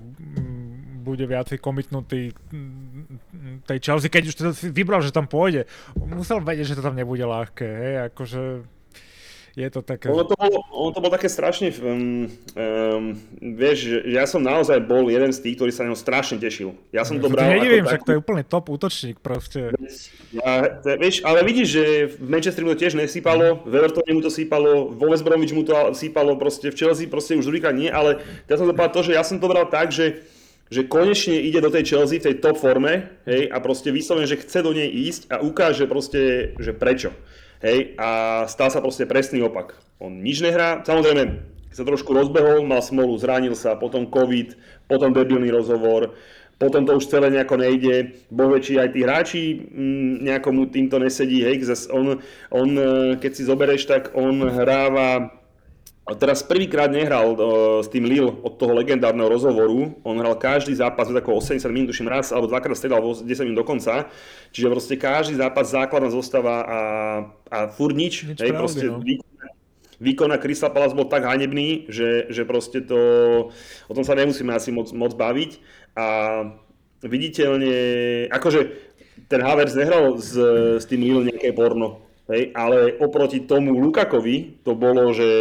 bude 1.01 1.25
viacej 1.25 1.57
komitnutý 1.57 2.31
tej 3.65 3.79
Chelsea, 3.81 4.07
keď 4.13 4.23
už 4.29 4.35
teda 4.37 4.51
si 4.53 4.69
vybral, 4.69 5.01
že 5.01 5.11
tam 5.11 5.25
pôjde. 5.25 5.65
Musel 5.97 6.39
vedieť, 6.39 6.71
že 6.71 6.77
to 6.79 6.85
tam 6.85 6.95
nebude 6.95 7.25
ľahké, 7.25 7.67
hej, 7.67 7.95
akože 8.13 8.41
je 9.55 9.67
to 9.67 9.83
také... 9.83 10.07
Ono 10.07 10.23
to 10.23 10.35
bolo, 10.39 10.63
ono 10.71 10.91
to 10.95 10.99
bolo 11.03 11.11
také 11.11 11.27
strašne, 11.27 11.75
um, 11.83 12.31
um, 12.55 13.19
vieš, 13.39 14.07
ja 14.07 14.23
som 14.23 14.39
naozaj 14.39 14.79
bol 14.87 15.11
jeden 15.11 15.35
z 15.35 15.43
tých, 15.43 15.55
ktorý 15.59 15.71
sa 15.75 15.83
na 15.83 15.91
neho 15.91 15.99
strašne 15.99 16.39
tešil. 16.39 16.71
Ja 16.95 17.03
som 17.03 17.19
to 17.19 17.27
bral 17.27 17.51
Nedivím, 17.51 17.83
však 17.83 18.07
to 18.07 18.11
je 18.15 18.21
úplne 18.23 18.43
top 18.47 18.71
útočník 18.71 19.19
proste. 19.19 19.75
Ja, 20.31 20.79
to, 20.79 20.95
vieš, 20.95 21.19
ale 21.27 21.43
vidíš, 21.43 21.67
že 21.67 21.83
v 22.15 22.27
Manchesteri 22.31 22.63
mu 22.63 22.71
to 22.71 22.79
tiež 22.79 22.95
nesýpalo, 22.95 23.59
v 23.67 23.73
Evertone 23.75 24.15
mu 24.15 24.23
to 24.23 24.31
sípalo, 24.31 24.87
vo 24.95 25.05
West 25.11 25.27
Bromwich 25.27 25.51
mu 25.51 25.67
to 25.67 25.91
sípalo, 25.91 26.39
proste 26.39 26.71
v 26.71 26.77
Chelsea 26.79 27.11
proste 27.11 27.35
už 27.35 27.43
druhýkrát 27.43 27.75
nie, 27.75 27.91
ale 27.91 28.23
ja 28.47 28.55
som 28.55 28.63
to 28.63 28.75
to, 28.75 28.99
že 29.03 29.11
ja 29.19 29.23
som 29.27 29.35
to 29.35 29.51
bral 29.51 29.67
tak, 29.67 29.91
že 29.91 30.23
že 30.71 30.87
konečne 30.87 31.35
ide 31.35 31.59
do 31.59 31.67
tej 31.67 31.83
Chelsea 31.83 32.23
v 32.23 32.31
tej 32.31 32.35
top 32.39 32.55
forme 32.55 33.11
hej, 33.27 33.51
a 33.51 33.59
proste 33.59 33.91
vyslovene, 33.91 34.23
že 34.23 34.39
chce 34.39 34.63
do 34.63 34.71
nej 34.71 34.87
ísť 34.87 35.27
a 35.27 35.43
ukáže 35.43 35.83
proste, 35.83 36.55
že 36.63 36.71
prečo. 36.71 37.11
Hej, 37.61 37.93
a 38.01 38.43
stal 38.49 38.73
sa 38.73 38.81
proste 38.81 39.05
presný 39.05 39.45
opak. 39.45 39.77
On 40.01 40.09
nič 40.09 40.41
nehrá, 40.41 40.81
samozrejme 40.81 41.45
sa 41.71 41.87
trošku 41.87 42.11
rozbehol, 42.11 42.65
mal 42.67 42.83
smolu, 42.83 43.15
zranil 43.21 43.55
sa, 43.55 43.79
potom 43.79 44.09
COVID, 44.09 44.57
potom 44.91 45.13
debilný 45.13 45.53
rozhovor, 45.53 46.17
potom 46.61 46.85
to 46.85 46.97
už 46.97 47.09
celé 47.09 47.33
nejako 47.33 47.57
nejde, 47.57 48.21
bo 48.29 48.53
či 48.61 48.77
aj 48.77 48.93
tí 48.93 48.99
hráči 49.01 49.43
mm, 49.57 50.25
nejakomu 50.25 50.69
týmto 50.69 51.01
nesedí, 51.01 51.41
hej, 51.41 51.65
on, 51.89 52.21
on, 52.53 52.69
e, 52.77 52.89
keď 53.17 53.31
si 53.33 53.47
zoberieš, 53.49 53.89
tak 53.89 54.13
on 54.13 54.45
hráva 54.45 55.40
teraz 56.17 56.41
prvýkrát 56.41 56.89
nehral 56.89 57.37
uh, 57.37 57.39
s 57.79 57.87
tým 57.87 58.09
Lille 58.09 58.33
od 58.41 58.57
toho 58.57 58.73
legendárneho 58.73 59.29
rozhovoru. 59.29 59.93
On 60.01 60.17
hral 60.17 60.33
každý 60.33 60.73
zápas 60.73 61.07
ako 61.13 61.37
80 61.37 61.61
minút, 61.69 61.93
tuším 61.93 62.09
raz, 62.09 62.33
alebo 62.33 62.49
dvakrát 62.49 62.73
stredal 62.73 63.05
10 63.05 63.25
minút 63.45 63.61
dokonca. 63.61 64.09
Čiže 64.49 64.67
proste 64.73 64.95
každý 64.97 65.37
zápas 65.37 65.69
základná 65.69 66.09
zostava 66.09 66.55
a, 66.65 66.79
a 67.53 67.57
furt 67.69 67.93
nič. 67.93 68.25
nič 68.25 68.41
hej, 68.41 68.51
proste 68.57 68.89
no. 68.89 68.97
výkon 70.01 70.33
na 70.33 70.41
Crystal 70.41 70.73
Palace 70.73 70.97
bol 70.97 71.05
tak 71.05 71.21
hanebný, 71.21 71.85
že, 71.85 72.33
že 72.33 72.49
proste 72.49 72.81
to, 72.81 72.99
o 73.85 73.93
tom 73.93 74.01
sa 74.01 74.17
nemusíme 74.17 74.49
asi 74.49 74.73
moc, 74.73 74.89
moc 74.97 75.13
baviť. 75.13 75.61
A 75.93 76.05
viditeľne, 77.05 77.75
akože 78.33 78.59
ten 79.29 79.41
Havertz 79.41 79.77
nehral 79.77 80.17
s, 80.17 80.33
s 80.81 80.85
tým 80.89 81.05
Lille 81.05 81.29
nejaké 81.29 81.53
porno 81.53 82.10
Hej, 82.29 82.53
ale 82.53 83.01
oproti 83.01 83.43
tomu 83.49 83.73
Lukakovi 83.81 84.61
to 84.61 84.77
bolo, 84.77 85.09
že, 85.09 85.31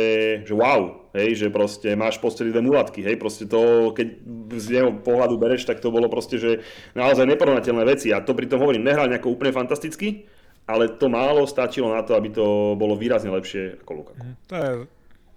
že 0.49 0.55
wow, 0.57 1.13
hej, 1.13 1.37
že 1.37 1.47
proste 1.53 1.93
máš 1.93 2.17
posteli 2.17 2.49
dve 2.51 2.65
mulatky, 2.65 3.05
hej, 3.05 3.21
proste 3.21 3.45
to, 3.45 3.93
keď 3.93 4.09
z 4.57 4.67
jeho 4.81 4.91
pohľadu 4.99 5.37
bereš, 5.37 5.69
tak 5.69 5.85
to 5.85 5.93
bolo 5.93 6.09
proste, 6.09 6.41
že 6.41 6.65
naozaj 6.97 7.29
neporovnateľné 7.29 7.85
veci 7.85 8.11
a 8.11 8.25
to 8.25 8.33
pri 8.33 8.49
tom 8.49 8.65
hovorím, 8.65 8.89
nehral 8.89 9.13
nejako 9.13 9.37
úplne 9.37 9.53
fantasticky, 9.53 10.25
ale 10.65 10.97
to 10.97 11.13
málo 11.13 11.45
stačilo 11.45 11.93
na 11.93 12.01
to, 12.01 12.17
aby 12.17 12.33
to 12.33 12.75
bolo 12.75 12.97
výrazne 12.97 13.29
lepšie 13.29 13.85
ako 13.85 13.91
Lukaku. 14.01 14.23
Mhm, 14.25 14.35
to 14.49 14.55
je... 14.57 14.71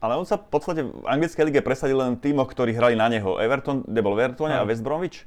Ale 0.03 0.19
on 0.19 0.27
sa 0.27 0.35
v 0.35 0.51
podstate 0.51 0.83
v 0.83 1.07
anglickej 1.07 1.47
lige 1.47 1.63
presadil 1.63 1.95
len 1.95 2.19
v 2.19 2.27
tímoch, 2.27 2.51
ktorí 2.51 2.75
hrali 2.75 2.99
na 2.99 3.07
neho. 3.07 3.39
Everton, 3.39 3.87
kde 3.87 4.03
bol 4.03 4.19
Everton 4.19 4.51
a 4.51 4.67
West 4.67 4.83
Bromwich? 4.83 5.23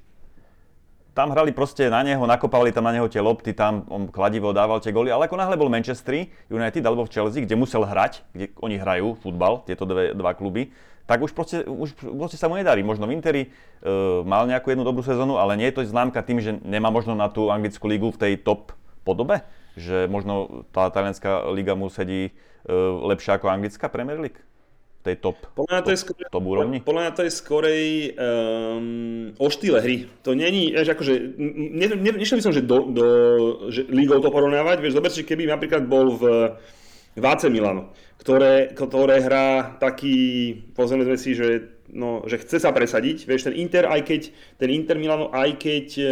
Tam 1.16 1.33
hrali 1.33 1.48
proste 1.57 1.88
na 1.88 2.05
neho, 2.05 2.20
nakopali 2.29 2.68
tam 2.68 2.85
na 2.85 2.92
neho 2.92 3.09
tie 3.09 3.24
lopty, 3.24 3.57
tam 3.57 3.88
on 3.88 4.12
kladivo 4.12 4.52
dával 4.52 4.85
tie 4.85 4.92
góly, 4.92 5.09
ale 5.09 5.24
ako 5.24 5.40
náhle 5.40 5.57
bol 5.57 5.72
Manchester 5.72 6.29
United 6.52 6.85
alebo 6.85 7.09
v 7.09 7.12
Chelsea, 7.16 7.40
kde 7.40 7.57
musel 7.57 7.88
hrať, 7.88 8.20
kde 8.37 8.52
oni 8.61 8.76
hrajú 8.76 9.16
futbal, 9.24 9.64
tieto 9.64 9.88
dve, 9.88 10.12
dva 10.12 10.37
kluby, 10.37 10.68
tak 11.09 11.24
už 11.24 11.33
proste, 11.33 11.64
už 11.64 11.96
proste 11.96 12.37
sa 12.37 12.52
mu 12.52 12.61
nedarí. 12.61 12.83
Možno 12.85 13.09
v 13.09 13.16
Interi 13.16 13.42
uh, 13.48 14.26
mal 14.26 14.44
nejakú 14.44 14.74
jednu 14.74 14.85
dobrú 14.85 15.00
sezónu, 15.00 15.40
ale 15.40 15.57
nie 15.57 15.70
je 15.72 15.81
to 15.81 15.88
známka 15.88 16.20
tým, 16.20 16.42
že 16.42 16.59
nemá 16.61 16.92
možno 16.92 17.16
na 17.16 17.33
tú 17.33 17.48
anglickú 17.48 17.88
ligu 17.88 18.11
v 18.12 18.20
tej 18.20 18.33
top 18.42 18.76
podobe? 19.07 19.40
Že 19.79 20.11
možno 20.11 20.66
tá 20.74 20.90
talianská 20.90 21.46
liga 21.55 21.79
mu 21.79 21.88
sedí 21.88 22.35
uh, 22.66 23.07
lepšia 23.07 23.38
ako 23.38 23.48
anglická 23.48 23.87
Premier 23.87 24.18
League? 24.18 24.42
Tej 25.07 25.16
top, 25.23 25.38
podľa 25.55 25.81
top, 25.81 25.87
to 25.87 25.90
je 25.95 26.01
skôr, 26.03 26.14
top 26.27 26.47
úrovni? 26.47 26.79
Podľa 26.83 27.03
mňa 27.07 27.12
to 27.14 27.23
je 27.23 27.33
skorej 27.33 27.85
um, 28.19 29.31
o 29.38 29.47
štýle 29.47 29.79
hry. 29.79 30.11
To 30.27 30.35
není, 30.35 30.75
vieš, 30.75 30.99
akože, 30.99 31.14
ne, 31.38 31.87
ne, 31.95 32.11
nešiel 32.19 32.42
by 32.42 32.45
som, 32.45 32.55
že, 32.55 32.66
do, 32.66 32.90
do, 32.90 33.07
že 33.71 33.87
ligou 33.87 34.19
to 34.19 34.35
porovnávať, 34.35 34.83
vieš, 34.83 34.99
si, 35.14 35.23
keby 35.23 35.47
napríklad 35.47 35.87
bol 35.87 36.19
v, 36.19 36.23
v 37.14 37.25
AC 37.25 37.47
Milano, 37.47 37.95
ktoré, 38.19 38.75
ktoré 38.75 39.23
hrá 39.23 39.79
taký, 39.79 40.53
pozrieme 40.75 41.14
si, 41.14 41.38
že 41.38 41.77
no, 41.92 42.23
že 42.27 42.42
chce 42.42 42.59
sa 42.59 42.75
presadiť. 42.75 43.27
Vieš, 43.27 43.51
ten 43.51 43.55
Inter, 43.59 43.87
aj 43.87 44.03
keď, 44.03 44.21
ten 44.59 44.71
Inter 44.75 44.99
Milano, 44.99 45.31
aj 45.31 45.51
keď 45.59 45.87
e, 45.99 46.05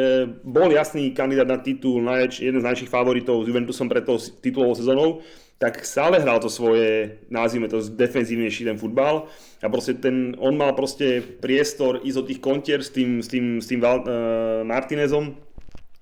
bol 0.46 0.70
jasný 0.70 1.11
kandidát 1.11 1.48
na 1.48 1.59
titul, 1.59 2.02
jeden 2.30 2.61
z 2.62 2.66
najväčších 2.66 2.90
favoritov 2.90 3.42
s 3.42 3.48
Juventusom 3.50 3.90
pred 3.90 4.07
tou 4.07 4.18
titulovou 4.18 4.78
sezónou, 4.78 5.24
tak 5.58 5.86
stále 5.86 6.18
hral 6.18 6.42
to 6.42 6.50
svoje, 6.50 7.22
nazvime 7.30 7.70
to, 7.70 7.78
defenzívnejší 7.78 8.66
ten 8.66 8.78
futbal. 8.78 9.30
A 9.62 9.66
proste 9.70 9.94
ten, 9.94 10.34
on 10.42 10.58
mal 10.58 10.74
proste 10.74 11.22
priestor 11.22 12.02
ísť 12.02 12.18
od 12.18 12.26
tých 12.26 12.40
kontier 12.42 12.80
s 12.82 12.90
tým, 12.90 13.22
s 13.22 13.28
tým, 13.30 13.62
s 13.62 13.66
tým 13.70 13.80
Val, 13.80 14.02
uh, 14.02 14.60
Martinezom. 14.66 15.38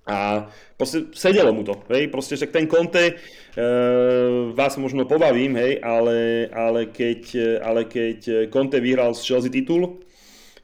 A 0.03 0.51
proste 0.75 1.15
sedelo 1.15 1.55
mu 1.55 1.63
to, 1.63 1.79
hej, 1.95 2.11
proste 2.11 2.35
však 2.35 2.51
ten 2.51 2.67
Conte, 2.67 3.15
uh, 3.15 4.51
vás 4.51 4.75
možno 4.81 5.07
pobavím, 5.07 5.55
hej, 5.55 5.79
ale, 5.79 6.51
ale, 6.51 6.91
keď, 6.91 7.23
ale 7.63 7.87
keď 7.87 8.51
Conte 8.51 8.83
vyhral 8.83 9.15
z 9.15 9.23
Chelsea 9.23 9.53
titul, 9.53 10.03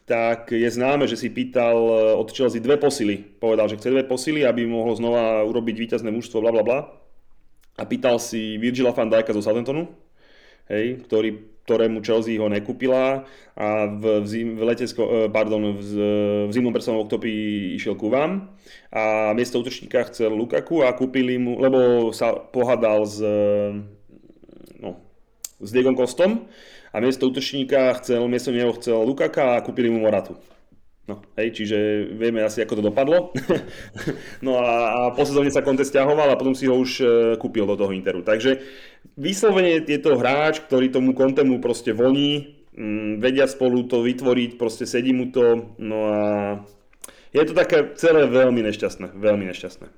tak 0.08 0.56
je 0.56 0.66
známe, 0.66 1.04
že 1.04 1.20
si 1.20 1.28
pýtal 1.28 1.76
od 2.16 2.32
Chelsea 2.32 2.64
dve 2.64 2.80
posily. 2.80 3.20
Povedal, 3.20 3.68
že 3.68 3.76
chce 3.76 3.92
dve 3.92 4.08
posily, 4.08 4.40
aby 4.40 4.64
mohol 4.64 4.96
znova 4.96 5.44
urobiť 5.44 5.76
víťazné 5.76 6.08
mužstvo, 6.08 6.40
bla 6.40 6.48
bla 6.48 6.64
bla 6.64 7.07
a 7.78 7.82
pýtal 7.86 8.18
si 8.18 8.58
Virgila 8.58 8.90
van 8.90 9.06
Dijka 9.06 9.30
zo 9.30 9.38
Southamptonu, 9.38 9.86
hej, 10.66 11.06
ktorý, 11.06 11.62
ktorému 11.62 12.02
Chelsea 12.02 12.36
ho 12.42 12.50
nekúpila 12.50 13.22
a 13.54 13.68
v, 13.86 14.02
v, 14.20 14.26
zim, 14.26 14.48
v, 14.58 14.62
letesko, 14.66 15.02
e, 15.06 15.16
pardon, 15.30 15.78
v, 15.78 15.82
v 16.48 16.50
zimnom 16.50 16.74
personálnom 16.74 17.06
oktopí 17.06 17.30
išiel 17.78 17.94
ku 17.94 18.10
vám 18.10 18.50
a 18.90 19.30
miesto 19.32 19.62
útočníka 19.62 20.10
chcel 20.10 20.34
Lukaku 20.34 20.82
a 20.82 20.90
kúpili 20.92 21.38
mu, 21.38 21.56
lebo 21.62 22.10
sa 22.10 22.34
pohádal 22.34 23.06
s, 23.06 23.22
no, 24.82 24.98
s 25.62 25.68
Diegom 25.70 25.94
Kostom 25.94 26.50
a 26.90 26.96
miesto 26.98 27.30
útočníka 27.30 27.94
chcel, 28.02 28.26
miesto 28.26 28.50
neho 28.50 28.74
chcel 28.74 28.98
Lukaka 29.06 29.60
a 29.60 29.62
kúpili 29.62 29.92
mu 29.92 30.02
Moratu. 30.02 30.34
No, 31.08 31.24
hej, 31.40 31.56
čiže 31.56 32.04
vieme 32.20 32.44
asi, 32.44 32.60
ako 32.60 32.84
to 32.84 32.92
dopadlo. 32.92 33.32
no 34.46 34.60
a, 34.60 34.72
a 34.92 35.00
po 35.16 35.24
sezóne 35.24 35.48
sa 35.48 35.64
Conte 35.64 35.80
stiahoval 35.80 36.28
a 36.28 36.36
potom 36.36 36.52
si 36.52 36.68
ho 36.68 36.76
už 36.76 36.90
e, 37.00 37.04
kúpil 37.40 37.64
do 37.64 37.80
toho 37.80 37.96
Interu. 37.96 38.20
Takže 38.20 38.60
vyslovene 39.16 39.80
je 39.88 39.96
to 40.04 40.20
hráč, 40.20 40.60
ktorý 40.68 40.92
tomu 40.92 41.16
Contemu 41.16 41.64
proste 41.64 41.96
voní, 41.96 42.60
mm, 42.76 43.24
vedia 43.24 43.48
spolu 43.48 43.88
to 43.88 44.04
vytvoriť, 44.04 44.60
proste 44.60 44.84
sedí 44.84 45.16
mu 45.16 45.32
to, 45.32 45.72
no 45.80 45.98
a 46.12 46.20
je 47.32 47.40
to 47.40 47.56
také 47.56 47.88
celé 47.96 48.28
veľmi 48.28 48.60
nešťastné, 48.68 49.16
veľmi 49.16 49.48
nešťastné. 49.48 49.88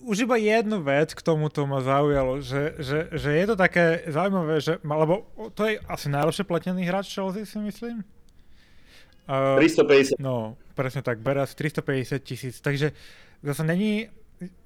Už 0.00 0.24
iba 0.24 0.40
jednu 0.40 0.80
vec 0.80 1.12
k 1.12 1.20
tomuto 1.20 1.68
ma 1.68 1.84
zaujalo, 1.84 2.40
že, 2.40 2.80
že, 2.80 3.12
že 3.12 3.30
je 3.36 3.44
to 3.44 3.56
také 3.60 4.08
zaujímavé, 4.08 4.56
že, 4.64 4.80
lebo 4.80 5.28
to 5.52 5.68
je 5.68 5.76
asi 5.84 6.08
najlepšie 6.08 6.48
platený 6.48 6.88
hráč 6.88 7.12
Chelsea 7.12 7.44
si 7.44 7.60
myslím. 7.60 8.00
Uh, 9.30 9.62
350. 9.62 10.18
No, 10.18 10.58
presne 10.74 11.06
tak, 11.06 11.22
bere 11.22 11.46
asi 11.46 11.54
350 11.54 12.18
tisíc, 12.18 12.58
takže 12.58 12.90
zase 13.46 13.62
není, 13.62 14.10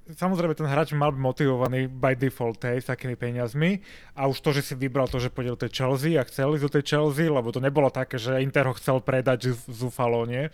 samozrejme 0.09 0.57
ten 0.57 0.65
hráč 0.65 0.97
mal 0.97 1.13
byť 1.13 1.21
motivovaný 1.21 1.85
by 1.85 2.17
default 2.17 2.57
hej, 2.65 2.81
s 2.81 2.89
takými 2.89 3.13
peniazmi 3.13 3.85
a 4.17 4.25
už 4.25 4.41
to, 4.41 4.57
že 4.57 4.65
si 4.65 4.73
vybral 4.73 5.05
to, 5.05 5.21
že 5.21 5.29
pôjde 5.29 5.53
do 5.53 5.61
tej 5.67 5.71
Chelsea 5.77 6.17
a 6.17 6.25
chcel 6.25 6.57
ísť 6.57 6.65
do 6.65 6.73
tej 6.81 6.83
Chelsea, 6.97 7.29
lebo 7.29 7.53
to 7.53 7.61
nebolo 7.61 7.93
také, 7.93 8.17
že 8.17 8.41
Inter 8.41 8.65
ho 8.65 8.73
chcel 8.73 9.05
predať 9.05 9.53
zúfalo, 9.69 10.25
nie? 10.25 10.49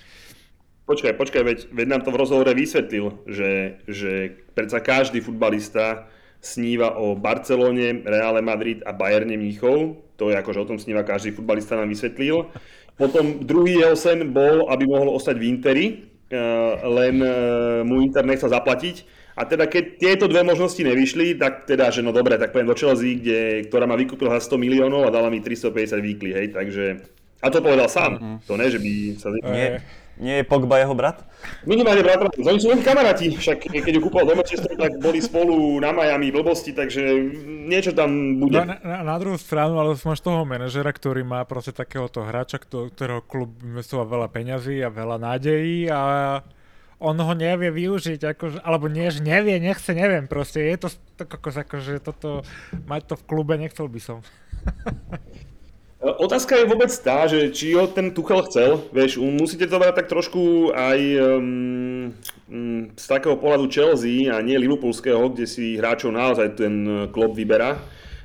Počkaj, 0.92 1.16
počkaj, 1.16 1.44
veď, 1.48 1.60
veď 1.72 1.88
nám 1.88 2.04
to 2.04 2.12
v 2.12 2.20
rozhovore 2.20 2.52
vysvetlil, 2.52 3.24
že, 3.24 3.80
že 3.88 4.44
predsa 4.52 4.84
každý 4.84 5.24
futbalista 5.24 6.12
sníva 6.42 6.98
o 6.98 7.14
Barcelone, 7.14 8.02
Reále 8.04 8.42
Madrid 8.42 8.82
a 8.84 8.92
Bayerne 8.92 9.38
Mníchov. 9.38 10.02
To 10.18 10.34
je 10.34 10.36
akože 10.36 10.60
o 10.60 10.70
tom 10.74 10.82
sníva 10.82 11.06
každý 11.06 11.32
futbalista 11.32 11.78
nám 11.78 11.90
vysvetlil. 11.94 12.50
Potom 13.02 13.42
druhý 13.42 13.82
jeho 13.82 13.98
sen 13.98 14.30
bol, 14.30 14.70
aby 14.70 14.86
mohol 14.86 15.18
ostať 15.18 15.42
v 15.42 15.48
Interi, 15.50 15.86
eh, 16.30 16.38
len 16.86 17.18
eh, 17.18 17.34
mu 17.82 18.06
Inter 18.06 18.22
nechcel 18.22 18.54
zaplatiť. 18.54 19.26
A 19.34 19.48
teda 19.50 19.66
keď 19.66 19.98
tieto 19.98 20.26
dve 20.30 20.46
možnosti 20.46 20.78
nevyšli, 20.78 21.40
tak 21.42 21.66
teda, 21.66 21.90
že 21.90 22.06
no 22.06 22.14
dobre, 22.14 22.38
tak 22.38 22.54
poviem 22.54 22.70
do 22.70 22.78
Chelsea, 22.78 23.18
kde, 23.18 23.66
ktorá 23.66 23.90
ma 23.90 23.98
vykúpila 23.98 24.38
za 24.38 24.54
100 24.54 24.60
miliónov 24.62 25.08
a 25.08 25.14
dala 25.14 25.34
mi 25.34 25.42
350 25.42 25.98
výkly, 25.98 26.30
hej, 26.36 26.48
takže... 26.54 27.02
A 27.42 27.50
to 27.50 27.58
povedal 27.58 27.90
sám, 27.90 28.22
mm-hmm. 28.22 28.38
to 28.46 28.54
ne, 28.54 28.68
že 28.70 28.78
by 28.78 28.92
sa... 29.18 29.28
Nie, 29.50 29.82
nie 30.22 30.40
je 30.40 30.46
Pogba 30.46 30.78
jeho 30.78 30.94
brat? 30.94 31.26
Minimálne 31.66 32.06
brat, 32.06 32.30
oni 32.38 32.60
sú 32.62 32.70
len 32.70 32.86
kamaráti, 32.86 33.34
však 33.34 33.74
keď 33.74 33.94
ho 33.98 34.02
kúpal 34.06 34.30
do 34.30 34.38
Manchesteru, 34.38 34.78
tak 34.78 35.02
boli 35.02 35.18
spolu 35.18 35.82
na 35.82 35.90
Miami 35.90 36.30
blbosti, 36.30 36.78
takže 36.78 37.02
niečo 37.66 37.98
tam 37.98 38.38
bude. 38.38 38.62
Na, 38.62 38.78
na, 38.86 38.98
na 39.02 39.16
druhú 39.18 39.42
stranu, 39.42 39.82
ale 39.82 39.98
máš 39.98 40.22
toho 40.22 40.46
manažera, 40.46 40.94
ktorý 40.94 41.26
má 41.26 41.42
proste 41.50 41.74
takéhoto 41.74 42.22
hráča, 42.22 42.62
ktorého 42.62 43.26
klub 43.26 43.58
investoval 43.66 44.06
veľa 44.06 44.28
peňazí 44.30 44.86
a 44.86 44.94
veľa 44.94 45.18
nádejí 45.18 45.90
a 45.90 46.00
on 47.02 47.18
ho 47.18 47.34
nevie 47.34 47.74
využiť, 47.74 48.22
akože, 48.22 48.58
alebo 48.62 48.86
nie, 48.86 49.10
že 49.10 49.26
nevie, 49.26 49.58
nechce, 49.58 49.90
neviem, 49.98 50.30
proste 50.30 50.62
je 50.62 50.78
to 50.86 50.88
tak 51.18 51.34
ako, 51.34 51.50
akože 51.50 51.98
toto, 51.98 52.46
mať 52.86 53.10
to 53.10 53.16
v 53.18 53.26
klube 53.26 53.58
nechcel 53.58 53.90
by 53.90 53.98
som. 53.98 54.22
Otázka 56.02 56.58
je 56.58 56.66
vôbec 56.66 56.90
tá, 56.90 57.30
že 57.30 57.54
či 57.54 57.78
ho 57.78 57.86
ten 57.86 58.10
Tuchel 58.10 58.42
chcel, 58.50 58.82
vieš, 58.90 59.22
musíte 59.22 59.70
to 59.70 59.78
brať 59.78 60.02
tak 60.02 60.10
trošku 60.10 60.74
aj 60.74 61.00
um, 61.22 62.10
z 62.98 63.06
takého 63.06 63.38
pohľadu 63.38 63.70
Chelsea 63.70 64.26
a 64.26 64.42
nie 64.42 64.58
Liverpoolského, 64.58 65.30
kde 65.30 65.46
si 65.46 65.78
hráčov 65.78 66.10
naozaj 66.10 66.58
ten 66.58 67.06
klub 67.14 67.38
vyberá. 67.38 67.78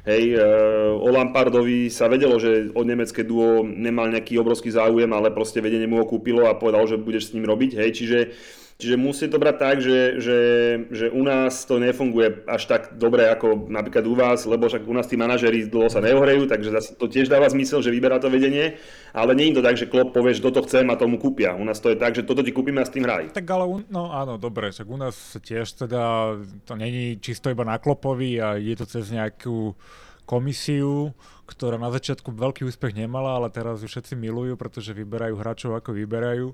Hej, 0.08 0.40
uh, 0.40 0.96
o 0.96 1.12
Lampardovi 1.12 1.92
sa 1.92 2.08
vedelo, 2.08 2.40
že 2.40 2.72
od 2.72 2.86
nemecké 2.88 3.20
duo 3.20 3.60
nemal 3.60 4.08
nejaký 4.08 4.40
obrovský 4.40 4.72
záujem, 4.72 5.12
ale 5.12 5.28
proste 5.34 5.60
vedenie 5.60 5.84
mu 5.84 6.00
ho 6.00 6.08
kúpilo 6.08 6.48
a 6.48 6.56
povedal, 6.56 6.88
že 6.88 6.96
budeš 6.96 7.28
s 7.28 7.34
ním 7.36 7.44
robiť, 7.44 7.76
hej, 7.76 7.90
čiže 7.92 8.18
uh, 8.24 8.65
Čiže 8.76 9.00
musí 9.00 9.24
to 9.32 9.40
brať 9.40 9.56
tak, 9.56 9.76
že, 9.80 10.20
že, 10.20 10.38
že 10.92 11.06
u 11.08 11.24
nás 11.24 11.64
to 11.64 11.80
nefunguje 11.80 12.44
až 12.44 12.68
tak 12.68 12.82
dobre 13.00 13.24
ako 13.24 13.72
napríklad 13.72 14.04
u 14.04 14.12
vás, 14.12 14.44
lebo 14.44 14.68
však 14.68 14.84
u 14.84 14.92
nás 14.92 15.08
tí 15.08 15.16
manažeri 15.16 15.64
dlho 15.64 15.88
sa 15.88 16.04
neohrejú, 16.04 16.44
takže 16.44 16.92
to 17.00 17.08
tiež 17.08 17.32
dáva 17.32 17.48
zmysel, 17.48 17.80
že 17.80 17.88
vyberá 17.88 18.20
to 18.20 18.28
vedenie, 18.28 18.76
ale 19.16 19.32
nie 19.32 19.48
je 19.48 19.56
to 19.56 19.62
tak, 19.64 19.80
že 19.80 19.88
klop 19.88 20.12
povie, 20.12 20.36
že 20.36 20.44
toto 20.44 20.60
chcem 20.68 20.84
a 20.92 21.00
tomu 21.00 21.16
kúpia. 21.16 21.56
U 21.56 21.64
nás 21.64 21.80
to 21.80 21.88
je 21.88 21.96
tak, 21.96 22.20
že 22.20 22.28
toto 22.28 22.44
ti 22.44 22.52
kúpime 22.52 22.84
a 22.84 22.88
s 22.88 22.92
tým 22.92 23.08
hraj. 23.08 23.32
Tak 23.32 23.48
ale, 23.48 23.88
no 23.88 24.12
áno, 24.12 24.36
dobre, 24.36 24.68
však 24.68 24.88
u 24.92 24.98
nás 25.00 25.16
tiež 25.40 25.88
teda 25.88 26.36
to 26.68 26.76
není 26.76 27.16
čisto 27.16 27.48
iba 27.48 27.64
na 27.64 27.80
klopovi 27.80 28.36
a 28.44 28.60
je 28.60 28.76
to 28.76 28.84
cez 28.84 29.08
nejakú 29.08 29.72
komisiu, 30.28 31.16
ktorá 31.48 31.80
na 31.80 31.88
začiatku 31.88 32.28
veľký 32.28 32.68
úspech 32.68 32.92
nemala, 32.92 33.40
ale 33.40 33.48
teraz 33.48 33.80
ju 33.80 33.88
všetci 33.88 34.20
milujú, 34.20 34.60
pretože 34.60 34.92
vyberajú 34.92 35.32
hráčov 35.40 35.80
ako 35.80 35.96
vyberajú. 35.96 36.52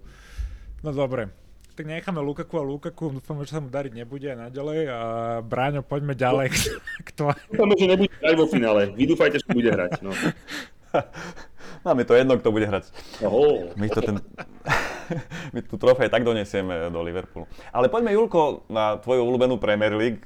No 0.86 0.90
dobre, 0.94 1.41
tak 1.72 1.88
necháme 1.88 2.20
Lukaku 2.20 2.54
a 2.60 2.64
Lukaku, 2.64 3.16
dúfam, 3.16 3.40
že 3.42 3.56
sa 3.56 3.60
mu 3.64 3.72
dariť 3.72 3.92
nebude 3.96 4.28
aj 4.28 4.38
naďalej 4.48 4.80
a 4.92 4.98
Bráňo, 5.40 5.80
poďme 5.80 6.12
ďalej 6.12 6.52
k 7.06 7.10
to. 7.16 7.32
Dúfame, 7.48 7.74
že 7.80 7.86
nebude 7.88 8.12
hrať 8.20 8.34
vo 8.36 8.46
finále. 8.46 8.80
Vy 8.92 9.04
dúfajte, 9.08 9.40
že 9.40 9.48
bude 9.48 9.72
hrať. 9.72 10.04
No. 10.04 10.12
Nám 11.88 11.98
je 11.98 12.06
to 12.06 12.14
jedno, 12.14 12.36
kto 12.38 12.48
bude 12.52 12.68
hrať. 12.68 12.84
Oh. 13.24 13.72
My, 13.74 13.88
to 13.88 14.04
ten... 14.04 14.20
My 15.56 15.60
tú 15.64 15.80
trofej 15.80 16.12
tak 16.12 16.22
donesieme 16.22 16.92
do 16.92 17.00
Liverpoolu. 17.02 17.48
Ale 17.74 17.88
poďme, 17.88 18.14
Julko, 18.14 18.68
na 18.70 19.00
tvoju 19.00 19.24
obľúbenú 19.24 19.58
Premier 19.58 19.96
League. 19.96 20.22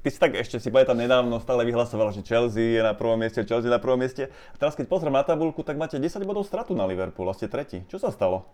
Ty 0.00 0.08
si 0.08 0.16
tak 0.16 0.32
ešte 0.32 0.56
si 0.56 0.72
pamätám 0.72 0.96
nedávno 0.96 1.36
stále 1.44 1.60
vyhlasoval, 1.68 2.08
že 2.16 2.24
Chelsea 2.24 2.80
je 2.80 2.82
na 2.82 2.96
prvom 2.96 3.20
mieste, 3.20 3.44
Chelsea 3.44 3.68
je 3.68 3.76
na 3.76 3.78
prvom 3.78 4.00
mieste. 4.00 4.32
A 4.32 4.56
teraz 4.56 4.72
keď 4.72 4.88
pozriem 4.88 5.12
na 5.12 5.20
tabulku, 5.20 5.60
tak 5.60 5.76
máte 5.76 6.00
10 6.00 6.24
bodov 6.24 6.48
stratu 6.48 6.72
na 6.72 6.88
Liverpool 6.88 7.28
a 7.28 7.36
ste 7.36 7.52
tretí. 7.52 7.84
Čo 7.86 8.00
sa 8.00 8.08
stalo? 8.08 8.48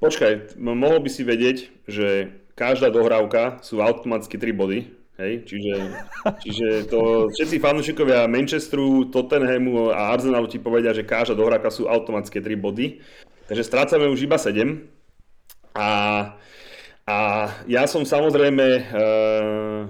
Počkaj, 0.00 0.56
mohol 0.56 1.04
by 1.04 1.10
si 1.12 1.22
vedieť, 1.28 1.68
že 1.84 2.32
každá 2.56 2.88
dohrávka 2.88 3.60
sú 3.60 3.84
automaticky 3.84 4.40
3 4.40 4.56
body, 4.56 4.78
hej? 5.20 5.32
Čiže, 5.44 5.74
čiže 6.44 6.68
to 6.88 7.28
všetci 7.28 7.60
fanúšikovia 7.60 8.24
Manchesteru, 8.24 9.12
Tottenhamu 9.12 9.92
a 9.92 10.16
Arsenalu 10.16 10.48
ti 10.48 10.56
povedia, 10.56 10.96
že 10.96 11.04
každá 11.04 11.36
dohrávka 11.36 11.68
sú 11.68 11.84
automaticky 11.84 12.40
3 12.40 12.56
body. 12.56 12.86
Takže 13.44 13.60
strácame 13.68 14.08
už 14.08 14.24
iba 14.24 14.40
7. 14.40 14.88
A, 15.76 15.88
a 17.04 17.16
ja 17.68 17.84
som 17.84 18.00
samozrejme 18.00 18.66
uh, 18.88 19.80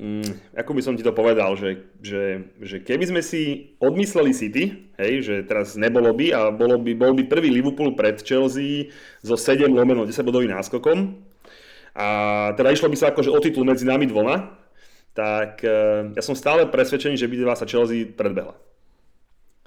mm, 0.00 0.56
ako 0.56 0.70
by 0.76 0.82
som 0.82 0.94
ti 0.96 1.04
to 1.04 1.12
povedal, 1.12 1.56
že, 1.56 1.88
že, 2.00 2.52
že 2.60 2.76
keby 2.80 3.04
sme 3.08 3.22
si 3.24 3.74
odmysleli 3.80 4.32
City, 4.32 4.92
hej, 4.96 5.24
že 5.24 5.34
teraz 5.44 5.76
nebolo 5.76 6.12
by 6.12 6.26
a 6.32 6.40
bolo 6.52 6.80
by, 6.80 6.92
bol 6.96 7.12
by 7.16 7.24
prvý 7.28 7.48
Liverpool 7.52 7.96
pred 7.96 8.20
Chelsea 8.20 8.92
so 9.20 9.36
7 9.36 9.68
lomeno 9.72 10.04
10 10.04 10.20
bodovým 10.24 10.52
náskokom 10.52 11.20
a 11.96 12.08
teda 12.52 12.76
išlo 12.76 12.92
by 12.92 12.96
sa 13.00 13.08
akože 13.08 13.32
o 13.32 13.38
titul 13.40 13.64
medzi 13.64 13.88
nami 13.88 14.04
dvoma, 14.04 14.52
tak 15.16 15.64
uh, 15.64 16.12
ja 16.12 16.20
som 16.20 16.36
stále 16.36 16.68
presvedčený, 16.68 17.16
že 17.16 17.24
by 17.24 17.56
sa 17.56 17.64
Chelsea 17.64 18.04
predbehla. 18.04 18.52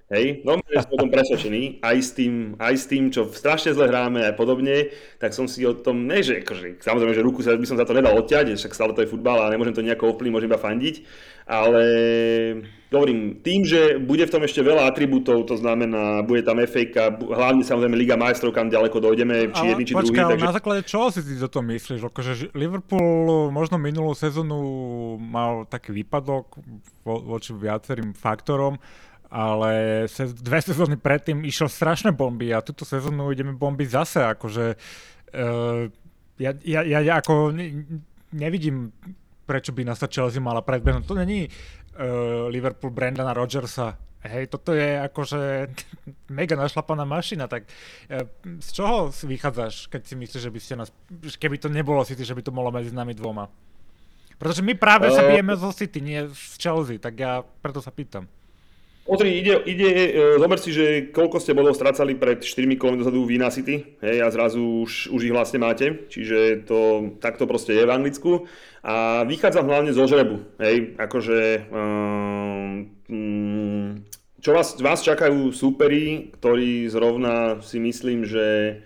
Hej, 0.10 0.42
no 0.42 0.58
som 0.58 0.90
o 0.98 1.02
tom 1.06 1.14
presvedčený, 1.14 1.86
aj 1.86 1.98
s, 2.02 2.18
tým, 2.18 2.58
aj 2.58 2.74
s 2.82 2.90
tým, 2.90 3.14
čo 3.14 3.30
strašne 3.30 3.78
zle 3.78 3.94
hráme 3.94 4.26
a 4.26 4.34
podobne, 4.34 4.90
tak 5.22 5.38
som 5.38 5.46
si 5.46 5.62
o 5.70 5.78
tom, 5.78 6.10
ne, 6.10 6.26
že 6.26 6.42
akože, 6.42 6.82
samozrejme, 6.82 7.14
že 7.14 7.22
ruku 7.22 7.46
sa, 7.46 7.54
by 7.54 7.70
som 7.70 7.78
za 7.78 7.86
to 7.86 7.94
nedal 7.94 8.18
odťať, 8.18 8.58
však 8.58 8.74
stále 8.74 8.98
to 8.98 9.06
je 9.06 9.12
futbal 9.14 9.38
a 9.38 9.54
nemôžem 9.54 9.78
to 9.78 9.86
nejako 9.86 10.10
ovplyvniť, 10.10 10.34
môžem 10.34 10.50
iba 10.50 10.58
fandiť, 10.58 10.96
ale 11.46 11.84
hovorím, 12.90 13.46
tým, 13.46 13.70
že 13.70 14.02
bude 14.02 14.26
v 14.26 14.34
tom 14.34 14.42
ešte 14.42 14.66
veľa 14.66 14.90
atribútov, 14.90 15.46
to 15.46 15.54
znamená, 15.62 16.26
bude 16.26 16.42
tam 16.42 16.58
FA 16.66 17.14
hlavne 17.14 17.62
samozrejme 17.62 17.94
Liga 17.94 18.18
majstrov, 18.18 18.50
kam 18.50 18.74
ďaleko 18.74 18.98
dojdeme, 18.98 19.54
či 19.54 19.78
jedný, 19.78 19.84
či 19.86 19.94
druhý. 19.94 20.14
Takže... 20.14 20.46
na 20.50 20.58
základe 20.58 20.82
čoho 20.90 21.14
si 21.14 21.22
ty 21.22 21.38
to 21.38 21.62
myslíš? 21.62 22.02
Akože 22.10 22.50
Liverpool 22.58 23.54
možno 23.54 23.78
minulú 23.78 24.18
sezónu 24.18 24.58
mal 25.22 25.70
taký 25.70 25.94
výpadok 25.94 26.58
vo, 27.06 27.22
voči 27.22 27.54
viacerým 27.54 28.18
faktorom, 28.18 28.82
ale 29.30 30.04
se, 30.10 30.26
dve 30.26 30.62
sezóny 30.62 30.98
predtým 30.98 31.46
išiel 31.46 31.70
strašné 31.70 32.12
bomby 32.12 32.50
a 32.50 32.66
túto 32.66 32.82
sezónu 32.82 33.30
ideme 33.30 33.54
bomby 33.54 33.86
zase, 33.86 34.26
akože 34.26 34.74
uh, 35.38 35.86
ja, 36.42 36.52
ja, 36.66 36.82
ja, 36.82 37.00
ja 37.06 37.14
ako 37.22 37.54
ne, 37.54 37.86
nevidím, 38.34 38.90
prečo 39.46 39.70
by 39.70 39.86
nás 39.86 40.02
Chelsea 40.10 40.42
mala 40.42 40.66
predbehnúť. 40.66 41.06
To 41.06 41.14
není 41.14 41.46
uh, 41.46 42.50
Liverpool 42.50 42.90
Brandana 42.90 43.36
Rodgersa. 43.38 43.98
Hej, 44.20 44.52
toto 44.52 44.76
je 44.76 45.00
akože 45.00 45.72
mega 46.40 46.56
našlapaná 46.58 47.06
mašina, 47.06 47.46
tak 47.46 47.70
uh, 48.10 48.26
z 48.60 48.70
čoho 48.74 49.14
vychádzaš, 49.14 49.94
keď 49.94 50.02
si 50.10 50.16
myslíš, 50.18 50.42
že 50.42 50.52
by 50.52 50.60
ste 50.60 50.74
nás, 50.74 50.90
keby 51.38 51.62
to 51.62 51.70
nebolo 51.70 52.02
City, 52.02 52.26
že 52.26 52.34
by 52.34 52.42
to 52.42 52.56
bolo 52.56 52.74
medzi 52.74 52.90
nami 52.90 53.14
dvoma? 53.14 53.46
Pretože 54.40 54.64
my 54.64 54.74
práve 54.80 55.12
uh... 55.12 55.16
sa 55.16 55.28
bijeme 55.28 55.54
zo 55.54 55.70
City, 55.70 56.00
nie 56.00 56.26
z 56.32 56.56
Chelsea, 56.58 56.98
tak 56.98 57.14
ja 57.20 57.44
preto 57.62 57.84
sa 57.84 57.92
pýtam. 57.92 58.26
Pozri, 59.08 59.42
ide, 59.42 59.58
ide 59.66 59.90
e, 59.90 60.10
zober 60.38 60.60
si, 60.62 60.70
že 60.70 61.10
koľko 61.10 61.42
ste 61.42 61.58
bodov 61.58 61.74
strácali 61.74 62.14
pred 62.14 62.46
4 62.46 62.78
kolmi 62.78 63.02
dozadu 63.02 63.26
v 63.26 63.42
City, 63.50 63.98
hej, 64.06 64.18
a 64.22 64.30
zrazu 64.30 64.86
už, 64.86 65.10
už 65.10 65.22
ich 65.26 65.34
vlastne 65.34 65.58
máte, 65.58 66.06
čiže 66.12 66.68
to 66.70 67.12
takto 67.18 67.50
proste 67.50 67.74
je 67.74 67.90
v 67.90 67.94
Anglicku. 67.94 68.46
A 68.86 69.26
vychádzam 69.26 69.66
hlavne 69.66 69.92
zo 69.98 70.06
žrebu, 70.06 70.62
hej, 70.62 70.94
akože 71.02 71.68
um, 71.74 72.86
čo 74.40 74.56
vás, 74.56 74.80
vás 74.80 75.04
čakajú 75.04 75.52
súperi, 75.52 76.32
ktorí 76.40 76.88
zrovna 76.88 77.60
si 77.60 77.76
myslím, 77.82 78.24
že 78.24 78.80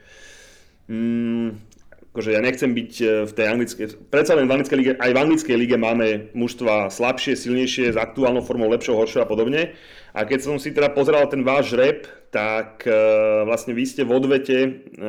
mm, 0.89 1.72
akože 2.13 2.29
ja 2.29 2.45
nechcem 2.45 2.77
byť 2.77 2.93
e, 3.01 3.05
v 3.25 3.31
tej 3.33 3.45
anglickej, 3.49 3.85
predsa 4.13 4.37
len 4.37 4.45
v 4.45 4.53
anglickej 4.53 4.77
lige, 4.77 4.93
aj 5.01 5.11
v 5.17 5.21
anglickej 5.25 5.57
lige 5.57 5.77
máme 5.81 6.29
mužstva 6.37 6.93
slabšie, 6.93 7.33
silnejšie, 7.33 7.89
s 7.89 7.97
aktuálnou 7.97 8.45
formou 8.45 8.69
lepšieho, 8.69 8.93
horšieho 8.93 9.25
a 9.25 9.29
podobne. 9.29 9.73
A 10.13 10.21
keď 10.21 10.45
som 10.45 10.61
si 10.61 10.69
teda 10.69 10.93
pozeral 10.93 11.25
ten 11.25 11.41
váš 11.41 11.73
rep, 11.73 12.05
tak 12.29 12.85
uh, 12.85 13.41
vlastne 13.49 13.73
vy 13.73 13.81
ste 13.81 14.05
v 14.05 14.13
odvete, 14.13 14.57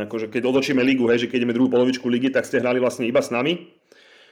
akože 0.09 0.32
keď 0.32 0.48
otočíme 0.48 0.80
ligu, 0.80 1.05
hej, 1.12 1.24
že 1.24 1.28
keď 1.28 1.44
ideme 1.44 1.57
druhú 1.57 1.68
polovičku 1.68 2.09
ligy, 2.09 2.32
tak 2.32 2.48
ste 2.48 2.64
hrali 2.64 2.80
vlastne 2.80 3.05
iba 3.05 3.20
s 3.20 3.28
nami. 3.28 3.68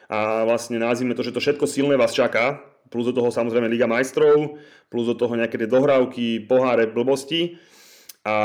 A 0.08 0.48
vlastne 0.48 0.80
názvime 0.80 1.12
to, 1.12 1.24
že 1.24 1.36
to 1.36 1.44
všetko 1.44 1.68
silné 1.68 2.00
vás 2.00 2.16
čaká, 2.16 2.60
plus 2.92 3.08
do 3.08 3.16
toho 3.16 3.32
samozrejme 3.32 3.68
Liga 3.72 3.88
majstrov, 3.88 4.60
plus 4.92 5.08
do 5.08 5.16
toho 5.16 5.32
nejaké 5.36 5.56
tie 5.56 5.68
dohrávky, 5.68 6.44
poháre, 6.44 6.88
blbosti. 6.88 7.56
A 8.28 8.36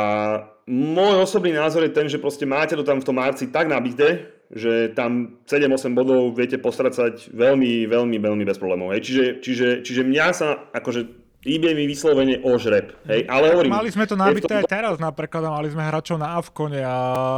môj 0.68 1.24
osobný 1.24 1.56
názor 1.56 1.88
je 1.88 1.96
ten, 1.96 2.12
že 2.12 2.20
proste 2.20 2.44
máte 2.44 2.76
to 2.76 2.84
tam 2.84 3.00
v 3.00 3.08
tom 3.08 3.16
marci 3.16 3.48
tak 3.48 3.72
nabité, 3.72 4.36
že 4.52 4.92
tam 4.96 5.40
7-8 5.48 5.96
bodov 5.96 6.36
viete 6.36 6.60
postracať 6.60 7.32
veľmi, 7.32 7.88
veľmi, 7.88 8.18
veľmi 8.20 8.44
bez 8.44 8.60
problémov. 8.60 8.92
Hej. 8.96 9.02
Čiže, 9.08 9.26
čiže, 9.44 9.68
čiže 9.84 10.02
mňa 10.08 10.28
sa 10.36 10.48
akože 10.72 11.28
ide 11.48 11.72
mi 11.72 11.88
vyslovene 11.88 12.44
o 12.44 12.60
žreb. 12.60 12.92
Hej, 13.08 13.24
ale 13.32 13.56
hovorím, 13.56 13.72
mali 13.72 13.92
sme 13.92 14.04
to 14.04 14.20
nabité 14.20 14.52
to... 14.52 14.60
aj 14.60 14.68
teraz 14.68 14.96
napríklad, 15.00 15.48
mali 15.48 15.72
sme 15.72 15.84
hráčov 15.88 16.20
na 16.20 16.36
Avkone 16.36 16.84
a 16.84 16.98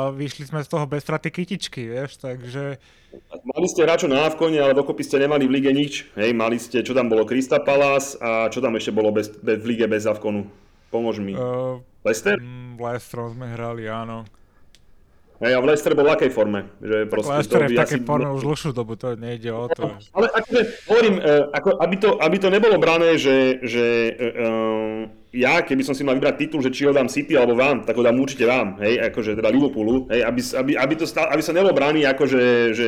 vyšli 0.09 0.49
sme 0.49 0.65
z 0.65 0.69
toho 0.69 0.89
bez 0.89 1.05
straty 1.05 1.29
kytičky, 1.29 1.85
vieš, 1.85 2.17
takže... 2.17 2.81
Mali 3.45 3.67
ste 3.69 3.85
hráčov 3.85 4.09
na 4.09 4.25
Avkone, 4.25 4.57
ale 4.57 4.73
dokopy 4.73 5.05
ste 5.05 5.21
nemali 5.21 5.45
v 5.45 5.53
lige 5.61 5.71
nič. 5.73 5.93
Hej, 6.17 6.33
mali 6.33 6.57
ste, 6.57 6.81
čo 6.81 6.97
tam 6.97 7.09
bolo, 7.09 7.25
Krista 7.25 7.61
Palace 7.61 8.17
a 8.21 8.49
čo 8.49 8.61
tam 8.61 8.73
ešte 8.77 8.89
bolo 8.89 9.13
bez, 9.13 9.29
bez, 9.41 9.61
v 9.61 9.65
lige 9.77 9.85
bez 9.85 10.09
Avkonu? 10.09 10.45
Pomôž 10.89 11.21
mi. 11.21 11.37
Uh, 11.37 11.77
Leicester? 12.03 12.39
Mm, 12.39 12.79
Leicester 12.79 13.27
sme 13.29 13.47
hrali, 13.51 13.87
áno. 13.87 14.23
Hej, 15.39 15.55
a 15.55 15.59
v 15.63 15.65
Leicester 15.71 15.95
bol 15.95 16.03
v 16.03 16.19
akej 16.19 16.31
forme? 16.35 16.67
Že 16.83 17.07
Leicester 17.07 17.59
je 17.63 17.69
v 17.71 17.79
takej 17.79 17.99
forme 18.03 18.27
už 18.35 18.43
dlhšiu 18.43 18.71
dobu, 18.75 18.99
to 18.99 19.15
nejde 19.15 19.47
o 19.55 19.71
to. 19.71 19.87
Ale 20.11 20.27
akože, 20.35 20.61
hovorím, 20.91 21.15
e, 21.15 21.31
ako, 21.55 21.69
aby, 21.79 21.95
to, 21.95 22.09
aby 22.19 22.37
to 22.43 22.47
nebolo 22.51 22.75
brané, 22.75 23.15
že, 23.15 23.63
že 23.63 23.85
um, 24.35 25.07
ja, 25.29 25.61
keby 25.61 25.85
som 25.85 25.93
si 25.93 26.01
mal 26.01 26.17
vybrať 26.17 26.41
titul, 26.41 26.59
že 26.59 26.73
či 26.73 26.89
ho 26.89 26.91
dám 26.91 27.05
City 27.05 27.37
alebo 27.37 27.53
vám, 27.53 27.85
tak 27.85 27.93
ho 27.93 28.03
dám 28.03 28.17
určite 28.17 28.49
vám, 28.49 28.81
hej, 28.81 28.97
akože 29.13 29.37
teda 29.37 29.53
Liverpoolu, 29.53 30.09
hej, 30.09 30.25
aby, 30.25 30.41
aby, 30.41 30.71
aby, 30.73 30.93
to 30.97 31.05
stá, 31.05 31.29
aby 31.29 31.39
sa 31.45 31.53
nebolo 31.53 31.71
braný 31.71 32.01
akože 32.09 32.41
že 32.73 32.87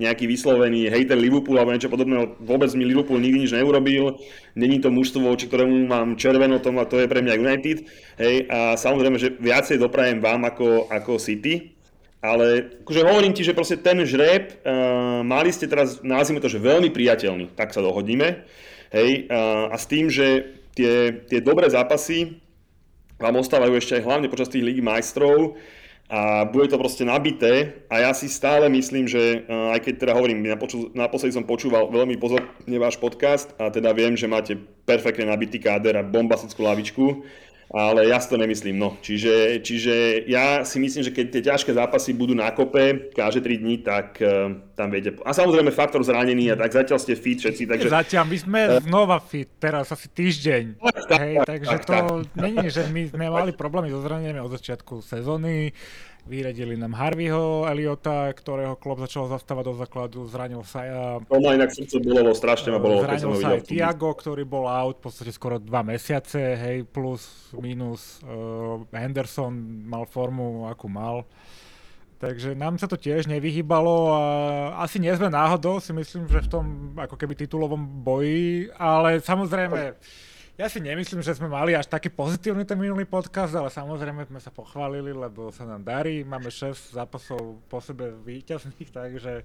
nejaký 0.00 0.24
vyslovený 0.24 0.88
hejter 0.88 1.20
Liverpool 1.20 1.60
alebo 1.60 1.76
niečo 1.76 1.92
podobného, 1.92 2.40
vôbec 2.40 2.72
mi 2.72 2.88
Liverpool 2.88 3.20
nikdy 3.20 3.44
nič 3.44 3.52
neurobil, 3.52 4.16
není 4.56 4.80
to 4.80 4.88
mužstvo, 4.88 5.20
voči 5.20 5.52
ktorému 5.52 5.84
mám 5.84 6.16
červeno, 6.16 6.64
to, 6.64 6.72
to 6.88 6.96
je 6.96 7.06
pre 7.06 7.20
mňa 7.20 7.34
United, 7.36 7.84
hej, 8.16 8.48
a 8.48 8.72
samozrejme, 8.80 9.20
že 9.20 9.36
viacej 9.36 9.76
doprajem 9.76 10.24
vám 10.24 10.48
ako, 10.48 10.88
ako 10.88 11.20
City, 11.20 11.71
ale 12.22 12.78
akože 12.86 13.02
hovorím 13.02 13.34
ti, 13.34 13.42
že 13.42 13.52
proste 13.52 13.74
ten 13.82 13.98
žreb, 14.06 14.62
uh, 14.62 15.26
mali 15.26 15.50
ste 15.50 15.66
teraz, 15.66 15.98
nazvime 16.06 16.38
to, 16.38 16.46
že 16.46 16.62
veľmi 16.62 16.94
priateľný, 16.94 17.50
tak 17.58 17.74
sa 17.74 17.82
dohodníme. 17.82 18.46
Hej, 18.94 19.26
uh, 19.26 19.74
a 19.74 19.76
s 19.76 19.90
tým, 19.90 20.06
že 20.06 20.54
tie, 20.78 21.26
tie 21.26 21.42
dobré 21.42 21.66
zápasy 21.66 22.38
vám 23.18 23.42
ostávajú 23.42 23.74
ešte 23.74 23.98
aj 23.98 24.06
hlavne 24.06 24.30
počas 24.30 24.46
tých 24.46 24.62
Ligy 24.62 24.82
majstrov 24.82 25.58
a 26.12 26.44
bude 26.44 26.68
to 26.68 26.78
proste 26.78 27.02
nabité 27.02 27.82
a 27.88 28.04
ja 28.04 28.10
si 28.14 28.30
stále 28.30 28.70
myslím, 28.70 29.10
že 29.10 29.42
uh, 29.42 29.74
aj 29.74 29.82
keď 29.82 29.94
teda 30.06 30.12
hovorím, 30.14 30.46
naposledy 30.94 31.34
som 31.34 31.42
počúval 31.42 31.90
veľmi 31.90 32.22
pozorne 32.22 32.76
váš 32.78 33.02
podcast 33.02 33.50
a 33.58 33.66
teda 33.72 33.90
viem, 33.90 34.14
že 34.14 34.30
máte 34.30 34.54
perfektne 34.86 35.26
nabitý 35.26 35.58
káder 35.58 35.98
a 35.98 36.06
bombastickú 36.06 36.62
lavičku, 36.62 37.04
ale 37.72 38.04
ja 38.04 38.20
si 38.20 38.28
to 38.28 38.36
nemyslím. 38.36 38.76
No. 38.76 39.00
Čiže, 39.00 39.64
čiže 39.64 40.28
ja 40.28 40.60
si 40.62 40.76
myslím, 40.76 41.08
že 41.08 41.10
keď 41.10 41.26
tie 41.32 41.42
ťažké 41.48 41.72
zápasy 41.72 42.12
budú 42.12 42.36
na 42.36 42.52
kope 42.52 43.08
každé 43.16 43.40
3 43.40 43.62
dní, 43.64 43.74
tak 43.80 44.20
uh, 44.20 44.52
tam 44.76 44.92
viete. 44.92 45.16
A 45.24 45.32
samozrejme 45.32 45.72
faktor 45.72 46.04
zranení 46.04 46.52
a 46.52 46.56
tak 46.60 46.76
zatiaľ 46.76 47.00
ste 47.00 47.16
fit 47.16 47.40
všetci. 47.40 47.64
Takže... 47.64 47.88
Zatiaľ 47.88 48.24
my 48.28 48.36
sme 48.36 48.60
uh, 48.68 48.84
znova 48.84 49.18
fit, 49.24 49.48
teraz 49.56 49.88
asi 49.88 50.06
týždeň. 50.12 50.64
Tak, 51.08 51.18
Hej, 51.24 51.34
tak, 51.40 51.46
takže 51.48 51.76
tak, 51.80 51.84
to 51.88 51.94
tak. 51.96 52.36
není, 52.36 52.66
že 52.68 52.82
my 52.92 53.02
sme 53.08 53.26
mali 53.32 53.50
problémy 53.56 53.88
so 53.88 54.04
zraneniami 54.04 54.40
od 54.44 54.52
začiatku 54.52 55.00
sezóny. 55.00 55.72
Vyredili 56.22 56.78
nám 56.78 56.94
Harveyho 56.94 57.66
Eliota, 57.66 58.30
ktorého 58.30 58.78
klub 58.78 59.02
začal 59.02 59.26
zastávať 59.26 59.64
do 59.66 59.74
základu, 59.74 60.18
zranil 60.30 60.62
sa... 60.62 60.86
To 61.26 61.42
ma 61.42 61.58
inak 61.58 61.74
srdce 61.74 61.98
bolo, 61.98 62.30
strašne 62.30 62.70
ma 62.70 62.78
bolo. 62.78 63.02
Zranil 63.02 63.34
sa 63.42 63.58
aj 63.58 63.66
Tiago, 63.66 64.14
ktorý 64.14 64.46
bol 64.46 64.70
out 64.70 65.02
v 65.02 65.10
podstate 65.10 65.34
skoro 65.34 65.58
dva 65.58 65.82
mesiace, 65.82 66.54
hej, 66.54 66.86
plus, 66.86 67.50
minus. 67.58 68.22
Uh, 68.22 68.86
Henderson 68.94 69.50
mal 69.82 70.06
formu, 70.06 70.70
akú 70.70 70.86
mal. 70.86 71.26
Takže 72.22 72.54
nám 72.54 72.78
sa 72.78 72.86
to 72.86 72.94
tiež 72.94 73.26
nevyhýbalo 73.26 74.14
a 74.14 74.22
asi 74.86 75.02
nie 75.02 75.10
sme 75.10 75.26
náhodou, 75.26 75.82
si 75.82 75.90
myslím, 75.90 76.30
že 76.30 76.46
v 76.46 76.48
tom 76.54 76.64
ako 76.94 77.18
keby 77.18 77.34
titulovom 77.34 77.82
boji, 77.82 78.70
ale 78.78 79.18
samozrejme 79.18 79.98
ja 80.62 80.70
si 80.70 80.78
nemyslím, 80.78 81.26
že 81.26 81.34
sme 81.34 81.50
mali 81.50 81.74
až 81.74 81.90
taký 81.90 82.06
pozitívny 82.06 82.62
ten 82.62 82.78
minulý 82.78 83.02
podcast, 83.02 83.50
ale 83.50 83.66
samozrejme 83.66 84.30
sme 84.30 84.38
sa 84.38 84.54
pochválili, 84.54 85.10
lebo 85.10 85.50
sa 85.50 85.66
nám 85.66 85.82
darí. 85.82 86.22
Máme 86.22 86.54
6 86.54 86.94
zápasov 86.94 87.58
po 87.66 87.82
sebe 87.82 88.14
výťazných, 88.22 88.94
takže 88.94 89.42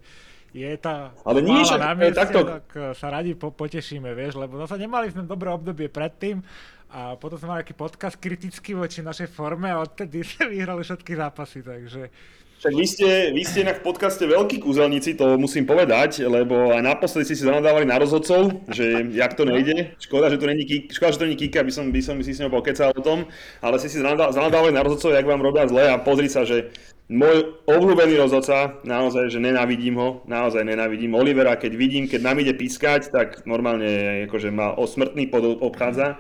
je 0.53 0.69
tá 0.77 1.17
ale 1.25 1.41
nie, 1.41 1.65
že, 1.65 1.75
na 1.81 1.97
mieste, 1.97 2.21
takto... 2.21 2.45
tak 2.45 2.69
eh, 2.77 2.93
sa 2.93 3.09
radi 3.09 3.33
po, 3.33 3.49
potešíme, 3.49 4.13
vieš, 4.13 4.37
lebo 4.37 4.61
zase 4.61 4.77
nemali 4.77 5.09
sme 5.09 5.25
dobré 5.25 5.49
obdobie 5.49 5.89
predtým 5.89 6.45
a 6.87 7.19
potom 7.19 7.35
sme 7.35 7.51
mali 7.51 7.61
taký 7.67 7.75
podcast 7.75 8.15
kritický 8.15 8.71
voči 8.73 9.03
našej 9.03 9.27
forme 9.27 9.67
a 9.67 9.83
odtedy 9.83 10.23
sme 10.23 10.55
vyhrali 10.55 10.83
všetky 10.87 11.13
zápasy, 11.19 11.59
takže 11.59 12.11
však 12.57 12.73
vy 12.73 12.85
ste, 12.89 13.09
vy 13.37 13.43
ste 13.45 13.61
inak 13.61 13.85
v 13.85 13.93
podcaste 13.93 14.25
veľkí 14.25 14.57
kúzelníci, 14.65 15.13
to 15.13 15.37
musím 15.37 15.69
povedať, 15.69 16.25
lebo 16.25 16.73
aj 16.73 16.81
naposledy 16.81 17.29
ste 17.29 17.37
si 17.37 17.45
zanadávali 17.45 17.85
na 17.85 18.01
rozhodcov, 18.01 18.65
že 18.73 19.13
jak 19.13 19.37
to 19.37 19.45
nejde. 19.45 19.93
Škoda, 20.01 20.33
že 20.33 20.41
to 20.41 20.49
není, 20.49 20.65
škoda, 20.89 21.13
že 21.13 21.19
to 21.21 21.25
není 21.29 21.37
Kika, 21.37 21.61
by 21.61 21.69
som, 21.69 21.93
by 21.93 22.01
som 22.01 22.17
si 22.25 22.33
s 22.33 22.41
ňou 22.41 22.49
pokecal 22.49 22.97
o 22.97 23.05
tom, 23.05 23.29
ale 23.61 23.77
ste 23.77 23.93
si 23.93 24.01
zanadávali 24.01 24.73
na 24.73 24.81
rozhodcov, 24.81 25.13
jak 25.13 25.29
vám 25.29 25.45
robia 25.45 25.69
zle 25.69 25.85
a 25.85 26.01
pozri 26.01 26.33
sa, 26.33 26.49
že 26.49 26.73
môj 27.13 27.61
obľúbený 27.69 28.17
rozhodca, 28.17 28.81
naozaj, 28.81 29.29
že 29.29 29.37
nenávidím 29.37 30.01
ho, 30.01 30.25
naozaj 30.25 30.65
nenávidím 30.65 31.13
Olivera, 31.13 31.61
keď 31.61 31.77
vidím, 31.77 32.09
keď 32.09 32.25
nám 32.25 32.41
ide 32.41 32.57
pískať, 32.57 33.13
tak 33.13 33.45
normálne 33.45 34.25
akože 34.25 34.49
ma 34.49 34.73
o 34.73 34.89
smrtný 34.89 35.29
pod 35.29 35.45
obchádza, 35.61 36.17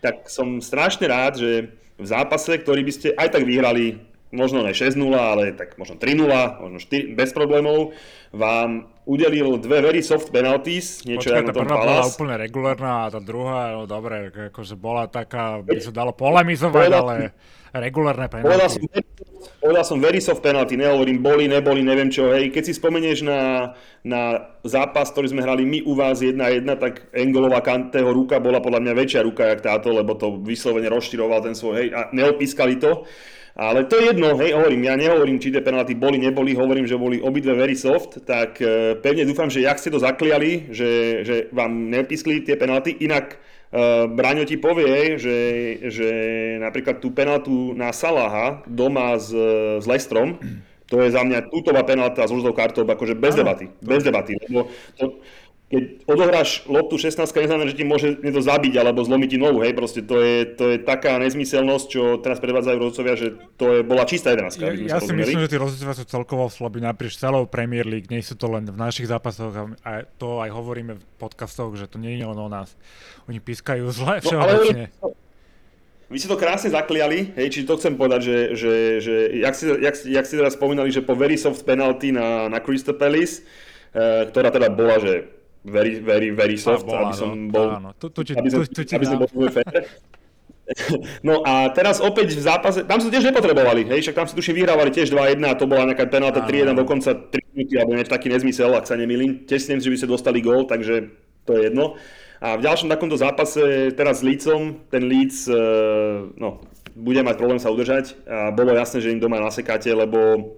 tak 0.00 0.26
som 0.32 0.64
strašne 0.64 1.06
rád, 1.06 1.40
že 1.40 1.50
v 2.00 2.06
zápase, 2.08 2.56
ktorý 2.56 2.80
by 2.84 2.92
ste 2.92 3.08
aj 3.12 3.36
tak 3.36 3.44
vyhrali 3.44 4.00
možno 4.30 4.62
ne 4.62 4.70
6-0, 4.70 4.96
ale 5.10 5.52
tak 5.52 5.74
možno 5.74 5.98
3-0, 5.98 6.62
možno 6.62 6.78
4, 6.78 7.18
bez 7.18 7.30
problémov, 7.34 7.92
vám 8.30 8.86
udelil 9.02 9.58
dve 9.58 9.82
very 9.82 10.02
soft 10.06 10.30
penalties, 10.30 11.02
niečo 11.02 11.34
Počkej, 11.34 11.50
tá 11.50 11.54
prvá 11.54 11.76
bola 11.82 12.06
úplne 12.06 12.34
regulárna 12.38 12.92
a 13.04 13.06
tá 13.10 13.18
druhá, 13.18 13.74
no 13.74 13.90
dobre, 13.90 14.30
akože 14.54 14.78
bola 14.78 15.10
taká, 15.10 15.58
by 15.66 15.82
sa 15.82 15.90
dalo 15.90 16.14
polemizovať, 16.14 16.90
ale 16.94 17.14
regulárne 17.74 18.26
penalty. 18.26 18.50
Povedal 18.50 18.68
som, 18.70 18.82
povedal 19.62 19.84
som 19.86 19.98
very 20.02 20.18
soft 20.18 20.42
penalty, 20.42 20.74
nehovorím 20.74 21.22
boli, 21.22 21.46
neboli, 21.46 21.86
neviem 21.86 22.10
čo, 22.10 22.32
hej, 22.34 22.50
keď 22.50 22.62
si 22.66 22.72
spomenieš 22.74 23.22
na, 23.22 23.72
na 24.02 24.50
zápas, 24.66 25.12
ktorý 25.14 25.30
sme 25.30 25.44
hrali 25.44 25.62
my 25.62 25.78
u 25.86 25.94
vás 25.94 26.24
1-1, 26.24 26.66
tak 26.80 27.12
Engolová 27.14 27.62
Kanteho 27.62 28.10
ruka 28.10 28.42
bola 28.42 28.58
podľa 28.58 28.82
mňa 28.82 28.92
väčšia 28.98 29.20
ruka, 29.22 29.46
jak 29.46 29.62
táto, 29.62 29.94
lebo 29.94 30.18
to 30.18 30.42
vyslovene 30.42 30.90
rozširoval 30.90 31.46
ten 31.46 31.54
svoj, 31.54 31.74
hej, 31.78 31.88
a 31.94 32.00
neopískali 32.10 32.80
to. 32.80 33.06
Ale 33.60 33.84
to 33.84 33.98
je 33.98 34.14
jedno, 34.14 34.38
hej, 34.40 34.54
hovorím, 34.56 34.88
ja 34.88 34.94
nehovorím, 34.94 35.36
či 35.42 35.50
tie 35.50 35.60
penalty 35.60 35.98
boli, 35.98 36.16
neboli, 36.16 36.54
hovorím, 36.54 36.86
že 36.86 36.96
boli 36.96 37.18
obidve 37.20 37.52
very 37.58 37.74
soft, 37.74 38.22
tak 38.24 38.62
e, 38.62 38.96
pevne 39.02 39.26
dúfam, 39.26 39.50
že 39.50 39.66
jak 39.66 39.76
ste 39.76 39.90
to 39.90 39.98
zakliali, 40.00 40.70
že, 40.70 41.20
že 41.26 41.36
vám 41.50 41.90
nepískli 41.90 42.46
tie 42.46 42.54
penalty, 42.54 42.94
inak 43.02 43.36
Braňo 44.10 44.42
ti 44.50 44.58
povie, 44.58 45.14
že, 45.14 45.38
že 45.94 46.10
napríklad 46.58 46.98
tú 46.98 47.14
penaltu 47.14 47.70
na 47.78 47.94
Salaha 47.94 48.66
doma 48.66 49.14
s, 49.14 49.30
s 49.78 49.86
Lestrom, 49.86 50.42
to 50.90 50.98
je 50.98 51.14
za 51.14 51.22
mňa 51.22 51.54
tútová 51.54 51.86
penalta 51.86 52.26
s 52.26 52.34
žltou 52.34 52.50
kartou, 52.50 52.82
akože 52.82 53.14
bez 53.14 53.38
ano, 53.38 53.46
debaty, 53.46 53.70
bez 53.78 54.02
debaty, 54.02 54.34
lebo 54.42 54.66
to, 54.98 55.22
keď 55.70 56.02
odohráš 56.10 56.66
loptu 56.66 56.98
16, 56.98 57.30
neznamená, 57.30 57.70
že 57.70 57.78
ti 57.78 57.86
môže 57.86 58.18
niekto 58.18 58.42
zabiť 58.42 58.74
alebo 58.82 59.06
zlomiť 59.06 59.28
ti 59.30 59.38
nohu, 59.38 59.62
hej, 59.62 59.70
proste 59.78 60.02
to 60.02 60.18
je, 60.18 60.42
to 60.58 60.74
je 60.74 60.76
taká 60.82 61.14
nezmyselnosť, 61.22 61.86
čo 61.86 62.02
teraz 62.18 62.42
predvádzajú 62.42 62.76
rozhodcovia, 62.82 63.14
že 63.14 63.38
to 63.54 63.78
je, 63.78 63.80
bola 63.86 64.02
čistá 64.02 64.34
11. 64.34 64.58
Ja, 64.58 64.74
ja 64.74 64.98
si 64.98 65.14
myslím, 65.14 65.46
že 65.46 65.50
tí 65.54 65.62
rozhodcovia 65.62 65.94
sú 65.94 66.04
celkovo 66.10 66.50
slabí 66.50 66.82
naprieč 66.82 67.22
celou 67.22 67.46
Premier 67.46 67.86
League, 67.86 68.10
nie 68.10 68.18
sú 68.18 68.34
to 68.34 68.50
len 68.50 68.66
v 68.66 68.74
našich 68.74 69.06
zápasoch 69.06 69.78
a 69.86 70.02
to 70.18 70.42
aj 70.42 70.50
hovoríme 70.50 70.98
v 70.98 71.02
podcastoch, 71.22 71.78
že 71.78 71.86
to 71.86 72.02
nie 72.02 72.18
je 72.18 72.26
len 72.26 72.34
o 72.34 72.50
nás. 72.50 72.74
Oni 73.30 73.38
pískajú 73.38 73.86
zle 73.94 74.18
no, 74.18 74.22
všeobecne. 74.26 74.90
No, 74.98 75.14
vy 76.10 76.18
si 76.18 76.26
to 76.26 76.34
krásne 76.34 76.74
zakliali, 76.74 77.30
hej, 77.38 77.46
čiže 77.46 77.70
to 77.70 77.78
chcem 77.78 77.94
povedať, 77.94 78.26
že, 78.26 78.38
že, 78.58 78.72
že 78.98 79.14
jak, 79.38 79.54
si, 79.54 79.70
jak, 79.70 79.94
jak 80.02 80.26
si 80.26 80.34
teraz 80.34 80.58
spomínali, 80.58 80.90
že 80.90 81.06
po 81.06 81.14
very 81.14 81.38
soft 81.38 81.62
penalty 81.62 82.10
na, 82.10 82.50
na 82.50 82.58
Crystal 82.58 82.98
Palace, 82.98 83.46
eh, 83.94 84.26
ktorá 84.26 84.50
teda 84.50 84.66
bola, 84.74 84.98
že 84.98 85.38
very, 85.64 86.00
very, 86.00 86.30
very 86.30 86.56
soft, 86.56 86.86
bola, 86.86 87.10
aby 87.10 87.14
som 87.16 87.30
no, 87.36 87.52
bol... 87.52 87.68
Áno. 87.68 87.90
Aby 87.96 88.48
som, 88.48 88.60
aby 88.64 89.06
som 89.06 89.16
bol 89.20 89.28
fair. 89.52 89.66
No 91.26 91.42
a 91.42 91.74
teraz 91.74 91.98
opäť 91.98 92.38
v 92.38 92.46
zápase, 92.46 92.86
tam 92.86 93.02
sa 93.02 93.10
tiež 93.10 93.26
nepotrebovali, 93.26 93.90
hej, 93.90 94.06
však 94.06 94.14
tam 94.14 94.26
si 94.30 94.38
tuším 94.38 94.62
vyhrávali 94.62 94.94
tiež 94.94 95.10
2-1 95.10 95.42
a 95.42 95.58
to 95.58 95.66
bola 95.66 95.82
nejaká 95.90 96.06
penálta 96.06 96.46
3-1 96.46 96.78
dokonca 96.78 97.10
3 97.10 97.58
minúty, 97.58 97.74
alebo 97.74 97.98
niečo 97.98 98.14
taký 98.14 98.30
nezmysel, 98.30 98.70
ak 98.78 98.86
sa 98.86 98.94
nemýlim. 98.94 99.50
Tiež 99.50 99.66
si 99.66 99.74
že 99.74 99.90
by 99.90 99.98
sa 99.98 100.06
dostali 100.06 100.38
gól, 100.38 100.70
takže 100.70 101.10
to 101.42 101.58
je 101.58 101.60
jedno. 101.70 101.98
A 102.38 102.54
v 102.54 102.64
ďalšom 102.64 102.88
takomto 102.88 103.18
zápase 103.18 103.92
teraz 103.98 104.22
s 104.22 104.26
Lícom, 104.26 104.78
ten 104.88 105.10
Líc, 105.10 105.44
no, 106.38 106.62
bude 106.94 107.20
mať 107.20 107.36
problém 107.36 107.60
sa 107.60 107.74
udržať 107.74 108.16
a 108.24 108.54
bolo 108.54 108.72
jasné, 108.72 109.02
že 109.02 109.12
im 109.12 109.20
doma 109.20 109.42
nasekáte, 109.42 109.90
lebo 109.92 110.54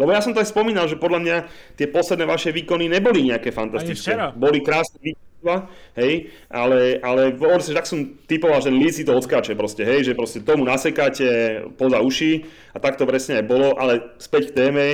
lebo 0.00 0.16
ja 0.16 0.24
som 0.24 0.32
to 0.32 0.40
aj 0.40 0.48
spomínal, 0.48 0.88
že 0.88 0.96
podľa 0.96 1.20
mňa 1.20 1.36
tie 1.76 1.84
posledné 1.92 2.24
vaše 2.24 2.48
výkony 2.56 2.88
neboli 2.88 3.28
nejaké 3.28 3.52
fantastické. 3.52 4.16
Boli 4.32 4.64
krásne 4.64 4.96
výkony, 4.96 5.28
hej, 5.96 6.32
ale, 6.48 7.00
ale 7.04 7.36
vlastne, 7.36 7.76
tak 7.76 7.88
som 7.88 8.16
typoval, 8.24 8.64
že 8.64 8.72
Leeds 8.72 9.00
si 9.00 9.04
to 9.04 9.16
odskáče 9.16 9.56
proste, 9.56 9.84
hej, 9.84 10.12
že 10.12 10.16
proste 10.16 10.40
tomu 10.40 10.64
nasekáte 10.64 11.28
poza 11.76 12.00
uši 12.00 12.48
a 12.72 12.80
tak 12.80 12.96
to 12.96 13.04
presne 13.04 13.40
aj 13.40 13.44
bolo, 13.44 13.76
ale 13.76 14.16
späť 14.20 14.52
k 14.52 14.56
téme, 14.56 14.86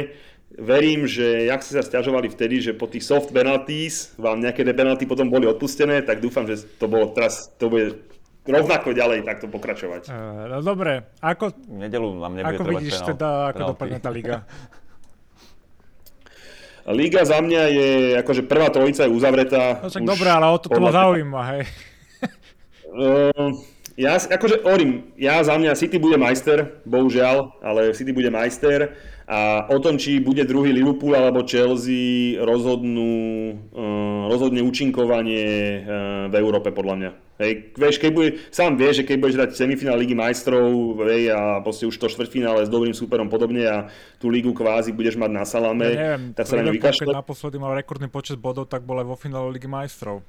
verím, 0.55 1.05
že 1.05 1.51
jak 1.51 1.61
ste 1.63 1.79
sa 1.79 1.83
stiažovali 1.85 2.31
vtedy, 2.31 2.63
že 2.63 2.73
po 2.73 2.87
tých 2.87 3.05
soft 3.05 3.35
penalties 3.35 4.15
vám 4.17 4.41
nejaké 4.41 4.63
penalty 4.71 5.05
potom 5.05 5.29
boli 5.29 5.45
odpustené, 5.51 6.03
tak 6.03 6.23
dúfam, 6.23 6.47
že 6.47 6.63
to 6.79 6.87
bolo 6.87 7.11
teraz, 7.13 7.51
to 7.59 7.67
bude 7.67 7.99
rovnako 8.47 8.95
ďalej 8.95 9.27
takto 9.27 9.51
pokračovať. 9.51 10.09
Uh, 10.09 10.47
no 10.47 10.63
dobre, 10.63 11.11
ako, 11.19 11.51
nedelu 11.67 12.09
nám 12.23 12.33
nebude 12.39 12.57
ako 12.57 12.65
vidíš 12.79 12.95
penal, 13.03 13.09
teda, 13.11 13.29
ako 13.51 13.61
dopadne 13.75 13.99
tá 13.99 14.11
liga? 14.15 14.35
Liga 16.87 17.27
za 17.27 17.43
mňa 17.43 17.63
je, 17.67 17.91
akože 18.23 18.47
prvá 18.47 18.71
trojica 18.71 19.03
je 19.03 19.11
uzavretá. 19.11 19.83
No 19.83 19.91
však 19.91 20.07
dobré, 20.07 20.31
ale 20.31 20.47
o 20.47 20.59
to 20.59 20.71
ma 20.71 20.95
zaujíma, 20.95 21.41
hej. 21.51 21.63
Uh, 22.97 23.59
ja, 23.99 24.15
akože 24.17 24.63
hovorím, 24.63 25.11
ja 25.19 25.43
za 25.43 25.59
mňa 25.59 25.75
City 25.75 25.99
bude 25.99 26.15
majster, 26.15 26.79
bohužiaľ, 26.87 27.59
ale 27.59 27.91
City 27.91 28.15
bude 28.15 28.31
majster 28.31 28.95
a 29.27 29.67
o 29.67 29.83
tom, 29.83 29.99
či 29.99 30.23
bude 30.23 30.47
druhý 30.47 30.71
Liverpool 30.71 31.19
alebo 31.19 31.43
Chelsea 31.43 32.39
rozhodnú, 32.39 33.51
uh, 33.75 34.31
rozhodne 34.31 34.63
účinkovanie 34.63 35.83
uh, 35.83 35.87
v 36.31 36.35
Európe 36.39 36.71
podľa 36.71 36.95
mňa. 36.95 37.11
Hej, 37.37 37.77
vieš, 37.77 38.01
keď 38.01 38.11
bude, 38.17 38.31
sám 38.49 38.81
vieš, 38.81 39.05
že 39.05 39.13
keď 39.13 39.17
budeš 39.21 39.37
hrať 39.37 39.51
semifinál 39.61 40.01
Ligy 40.01 40.17
majstrov 40.17 40.97
hej, 41.05 41.37
a 41.37 41.61
proste 41.61 41.85
už 41.85 41.93
to 42.01 42.09
štvrtfinále 42.09 42.65
s 42.65 42.73
dobrým 42.73 42.97
súperom 42.97 43.29
podobne 43.29 43.61
a 43.69 43.93
tú 44.17 44.33
ligu 44.33 44.57
kvázi 44.57 44.89
budeš 44.89 45.21
mať 45.21 45.31
na 45.37 45.45
salame, 45.45 45.85
ja 45.85 46.17
neviem, 46.17 46.25
tak 46.33 46.49
sa 46.49 46.57
na 46.57 46.73
ňu 46.73 46.81
vykašle. 46.81 47.05
Keď 47.05 47.13
naposledy 47.13 47.61
mal 47.61 47.77
rekordný 47.77 48.09
počet 48.09 48.41
bodov, 48.41 48.73
tak 48.73 48.89
bol 48.89 48.97
aj 48.97 49.07
vo 49.13 49.21
finále 49.21 49.53
Ligy 49.53 49.69
majstrov. 49.69 50.25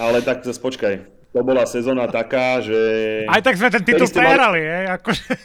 Ale 0.00 0.24
tak 0.24 0.40
zase 0.40 0.56
počkaj, 0.56 1.04
to 1.36 1.40
bola 1.44 1.68
sezóna 1.68 2.08
taká, 2.08 2.64
že... 2.64 2.80
Aj 3.28 3.44
tak 3.44 3.60
sme 3.60 3.68
ten 3.68 3.84
titul 3.84 4.08
prehrali, 4.08 4.64
mali... 4.64 4.88
akože 4.88 5.36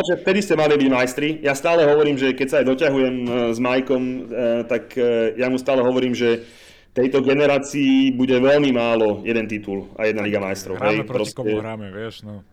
že 0.00 0.14
vtedy 0.22 0.40
ste 0.40 0.54
mali 0.54 0.78
byť 0.78 0.88
majstri. 0.88 1.28
Ja 1.42 1.52
stále 1.52 1.84
hovorím, 1.84 2.16
že 2.16 2.32
keď 2.32 2.46
sa 2.48 2.56
aj 2.62 2.66
doťahujem 2.72 3.16
e, 3.24 3.28
s 3.52 3.58
Majkom, 3.58 4.02
e, 4.02 4.20
tak 4.64 4.94
e, 4.96 5.34
ja 5.36 5.50
mu 5.50 5.58
stále 5.58 5.82
hovorím, 5.82 6.14
že 6.14 6.46
tejto 6.92 7.24
generácii 7.24 8.12
bude 8.12 8.36
veľmi 8.36 8.70
málo 8.72 9.24
jeden 9.24 9.48
titul 9.48 9.88
a 9.96 10.04
jedna 10.04 10.24
Liga 10.24 10.40
majstrov. 10.40 10.76
Hráme 10.76 11.04
hej, 11.04 11.08
proti 11.08 11.32
proste... 11.32 11.36
komu 11.40 11.56
hráme, 11.60 11.88
vieš, 11.88 12.24
no. 12.24 12.44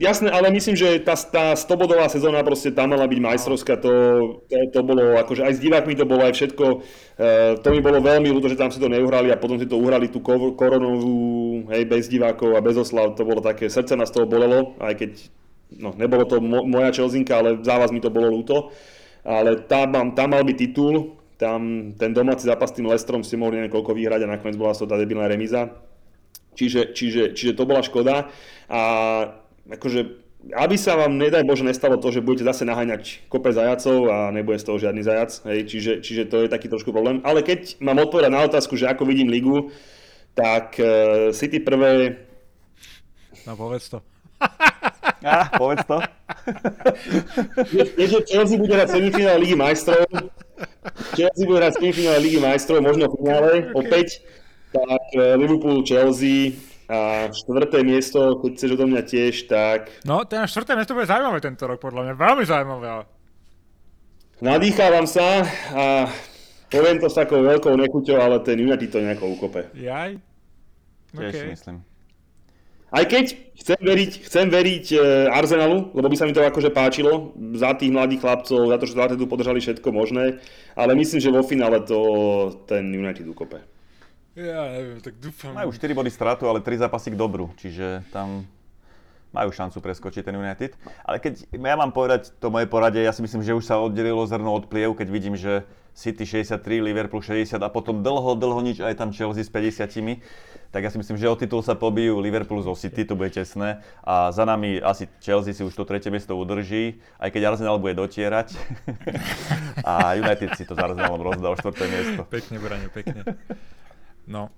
Jasné, 0.00 0.32
ale 0.32 0.48
myslím, 0.48 0.80
že 0.80 0.96
tá, 1.04 1.12
tá 1.12 1.52
100-bodová 1.52 2.08
sezóna 2.08 2.40
proste 2.40 2.72
tam 2.72 2.96
mala 2.96 3.04
byť 3.04 3.20
majstrovská, 3.20 3.76
to, 3.76 3.92
to, 4.48 4.56
to 4.72 4.80
bolo, 4.80 5.20
akože 5.20 5.44
aj 5.44 5.60
s 5.60 5.60
divákmi 5.60 5.92
to 5.92 6.08
bolo 6.08 6.24
aj 6.24 6.40
všetko, 6.40 6.64
uh, 6.80 7.60
to 7.60 7.68
mi 7.68 7.84
bolo 7.84 8.00
veľmi 8.00 8.32
ľúto, 8.32 8.48
že 8.48 8.56
tam 8.56 8.72
si 8.72 8.80
to 8.80 8.88
neuhrali 8.88 9.28
a 9.28 9.36
potom 9.36 9.60
si 9.60 9.68
to 9.68 9.76
uhrali 9.76 10.08
tú 10.08 10.24
koronovú, 10.56 11.68
hej, 11.68 11.84
bez 11.84 12.08
divákov 12.08 12.56
a 12.56 12.64
bez 12.64 12.80
oslav, 12.80 13.12
to 13.12 13.28
bolo 13.28 13.44
také, 13.44 13.68
srdce 13.68 13.92
nás 13.92 14.08
toho 14.08 14.24
bolelo, 14.24 14.72
aj 14.80 15.04
keď, 15.04 15.10
no, 15.76 15.92
nebolo 15.92 16.24
to 16.24 16.40
mo, 16.40 16.64
moja 16.64 16.96
Čelzinka, 16.96 17.36
ale 17.36 17.60
za 17.60 17.76
vás 17.76 17.92
mi 17.92 18.00
to 18.00 18.08
bolo 18.08 18.32
ľúto, 18.32 18.72
ale 19.20 19.68
tam, 19.68 20.16
tam 20.16 20.28
mal 20.32 20.48
byť 20.48 20.56
titul, 20.56 21.19
tam 21.40 21.92
ten 21.96 22.12
domáci 22.12 22.44
zápas 22.44 22.68
s 22.68 22.76
tým 22.76 22.84
Lestrom 22.84 23.24
ste 23.24 23.40
mohli 23.40 23.56
neviem 23.56 23.72
koľko 23.72 23.96
vyhrať 23.96 24.28
a 24.28 24.32
nakoniec 24.36 24.60
bola 24.60 24.76
to 24.76 24.84
tá 24.84 25.00
debilná 25.00 25.24
remíza, 25.24 25.72
čiže, 26.52 26.92
čiže, 26.92 27.32
čiže 27.32 27.56
to 27.56 27.64
bola 27.64 27.80
škoda 27.80 28.28
a 28.68 28.80
akože, 29.72 30.00
aby 30.52 30.76
sa 30.76 31.00
vám, 31.00 31.16
nedaj 31.16 31.48
Bože, 31.48 31.64
nestalo 31.64 31.96
to, 31.96 32.12
že 32.12 32.20
budete 32.20 32.44
zase 32.44 32.68
naháňať 32.68 33.24
kope 33.32 33.48
zajacov 33.56 34.12
a 34.12 34.16
nebude 34.28 34.60
z 34.60 34.68
toho 34.68 34.76
žiadny 34.76 35.00
zajac, 35.00 35.32
hej, 35.48 35.60
čiže, 35.64 35.92
čiže 36.04 36.28
to 36.28 36.44
je 36.44 36.52
taký 36.52 36.68
trošku 36.68 36.92
problém. 36.92 37.24
Ale 37.24 37.40
keď 37.40 37.80
mám 37.80 38.04
odpovedať 38.04 38.30
na 38.32 38.44
otázku, 38.44 38.76
že 38.76 38.92
ako 38.92 39.08
vidím 39.08 39.32
ligu, 39.32 39.72
tak 40.36 40.76
uh, 40.76 41.32
City 41.32 41.60
prvé... 41.60 42.20
No 43.48 43.56
povedz 43.56 43.88
to. 43.88 44.04
Á, 45.20 45.52
povedz 45.54 45.84
to. 45.84 45.98
Keďže 47.96 48.18
Chelsea 48.24 48.56
bude 48.56 48.72
hrať 48.72 48.88
semifinál 48.96 49.36
Ligy 49.36 49.56
majstrov, 49.56 50.04
Chelsea 51.12 51.44
bude 51.44 51.60
hrať 51.60 51.76
semifinál 51.76 52.18
Ligy 52.20 52.40
majstrov, 52.40 52.80
možno 52.80 53.12
v 53.12 53.14
finále, 53.20 53.52
okay. 53.68 53.76
opäť, 53.76 54.08
tak 54.72 55.04
eh, 55.16 55.36
Liverpool, 55.36 55.84
Chelsea, 55.84 56.56
a 56.90 57.30
štvrté 57.30 57.86
miesto, 57.86 58.42
keď 58.42 58.50
chceš 58.58 58.70
odo 58.74 58.90
mňa 58.90 59.02
tiež, 59.06 59.46
tak... 59.46 59.94
No, 60.02 60.26
ten 60.26 60.42
štvrté 60.42 60.74
miesto 60.74 60.98
bude 60.98 61.06
zaujímavé 61.06 61.38
tento 61.38 61.62
rok, 61.70 61.78
podľa 61.78 62.10
mňa. 62.10 62.14
Veľmi 62.18 62.44
zaujímavé. 62.50 63.06
Nadýchávam 64.42 65.06
sa 65.06 65.46
a 65.70 66.10
poviem 66.66 66.98
to 66.98 67.06
s 67.06 67.14
takou 67.14 67.46
veľkou 67.46 67.76
nechuťou, 67.78 68.18
ale 68.18 68.42
ten 68.42 68.58
United 68.58 68.90
to 68.90 68.98
nejako 68.98 69.38
ukope. 69.38 69.70
Jaj? 69.76 70.18
Okay. 71.14 71.30
Tiež 71.30 71.46
myslím. 71.54 71.76
Aj 72.90 73.06
keď 73.06 73.38
chcem 73.54 73.78
veriť, 73.78 74.12
chcem 74.26 74.46
veriť 74.50 74.86
e, 74.90 74.98
Arsenalu, 75.30 75.94
lebo 75.94 76.10
by 76.10 76.16
sa 76.18 76.26
mi 76.26 76.34
to 76.34 76.42
akože 76.42 76.74
páčilo, 76.74 77.30
za 77.54 77.70
tých 77.78 77.94
mladých 77.94 78.26
chlapcov, 78.26 78.66
za 78.66 78.76
to, 78.82 78.84
že 78.90 79.14
tu 79.14 79.30
podržali 79.30 79.62
všetko 79.62 79.88
možné, 79.94 80.42
ale 80.74 80.98
myslím, 80.98 81.22
že 81.22 81.30
vo 81.30 81.46
finále 81.46 81.78
to 81.86 81.98
ten 82.66 82.90
United 82.90 83.30
ukope. 83.30 83.62
Ja 84.34 84.74
neviem, 84.74 84.98
tak 84.98 85.22
dúfam. 85.22 85.54
Majú 85.54 85.70
4 85.70 85.90
body 85.94 86.10
stratu, 86.10 86.50
ale 86.50 86.62
3 86.62 86.82
zápasy 86.82 87.14
k 87.14 87.18
dobru, 87.18 87.54
čiže 87.58 88.02
tam 88.10 88.46
majú 89.30 89.54
šancu 89.54 89.78
preskočiť 89.78 90.26
ten 90.26 90.34
United. 90.34 90.74
Ale 91.06 91.22
keď 91.22 91.46
ja 91.46 91.76
mám 91.78 91.94
povedať 91.94 92.34
to 92.42 92.50
moje 92.50 92.66
poradie, 92.66 93.06
ja 93.06 93.14
si 93.14 93.22
myslím, 93.22 93.46
že 93.46 93.54
už 93.54 93.62
sa 93.62 93.78
oddelilo 93.78 94.26
zrno 94.26 94.50
od 94.50 94.66
pliev, 94.66 94.98
keď 94.98 95.08
vidím, 95.10 95.38
že 95.38 95.62
City 95.94 96.26
63, 96.26 96.58
Liverpool 96.82 97.22
60 97.22 97.54
a 97.58 97.68
potom 97.70 98.02
dlho, 98.02 98.34
dlho 98.34 98.60
nič 98.62 98.82
aj 98.82 98.98
tam 98.98 99.14
Chelsea 99.14 99.46
s 99.46 99.50
50 99.50 99.86
tak 100.70 100.86
ja 100.86 100.90
si 100.94 101.02
myslím, 101.02 101.18
že 101.18 101.26
o 101.26 101.34
titul 101.34 101.66
sa 101.66 101.74
pobijú 101.74 102.22
Liverpool 102.22 102.62
zo 102.62 102.78
City, 102.78 103.02
to 103.02 103.18
bude 103.18 103.34
tesné. 103.34 103.82
A 104.06 104.30
za 104.30 104.46
nami 104.46 104.78
asi 104.78 105.10
Chelsea 105.18 105.50
si 105.50 105.66
už 105.66 105.74
to 105.74 105.82
tretie 105.82 106.14
miesto 106.14 106.38
udrží, 106.38 107.02
aj 107.18 107.34
keď 107.34 107.42
Arsenal 107.50 107.82
bude 107.82 107.98
dotierať. 107.98 108.54
a 109.90 110.14
United 110.14 110.54
si 110.54 110.62
to 110.62 110.78
s 110.78 110.80
Arsenalom 110.80 111.26
rozdá 111.26 111.50
o 111.50 111.58
štvrté 111.58 111.90
miesto. 111.90 112.22
Pekne, 112.22 112.62
Brane, 112.62 112.86
pekne. 112.86 113.26
No. 114.30 114.54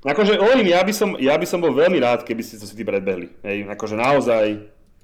Akože 0.00 0.40
hovorím, 0.40 0.72
ja 0.72 0.80
by, 0.80 0.92
som, 0.96 1.12
ja 1.20 1.36
by 1.36 1.44
som 1.44 1.60
bol 1.60 1.76
veľmi 1.76 2.00
rád, 2.00 2.24
keby 2.24 2.40
ste 2.40 2.56
to 2.56 2.64
City 2.64 2.88
predbehli. 2.88 3.36
Hej, 3.44 3.68
akože 3.68 4.00
naozaj, 4.00 4.44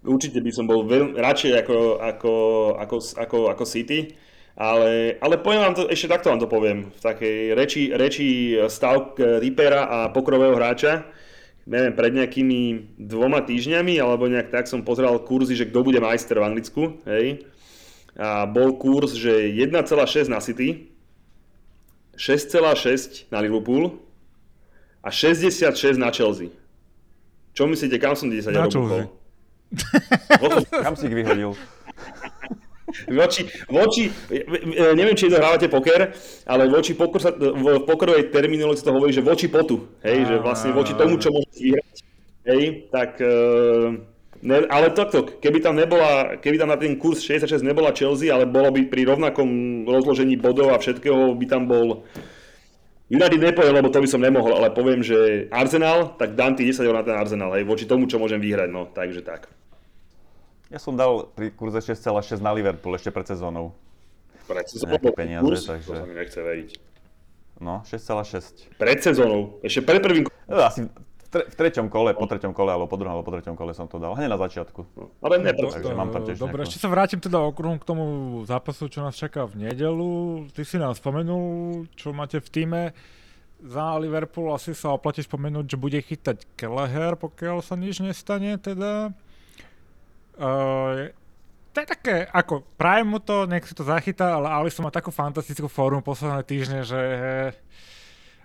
určite 0.08 0.40
by 0.40 0.50
som 0.56 0.64
bol 0.64 0.88
veľ, 0.88 1.20
radšej 1.20 1.52
ako, 1.60 1.76
ako, 2.00 2.32
ako, 2.80 2.96
ako, 3.20 3.36
ako 3.52 3.64
City, 3.68 4.16
ale, 4.56 5.16
ale 5.20 5.34
poviem 5.40 5.64
vám 5.64 5.74
to, 5.74 5.82
ešte 5.88 6.12
takto 6.12 6.28
vám 6.28 6.40
to 6.40 6.48
poviem, 6.48 6.92
v 6.92 7.00
takej 7.00 7.38
reči, 7.56 7.82
reči 7.92 8.56
stav 8.68 9.16
Ripera 9.16 9.88
a 9.88 9.98
pokrového 10.12 10.56
hráča, 10.56 11.08
neviem, 11.64 11.94
pred 11.94 12.12
nejakými 12.12 12.94
dvoma 12.98 13.40
týždňami, 13.46 13.96
alebo 14.02 14.26
nejak 14.26 14.50
tak 14.50 14.66
som 14.66 14.84
pozeral 14.84 15.22
kurzy, 15.22 15.54
že 15.54 15.70
kto 15.70 15.86
bude 15.86 16.02
majster 16.02 16.36
v 16.36 16.46
Anglicku, 16.46 17.00
hej, 17.06 17.46
a 18.12 18.44
bol 18.44 18.76
kurz, 18.76 19.16
že 19.16 19.48
1,6 19.56 20.28
na 20.28 20.36
City, 20.44 20.92
6,6 22.12 23.32
na 23.32 23.40
Liverpool 23.40 23.96
a 25.00 25.08
66 25.08 25.96
na 25.96 26.12
Chelsea. 26.12 26.52
Čo 27.56 27.64
myslíte, 27.64 27.96
kam 27.96 28.12
som 28.12 28.28
10 28.28 28.52
na 28.52 28.68
Chelsea. 28.68 29.08
kam 30.68 30.92
si 30.92 31.08
ich 31.08 31.16
vyhodil? 31.16 31.56
Voči, 33.08 33.42
voči, 33.68 34.08
neviem, 34.94 35.16
či 35.16 35.32
dohrávate 35.32 35.66
poker, 35.66 36.12
ale 36.46 36.68
voči 36.68 36.94
pokor 36.94 37.20
sa, 37.20 37.32
v 37.36 37.82
pokerovej 37.84 38.30
terminológii 38.30 38.84
to 38.84 38.94
hovorí, 38.94 39.12
že 39.12 39.24
voči 39.24 39.48
potu, 39.48 39.98
hej, 40.04 40.28
že 40.28 40.36
vlastne 40.40 40.70
voči 40.72 40.92
tomu, 40.94 41.18
čo 41.18 41.32
môžete 41.32 41.60
vyhrať, 41.60 41.96
hej, 42.48 42.62
tak 42.88 43.20
Ne, 44.42 44.66
ale 44.66 44.90
takto, 44.90 45.22
keby 45.38 45.62
tam, 45.62 45.78
nebola, 45.78 46.34
keby 46.42 46.58
tam 46.58 46.74
na 46.74 46.74
ten 46.74 46.98
kurz 46.98 47.22
66 47.22 47.62
nebola 47.62 47.94
Chelsea, 47.94 48.26
ale 48.26 48.42
bolo 48.42 48.74
by 48.74 48.90
pri 48.90 49.06
rovnakom 49.06 49.46
rozložení 49.86 50.34
bodov 50.34 50.74
a 50.74 50.82
všetkého 50.82 51.38
by 51.38 51.46
tam 51.46 51.70
bol 51.70 52.02
United 53.06 53.38
nepoviem, 53.38 53.78
lebo 53.78 53.86
to 53.86 54.02
by 54.02 54.08
som 54.10 54.18
nemohol, 54.18 54.58
ale 54.58 54.74
poviem, 54.74 54.98
že 54.98 55.46
Arsenal, 55.54 56.18
tak 56.18 56.34
dám 56.34 56.58
ti 56.58 56.66
10 56.66 56.82
eur 56.82 56.96
na 56.98 57.06
ten 57.06 57.14
Arsenal, 57.14 57.54
aj 57.54 57.62
voči 57.62 57.86
tomu, 57.86 58.10
čo 58.10 58.18
môžem 58.18 58.42
vyhrať, 58.42 58.66
no, 58.66 58.90
takže 58.90 59.22
tak. 59.22 59.46
Ja 60.72 60.80
som 60.80 60.96
dal 60.96 61.28
pri 61.28 61.52
kurze 61.52 61.84
6,6 61.84 62.40
na 62.40 62.50
Liverpool 62.50 62.96
ešte 62.96 63.12
pred 63.12 63.28
sezónou. 63.28 63.76
Pred 64.42 64.64
sezónou? 64.66 65.12
peniaze, 65.12 65.44
kurz, 65.44 65.68
takže... 65.68 65.86
To 65.86 66.00
sa 66.00 66.06
mi 66.06 66.16
nechce 66.16 66.40
veriť. 66.40 66.70
No, 67.60 67.84
6,6. 67.84 68.72
Pred 68.74 68.98
sezónou, 68.98 69.60
ešte 69.60 69.80
pred 69.82 70.00
prvým 70.00 70.24
No, 70.48 70.64
asi 70.64 70.88
v, 70.88 71.26
tre- 71.30 71.44
v 71.44 71.54
treťom 71.54 71.86
kole, 71.86 72.10
po 72.12 72.24
treťom 72.24 72.50
kole, 72.50 72.72
alebo 72.72 72.88
po 72.88 72.96
druhom, 72.96 73.14
alebo 73.14 73.22
po 73.22 73.32
treťom 73.32 73.52
kole 73.52 73.70
som 73.70 73.84
to 73.84 73.96
dal. 73.96 74.12
Hneď 74.12 74.26
na 74.26 74.40
začiatku. 74.40 74.80
Ale 75.22 75.38
ne, 75.38 75.52
To- 75.52 75.70
Takže 75.70 75.92
mám 75.92 76.08
tam 76.08 76.24
tiež 76.24 76.40
Dobre, 76.40 76.58
nejakú- 76.58 76.66
ešte 76.66 76.80
sa 76.80 76.88
vrátim 76.88 77.20
teda 77.20 77.38
okruhom 77.38 77.76
k 77.76 77.84
tomu 77.84 78.04
zápasu, 78.42 78.88
čo 78.88 79.00
nás 79.00 79.12
čaká 79.12 79.44
v 79.44 79.68
nedelu. 79.68 80.10
Ty 80.50 80.62
si 80.64 80.76
nám 80.76 80.92
spomenul, 80.92 81.84
čo 81.94 82.10
máte 82.10 82.40
v 82.40 82.48
týme. 82.48 82.82
Za 83.62 83.94
Liverpool 83.94 84.50
asi 84.50 84.72
sa 84.72 84.90
oplatí 84.90 85.20
spomenúť, 85.20 85.68
že 85.68 85.76
bude 85.76 85.96
chytať 85.96 86.48
Kelleher, 86.56 87.14
pokiaľ 87.14 87.60
sa 87.60 87.76
nič 87.76 88.00
nestane 88.00 88.56
teda. 88.56 89.14
Uh, 90.36 91.12
to 91.72 91.80
je 91.80 91.88
také, 91.88 92.16
ako, 92.28 92.64
prajem 92.76 93.08
mu 93.08 93.18
to, 93.18 93.48
nech 93.48 93.64
si 93.64 93.72
to 93.72 93.84
zachytá, 93.84 94.36
ale 94.36 94.52
Alisson 94.52 94.84
má 94.84 94.92
takú 94.92 95.08
fantastickú 95.08 95.72
formu 95.72 96.04
posledné 96.04 96.44
týždne, 96.44 96.80
že 96.84 97.00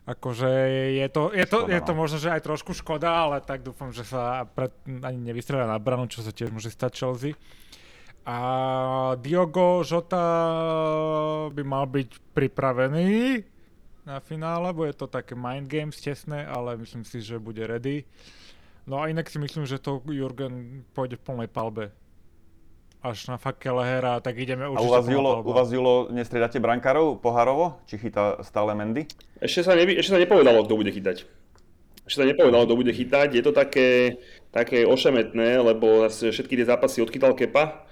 akože 0.08 0.52
je 0.96 1.08
to, 1.12 1.36
je 1.36 1.44
to, 1.44 1.58
Škoda, 1.68 1.74
je 1.76 1.82
to 1.84 1.94
no. 1.94 2.00
možno, 2.00 2.18
že 2.24 2.32
aj 2.32 2.42
trošku 2.48 2.72
škoda, 2.72 3.12
ale 3.28 3.44
tak 3.44 3.68
dúfam, 3.68 3.92
že 3.92 4.08
sa 4.08 4.48
pred, 4.48 4.72
ani 4.88 5.20
nevystrelá 5.20 5.68
na 5.68 5.76
branu, 5.76 6.08
čo 6.08 6.24
sa 6.24 6.32
tiež 6.32 6.56
môže 6.56 6.72
stať 6.72 6.92
Chelsea. 6.96 7.36
A 8.24 8.40
Diogo 9.20 9.84
Žota 9.84 10.28
by 11.52 11.64
mal 11.68 11.88
byť 11.88 12.10
pripravený 12.32 13.44
na 14.08 14.24
finále, 14.24 14.72
bude 14.72 14.96
to 14.96 15.12
také 15.12 15.36
mind 15.36 15.68
games 15.68 16.00
tesné, 16.00 16.48
ale 16.48 16.80
myslím 16.80 17.04
si, 17.04 17.20
že 17.20 17.44
bude 17.44 17.68
ready. 17.68 18.08
No 18.88 19.04
a 19.04 19.12
inak 19.12 19.28
si 19.28 19.36
myslím, 19.36 19.68
že 19.68 19.84
to 19.84 20.00
Jurgen 20.08 20.88
pôjde 20.96 21.20
v 21.20 21.24
plnej 21.28 21.50
palbe. 21.52 21.92
Až 23.04 23.28
na 23.28 23.36
fakt 23.36 23.60
Kelehera, 23.60 24.24
tak 24.24 24.40
ideme 24.40 24.64
A 24.64 24.72
určite 24.72 24.88
u 24.88 24.92
vás, 24.96 25.06
Julo, 25.06 25.32
u 25.44 25.52
vás, 25.54 25.70
Julo, 25.70 25.96
nestriedate 26.08 26.58
brankárov 26.64 27.20
pohárovo? 27.20 27.84
Či 27.86 28.00
chytá 28.00 28.40
stále 28.48 28.74
Mendy? 28.74 29.06
Ešte 29.44 29.68
sa, 29.68 29.76
nevy, 29.76 30.00
ešte 30.00 30.16
sa 30.16 30.24
nepovedalo, 30.24 30.64
kto 30.64 30.80
bude 30.80 30.90
chytať. 30.96 31.28
Ešte 32.08 32.18
sa 32.24 32.26
nepovedalo, 32.26 32.64
kto 32.64 32.80
bude 32.80 32.96
chytať. 32.96 33.36
Je 33.36 33.44
to 33.44 33.52
také, 33.52 34.18
také 34.56 34.88
ošemetné, 34.88 35.60
lebo 35.60 36.08
všetky 36.08 36.56
tie 36.56 36.66
zápasy 36.66 37.04
odchytal 37.04 37.36
Kepa. 37.36 37.84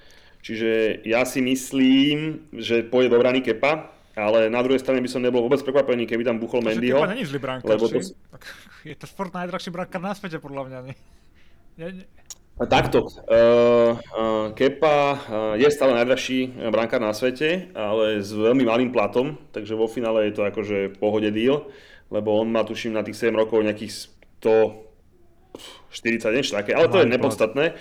Čiže 0.42 1.04
ja 1.04 1.28
si 1.28 1.44
myslím, 1.44 2.48
že 2.56 2.88
pôjde 2.88 3.12
do 3.12 3.20
brany 3.20 3.44
Kepa, 3.44 3.92
ale 4.16 4.48
na 4.48 4.64
druhej 4.64 4.80
strane 4.80 5.04
by 5.04 5.10
som 5.12 5.20
nebol 5.20 5.44
vôbec 5.44 5.60
prekvapený, 5.60 6.08
keby 6.08 6.24
tam 6.24 6.40
buchol 6.40 6.64
Mendyho. 6.64 6.98
Kepa 6.98 7.12
není 7.12 7.28
zlý 7.28 7.40
brankár, 7.40 7.76
lebo 7.76 7.86
to- 7.86 8.00
Je 8.88 8.96
to 8.96 9.06
sport 9.06 9.36
najdrahší 9.36 9.70
brankár 9.70 10.02
na 10.02 10.16
svete, 10.16 10.40
podľa 10.40 10.64
mňa. 10.66 10.80
Nie? 10.88 10.96
Nie, 11.76 11.88
nie. 11.92 12.08
Takto, 12.56 13.04
uh, 13.04 13.12
uh, 13.92 14.48
Kepa 14.56 14.96
uh, 15.12 15.20
je 15.60 15.68
stále 15.68 15.92
najdražší 15.92 16.56
brankár 16.72 17.04
na 17.04 17.12
svete, 17.12 17.68
ale 17.76 18.24
s 18.24 18.32
veľmi 18.32 18.64
malým 18.64 18.96
platom, 18.96 19.36
takže 19.52 19.76
vo 19.76 19.92
finále 19.92 20.32
je 20.32 20.40
to 20.40 20.48
akože 20.48 20.96
v 20.96 20.98
pohode 20.98 21.28
deal, 21.36 21.68
lebo 22.08 22.40
on 22.40 22.48
má 22.48 22.64
tuším 22.64 22.96
na 22.96 23.04
tých 23.04 23.20
7 23.20 23.36
rokov 23.36 23.60
nejakých 23.60 24.08
140 24.40 26.32
niečo 26.32 26.56
také, 26.56 26.72
ale 26.72 26.88
to 26.88 27.04
je 27.04 27.12
nepodstatné. 27.12 27.76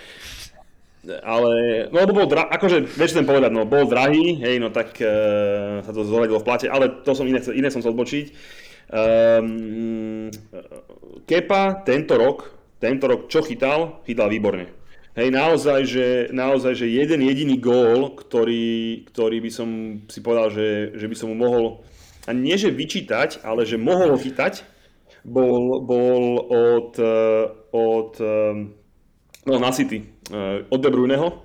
Ale, 1.05 1.53
no 1.93 1.97
lebo 2.01 2.13
bol 2.25 2.29
drahý, 2.29 2.49
akože, 2.57 2.79
vieš 2.97 3.17
ten 3.17 3.29
povedať, 3.29 3.53
no 3.53 3.69
bol 3.69 3.85
drahý, 3.85 4.41
hej, 4.41 4.57
no 4.57 4.73
tak 4.73 4.97
uh, 5.05 5.85
sa 5.85 5.93
to 5.93 6.01
zohľadilo 6.05 6.41
v 6.41 6.47
plate, 6.49 6.67
ale 6.69 7.05
to 7.05 7.13
som 7.13 7.29
iné, 7.29 7.45
iné 7.53 7.69
som 7.69 7.85
chcel 7.85 7.93
odbočiť. 7.93 8.27
Um, 8.89 10.29
Kepa 11.25 11.85
tento 11.85 12.17
rok, 12.17 12.53
tento 12.81 13.05
rok 13.09 13.29
čo 13.29 13.45
chytal, 13.45 14.01
chytal 14.09 14.29
výborne. 14.33 14.69
Hej, 15.15 15.31
naozaj, 15.31 15.81
že, 15.87 16.09
naozaj, 16.35 16.75
že 16.75 16.91
jeden 16.91 17.23
jediný 17.23 17.55
gól, 17.63 18.19
ktorý, 18.19 19.07
ktorý 19.15 19.39
by 19.47 19.51
som 19.53 19.69
si 20.11 20.19
povedal, 20.19 20.51
že, 20.51 20.91
že 20.99 21.07
by 21.07 21.15
som 21.15 21.31
mu 21.31 21.39
mohol, 21.39 21.87
a 22.27 22.35
nie 22.35 22.59
že 22.59 22.75
vyčítať, 22.75 23.47
ale 23.47 23.63
že 23.63 23.79
mohol 23.79 24.11
ho 24.11 24.19
chytať, 24.19 24.67
bol, 25.25 25.81
bol 25.81 26.45
od, 26.51 26.93
eh, 26.99 27.45
od 27.73 28.13
eh, 28.21 28.55
no, 29.47 29.55
na 29.57 29.71
City, 29.73 30.03
od 30.71 30.81
De 30.81 30.91
Bruyneho, 30.91 31.45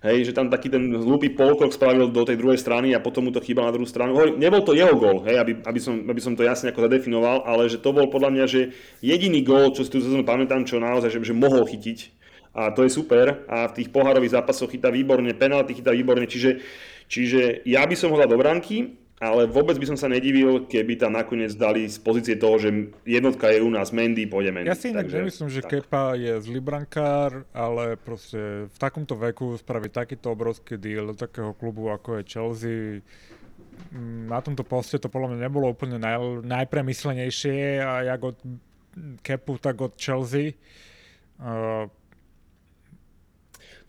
Hej, 0.00 0.32
že 0.32 0.36
tam 0.36 0.48
taký 0.48 0.72
ten 0.72 0.96
hlúpy 0.96 1.28
polkrok 1.28 1.76
spravil 1.76 2.08
do 2.08 2.24
tej 2.24 2.40
druhej 2.40 2.56
strany 2.56 2.96
a 2.96 3.04
potom 3.04 3.28
mu 3.28 3.36
to 3.36 3.44
chýbal 3.44 3.68
na 3.68 3.74
druhú 3.76 3.84
stranu. 3.84 4.16
Hovorím, 4.16 4.40
nebol 4.40 4.64
to 4.64 4.72
jeho 4.72 4.96
gól, 4.96 5.28
hej, 5.28 5.36
aby, 5.36 5.60
aby, 5.60 5.76
som, 5.76 6.08
aby 6.08 6.20
som 6.24 6.32
to 6.32 6.40
jasne 6.40 6.72
ako 6.72 6.88
zadefinoval, 6.88 7.44
ale 7.44 7.68
že 7.68 7.76
to 7.76 7.92
bol 7.92 8.08
podľa 8.08 8.32
mňa, 8.32 8.44
že 8.48 8.72
jediný 9.04 9.44
gól, 9.44 9.76
čo 9.76 9.84
si 9.84 9.92
tu 9.92 10.00
zase 10.00 10.24
pamätám, 10.24 10.64
čo 10.64 10.80
naozaj, 10.80 11.12
že, 11.12 11.20
že 11.20 11.36
mohol 11.36 11.68
chytiť. 11.68 12.16
A 12.56 12.72
to 12.72 12.88
je 12.88 12.90
super. 12.96 13.44
A 13.44 13.68
v 13.68 13.76
tých 13.76 13.92
pohárových 13.92 14.40
zápasoch 14.40 14.72
chytá 14.72 14.88
výborne, 14.88 15.36
penalty 15.36 15.76
chytá 15.76 15.92
výborne, 15.92 16.24
čiže, 16.24 16.64
čiže 17.04 17.68
ja 17.68 17.84
by 17.84 17.92
som 17.92 18.08
ho 18.08 18.16
dal 18.16 18.32
do 18.32 18.40
bránky, 18.40 18.96
ale 19.20 19.44
vôbec 19.44 19.76
by 19.76 19.84
som 19.92 19.98
sa 20.00 20.08
nedivil, 20.08 20.64
keby 20.64 20.96
tam 20.96 21.12
nakoniec 21.12 21.52
dali 21.52 21.84
z 21.84 22.00
pozície 22.00 22.40
toho, 22.40 22.56
že 22.56 22.88
jednotka 23.04 23.52
je 23.52 23.60
u 23.60 23.68
nás 23.68 23.92
Mendy, 23.92 24.24
pôjde 24.24 24.48
Mendy. 24.48 24.72
Ja 24.72 24.74
si 24.74 24.96
inak 24.96 25.12
Takže 25.12 25.20
nemyslím, 25.20 25.48
že 25.52 25.60
tak. 25.60 25.70
Kepa 25.76 26.16
je 26.16 26.40
zlý 26.40 26.60
brankár, 26.64 27.44
ale 27.52 28.00
proste 28.00 28.64
v 28.72 28.76
takomto 28.80 29.20
veku 29.20 29.60
spraviť 29.60 29.90
takýto 29.92 30.32
obrovský 30.32 30.80
deal 30.80 31.12
do 31.12 31.14
takého 31.14 31.52
klubu 31.52 31.92
ako 31.92 32.16
je 32.16 32.22
Chelsea, 32.24 32.80
mm, 33.92 34.32
na 34.32 34.40
tomto 34.40 34.64
poste 34.64 34.96
to 34.96 35.12
podľa 35.12 35.36
mňa 35.36 35.52
nebolo 35.52 35.68
úplne 35.68 36.00
naj, 36.00 36.40
najpremyslenejšie 36.40 37.84
a 37.84 38.08
jak 38.08 38.24
od 38.24 38.40
Kepu, 39.20 39.60
tak 39.60 39.84
od 39.84 40.00
Chelsea. 40.00 40.56
Uh, 41.36 41.92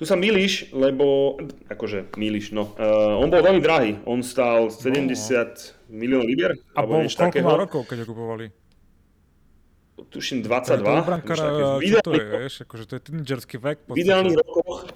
Tu 0.01 0.09
sa 0.09 0.17
milíš, 0.17 0.73
lebo, 0.73 1.37
akože 1.69 2.17
milíš, 2.17 2.57
no. 2.57 2.73
Uh, 2.73 3.21
on 3.21 3.29
bol 3.29 3.45
veľmi 3.45 3.61
drahý, 3.61 4.01
on 4.09 4.25
stál 4.25 4.73
70 4.73 5.13
miliónov 5.93 6.25
libier, 6.25 6.57
No. 6.57 6.73
a 6.73 6.81
bol 6.89 7.05
niečo 7.05 7.21
koľko 7.21 7.29
takého. 7.29 7.45
má 7.45 7.53
rokov, 7.53 7.81
keď 7.85 7.97
ho 8.01 8.05
kupovali? 8.09 8.45
Tuším 10.09 10.41
Pre 10.41 10.49
22. 10.49 10.81
toho 10.81 11.05
brankára, 11.05 11.45
niečo 11.45 11.45
také. 11.45 11.61
V 11.61 11.83
čo 11.85 11.99
to 12.01 12.11
je, 12.17 12.23
vieš, 12.33 12.55
akože 12.65 12.83
to 12.89 12.93
je 12.97 13.01
tínedžerský 13.05 13.55
vek. 13.61 13.77
v 13.85 13.97
ideálnych 14.01 14.37
rokoch 14.41 14.89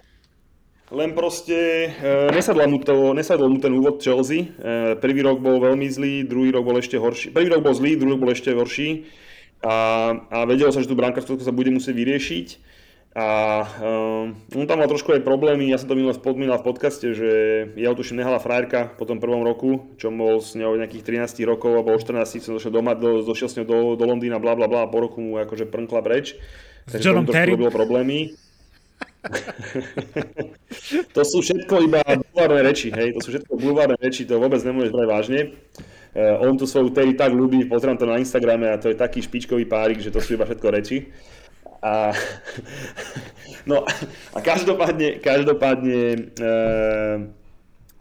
len 0.89 1.13
proste 1.13 1.57
uh, 1.93 2.29
nesadla 2.33 2.65
mu 2.65 2.81
to, 2.81 3.13
nesadol 3.13 3.49
mu 3.49 3.57
ten 3.61 3.73
úvod 3.73 4.01
Chelsea. 4.01 4.53
Uh, 4.57 4.93
prvý 4.97 5.21
rok 5.21 5.37
bol 5.37 5.57
veľmi 5.57 5.85
zlý, 5.85 6.25
druhý 6.25 6.49
rok 6.49 6.65
bol 6.65 6.77
ešte 6.77 6.97
horší. 6.97 7.29
Prvý 7.29 7.49
rok 7.49 7.61
bol 7.61 7.73
zlý, 7.73 7.93
druhý 7.97 8.17
rok 8.17 8.21
bol 8.25 8.33
ešte 8.33 8.53
horší. 8.53 9.05
A, 9.65 10.13
a 10.29 10.37
vedelo 10.45 10.69
sa, 10.69 10.81
že 10.81 10.89
tu 10.89 10.93
brankárstvo 10.93 11.37
sa 11.41 11.49
bude 11.49 11.73
musieť 11.73 11.93
vyriešiť. 11.93 12.47
A 13.15 13.63
um, 13.79 14.35
on 14.59 14.67
tam 14.67 14.83
mal 14.83 14.91
trošku 14.91 15.15
aj 15.15 15.23
problémy, 15.23 15.71
ja 15.71 15.79
som 15.79 15.87
to 15.87 15.95
minule 15.95 16.11
spomínal 16.11 16.59
v 16.59 16.67
podcaste, 16.67 17.15
že 17.15 17.29
ja 17.79 17.95
tuším 17.95 18.19
nehala 18.19 18.43
frajerka 18.43 18.91
po 18.99 19.07
tom 19.07 19.23
prvom 19.23 19.39
roku, 19.39 19.95
čo 19.95 20.11
bol 20.11 20.43
s 20.43 20.51
ňou 20.51 20.75
nejakých 20.75 21.23
13 21.23 21.47
rokov 21.47 21.79
alebo 21.79 21.95
o 21.95 21.99
14 21.99 22.27
som 22.43 22.59
došiel 22.59 22.75
doma, 22.75 22.91
do, 22.91 23.23
došiel 23.23 23.47
s 23.47 23.55
ňou 23.55 23.63
do, 23.63 23.77
do 23.95 24.03
Londýna, 24.03 24.35
bla 24.35 24.51
bla 24.59 24.67
bla, 24.67 24.83
a 24.83 24.91
po 24.91 24.99
roku 24.99 25.23
mu 25.23 25.39
akože 25.39 25.63
prnkla 25.71 26.03
preč. 26.03 26.35
Takže 26.91 27.07
Johnom 27.07 27.23
Terrym? 27.23 27.55
robilo 27.55 27.71
problémy. 27.71 28.35
to 31.15 31.21
sú 31.23 31.39
všetko 31.39 31.87
iba 31.87 32.03
bulvárne 32.03 32.67
reči, 32.67 32.91
hej, 32.91 33.15
to 33.15 33.19
sú 33.23 33.29
všetko 33.31 33.53
bulvárne 33.55 33.95
reči, 33.95 34.27
to 34.27 34.43
vôbec 34.43 34.59
nemôžeš 34.59 34.91
brať 34.91 35.07
vážne. 35.07 35.39
Uh, 36.11 36.43
on 36.43 36.59
tu 36.59 36.67
svoju 36.67 36.91
Terry 36.91 37.15
tak 37.15 37.31
ľúbi, 37.31 37.63
pozrám 37.63 37.95
to 37.95 38.03
na 38.03 38.19
Instagrame 38.19 38.75
a 38.75 38.75
to 38.75 38.91
je 38.91 38.99
taký 38.99 39.23
špičkový 39.23 39.63
párik, 39.71 40.03
že 40.03 40.11
to 40.11 40.19
sú 40.19 40.35
iba 40.35 40.43
všetko 40.43 40.67
reči. 40.67 41.15
A, 41.81 42.11
no 43.69 43.83
a 44.33 44.37
každopádne, 44.43 45.19
každopádne 45.23 45.99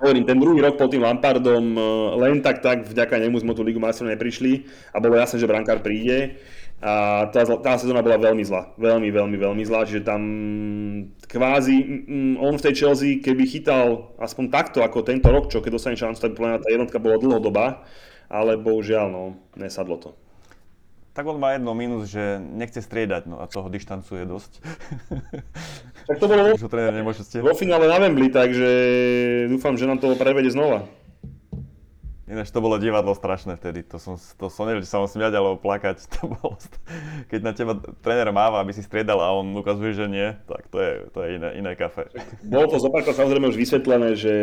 hovorím, 0.05 0.25
ten 0.29 0.37
druhý 0.37 0.61
rok 0.61 0.77
pod 0.77 0.93
tým 0.93 1.01
Lampardom 1.01 1.65
uh, 1.81 2.13
len 2.21 2.45
tak 2.45 2.61
tak 2.61 2.85
vďaka 2.85 3.17
nemu 3.25 3.41
sme 3.41 3.57
tú 3.57 3.65
Ligu 3.65 3.81
majstrov 3.81 4.13
neprišli 4.13 4.69
a 4.93 5.01
bolo 5.01 5.17
jasné, 5.17 5.41
že 5.41 5.49
brankár 5.49 5.81
príde. 5.81 6.37
A 6.85 7.25
tá, 7.33 7.49
tá 7.65 7.81
sezóna 7.81 8.05
bola 8.05 8.21
veľmi 8.21 8.45
zlá. 8.45 8.77
Veľmi, 8.77 9.09
veľmi, 9.09 9.41
veľmi 9.41 9.65
zlá. 9.65 9.89
Čiže 9.89 10.05
tam 10.05 10.21
kvázi 11.25 11.81
mm, 11.81 12.37
on 12.37 12.61
v 12.61 12.65
tej 12.69 12.75
Chelsea, 12.77 13.25
keby 13.25 13.49
chytal 13.49 14.13
aspoň 14.21 14.53
takto 14.53 14.85
ako 14.85 15.01
tento 15.01 15.33
rok, 15.33 15.49
čo 15.49 15.65
keď 15.65 15.81
dostane 15.81 15.97
šancu, 15.97 16.21
tak 16.21 16.37
tá 16.37 16.69
jednotka 16.69 17.01
bola 17.01 17.17
dlhodobá. 17.17 17.89
Ale 18.29 18.61
bohužiaľ, 18.61 19.07
no, 19.09 19.41
nesadlo 19.57 19.97
to. 19.97 20.11
Tak 21.15 21.31
on 21.31 21.39
má 21.39 21.55
jedno 21.55 21.71
mínus, 21.79 22.11
že 22.11 22.43
nechce 22.43 22.83
striedať, 22.83 23.31
no 23.31 23.39
a 23.39 23.47
toho 23.47 23.71
dištancuje 23.71 24.27
dosť. 24.27 24.53
Tak 26.05 26.21
to 26.21 26.27
bolo 26.29 26.53
vo, 26.53 27.13
vo 27.41 27.55
finále 27.57 27.89
na 27.89 27.97
Wembley, 27.97 28.29
takže 28.29 28.69
dúfam, 29.49 29.73
že 29.79 29.89
nám 29.89 30.03
to 30.03 30.13
prevede 30.21 30.53
znova. 30.53 30.85
Ináč 32.35 32.51
to 32.51 32.59
bolo 32.59 32.83
divadlo 32.83 33.15
strašné 33.15 33.55
vtedy, 33.55 33.87
to 33.87 34.03
som, 34.03 34.19
to 34.19 34.51
som 34.51 34.67
nevedel, 34.67 34.83
či 34.83 34.91
sa 34.91 34.99
mám 34.99 35.07
smiať 35.07 35.39
alebo 35.39 35.55
plakať, 35.55 36.03
to 36.19 36.35
bolo, 36.35 36.59
keď 37.31 37.41
na 37.47 37.53
teba 37.55 37.79
tréner 38.03 38.35
máva, 38.35 38.59
aby 38.59 38.75
si 38.75 38.83
striedal 38.83 39.23
a 39.23 39.31
on 39.31 39.55
ukazuje, 39.55 39.95
že 39.95 40.11
nie, 40.11 40.35
tak 40.51 40.67
to 40.67 40.83
je, 40.83 40.93
to 41.15 41.19
je 41.23 41.29
iné, 41.39 41.49
iné 41.63 41.73
kafe. 41.79 42.11
Bolo 42.43 42.67
to 42.67 42.83
zopárkrát 42.83 43.15
samozrejme 43.15 43.55
už 43.55 43.55
vysvetlené, 43.55 44.19
že 44.19 44.35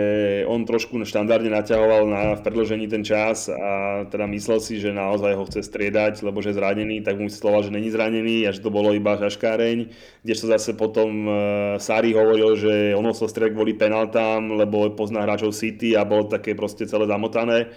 on 0.48 0.64
trošku 0.64 0.96
štandardne 1.04 1.52
naťahoval 1.52 2.02
na, 2.08 2.22
v 2.40 2.42
predložení 2.48 2.88
ten 2.88 3.04
čas 3.04 3.52
a 3.52 4.08
teda 4.08 4.24
myslel 4.32 4.64
si, 4.64 4.80
že 4.80 4.96
naozaj 4.96 5.36
ho 5.36 5.44
chce 5.52 5.60
striedať, 5.68 6.24
lebo 6.24 6.40
že 6.40 6.56
je 6.56 6.60
zranený, 6.64 7.04
tak 7.04 7.20
mu 7.20 7.28
vysvetloval, 7.28 7.68
že 7.68 7.76
není 7.76 7.92
zranený 7.92 8.48
a 8.48 8.56
že 8.56 8.64
to 8.64 8.72
bolo 8.72 8.96
iba 8.96 9.20
šaškáreň, 9.20 9.92
kdežto 10.24 10.48
zase 10.48 10.72
potom 10.80 11.28
uh, 11.28 11.36
Sari 11.76 12.16
hovoril, 12.16 12.56
že 12.56 12.74
on 12.96 13.04
ho 13.04 13.12
chcel 13.12 13.28
striedať 13.28 13.52
kvôli 13.52 13.76
penaltám, 13.76 14.56
lebo 14.56 14.88
pozná 14.96 15.28
hráčov 15.28 15.52
City 15.52 16.00
a 16.00 16.08
bolo 16.08 16.32
také 16.32 16.56
proste 16.56 16.88
celé 16.88 17.04
zamotané. 17.10 17.74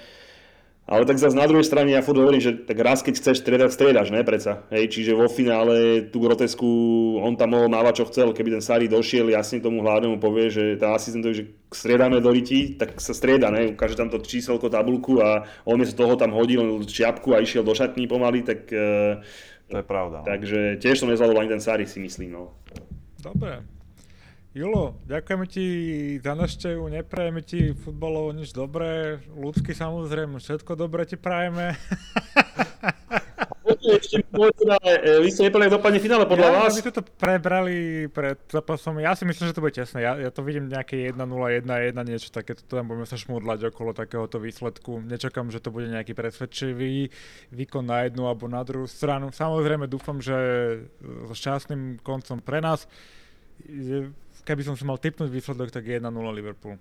Ale 0.85 1.09
tak 1.09 1.16
zase 1.16 1.32
na 1.32 1.49
druhej 1.49 1.64
strane 1.64 1.97
ja 1.97 2.05
furt 2.05 2.20
hovorím, 2.20 2.45
že 2.45 2.61
tak 2.61 2.76
raz 2.85 3.01
keď 3.01 3.16
chceš 3.16 3.41
striedať, 3.41 3.72
striedaš, 3.72 4.12
ne, 4.12 4.20
preca. 4.20 4.68
Hej, 4.68 4.93
čiže 4.93 5.16
vo 5.16 5.32
finále 5.32 6.05
tú 6.12 6.20
grotesku 6.20 6.68
on 7.24 7.41
tam 7.41 7.57
mohol 7.57 7.72
mávať 7.72 8.05
čo 8.05 8.09
chcel, 8.12 8.28
keby 8.37 8.61
ten 8.61 8.62
Sari 8.64 8.85
došiel, 8.85 9.32
jasne 9.32 9.64
tomu 9.64 9.80
hľadnému 9.80 10.20
povie, 10.20 10.53
že 10.53 10.76
tá 10.76 10.93
asistentovi, 10.93 11.35
že 11.41 11.45
striedáme 11.72 12.20
do 12.20 12.28
riti, 12.28 12.76
tak 12.76 13.01
sa 13.01 13.16
strieda, 13.16 13.49
ne, 13.49 13.72
ukáže 13.72 13.97
tam 13.97 14.12
to 14.12 14.20
číselko, 14.20 14.68
tabulku 14.68 15.24
a 15.24 15.49
on 15.64 15.80
miesto 15.80 16.05
toho 16.05 16.20
tam 16.20 16.37
hodil 16.37 16.85
čiapku 16.85 17.32
a 17.32 17.41
išiel 17.41 17.64
do 17.64 17.72
šatní 17.72 18.05
pomaly, 18.05 18.45
tak... 18.45 18.68
E, 18.68 19.24
to 19.64 19.80
je 19.80 19.87
pravda. 19.89 20.20
No. 20.20 20.28
Takže 20.28 20.76
tiež 20.76 21.01
som 21.01 21.09
nezvládol 21.09 21.41
ani 21.41 21.57
ten 21.57 21.64
Sari, 21.64 21.89
si 21.89 21.97
myslím, 21.97 22.37
no. 22.37 22.61
Dobre, 23.24 23.64
Julo, 24.55 24.95
ďakujeme 25.11 25.51
ti 25.51 25.67
za 26.23 26.39
naštevu, 26.39 26.87
neprajeme 26.87 27.43
ti 27.43 27.75
futbalovo 27.75 28.31
nič 28.31 28.55
dobré, 28.55 29.19
ľudsky 29.35 29.75
samozrejme, 29.75 30.39
všetko 30.39 30.79
dobré 30.79 31.03
ti 31.11 31.19
prajeme. 31.19 31.75
Ešte 33.85 34.23
e, 34.23 35.19
vy 35.19 35.29
ste 35.35 35.51
nepovedali, 35.51 35.75
dopadne 35.75 35.99
finále 35.99 36.31
podľa 36.31 36.47
ja, 36.47 36.55
vás? 36.55 36.71
My 36.79 36.87
to 36.87 37.03
prebrali 37.03 38.07
pred 38.07 38.39
zápasom, 38.47 39.03
ja 39.03 39.19
si 39.19 39.27
myslím, 39.27 39.51
že 39.51 39.57
to 39.59 39.65
bude 39.67 39.75
tesné, 39.75 40.07
ja, 40.07 40.15
ja 40.23 40.31
to 40.31 40.47
vidím 40.47 40.71
nejaké 40.71 41.11
1-0, 41.11 41.19
1-1, 41.19 41.99
niečo 42.07 42.31
také, 42.31 42.55
to 42.55 42.63
tam 42.63 42.87
budeme 42.87 43.11
sa 43.11 43.19
šmudlať 43.19 43.75
okolo 43.75 43.91
takéhoto 43.91 44.39
výsledku. 44.39 45.03
Nečakám, 45.03 45.51
že 45.51 45.59
to 45.59 45.75
bude 45.75 45.91
nejaký 45.91 46.15
presvedčivý 46.15 47.11
výkon 47.51 47.91
na 47.91 48.07
jednu 48.07 48.31
alebo 48.31 48.47
na 48.47 48.63
druhú 48.63 48.87
stranu. 48.87 49.35
Samozrejme 49.35 49.91
dúfam, 49.91 50.23
že 50.23 50.39
so 51.27 51.35
šťastným 51.35 51.99
koncom 52.07 52.39
pre 52.39 52.63
nás 52.63 52.87
keby 54.45 54.62
som 54.62 54.76
si 54.76 54.84
mal 54.84 55.01
typnúť 55.01 55.32
výsledok, 55.32 55.72
tak 55.72 55.88
1-0 55.88 56.05
Liverpool. 56.36 56.76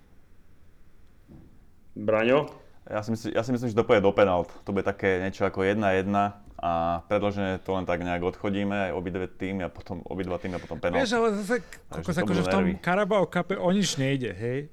Braňo? 1.96 2.52
Ja 2.84 3.00
si, 3.00 3.16
myslím, 3.16 3.32
ja 3.32 3.42
si 3.48 3.52
myslím, 3.56 3.70
že 3.72 3.78
to 3.80 3.88
pôjde 3.88 4.04
do 4.04 4.12
penalt. 4.12 4.52
To 4.68 4.76
bude 4.76 4.84
také 4.84 5.24
niečo 5.24 5.48
ako 5.48 5.64
1-1 5.64 6.12
a 6.60 7.00
predložené 7.08 7.64
to 7.64 7.72
len 7.76 7.88
tak 7.88 8.04
nejak 8.04 8.24
odchodíme, 8.24 8.92
aj 8.92 8.92
obidve 8.92 9.32
týmy 9.32 9.68
a 9.68 9.70
potom 9.72 10.04
obidva 10.04 10.36
týmy 10.36 10.60
a 10.60 10.62
potom 10.62 10.84
penalt. 10.84 11.00
Vieš, 11.00 11.16
ale 11.16 11.28
zase, 11.40 11.64
kokos, 11.88 12.16
akože 12.20 12.42
v 12.44 12.48
tom 12.52 12.64
Carabao 12.84 13.24
Cup 13.32 13.56
o 13.56 13.70
nič 13.72 13.96
nejde, 13.96 14.36
hej 14.36 14.68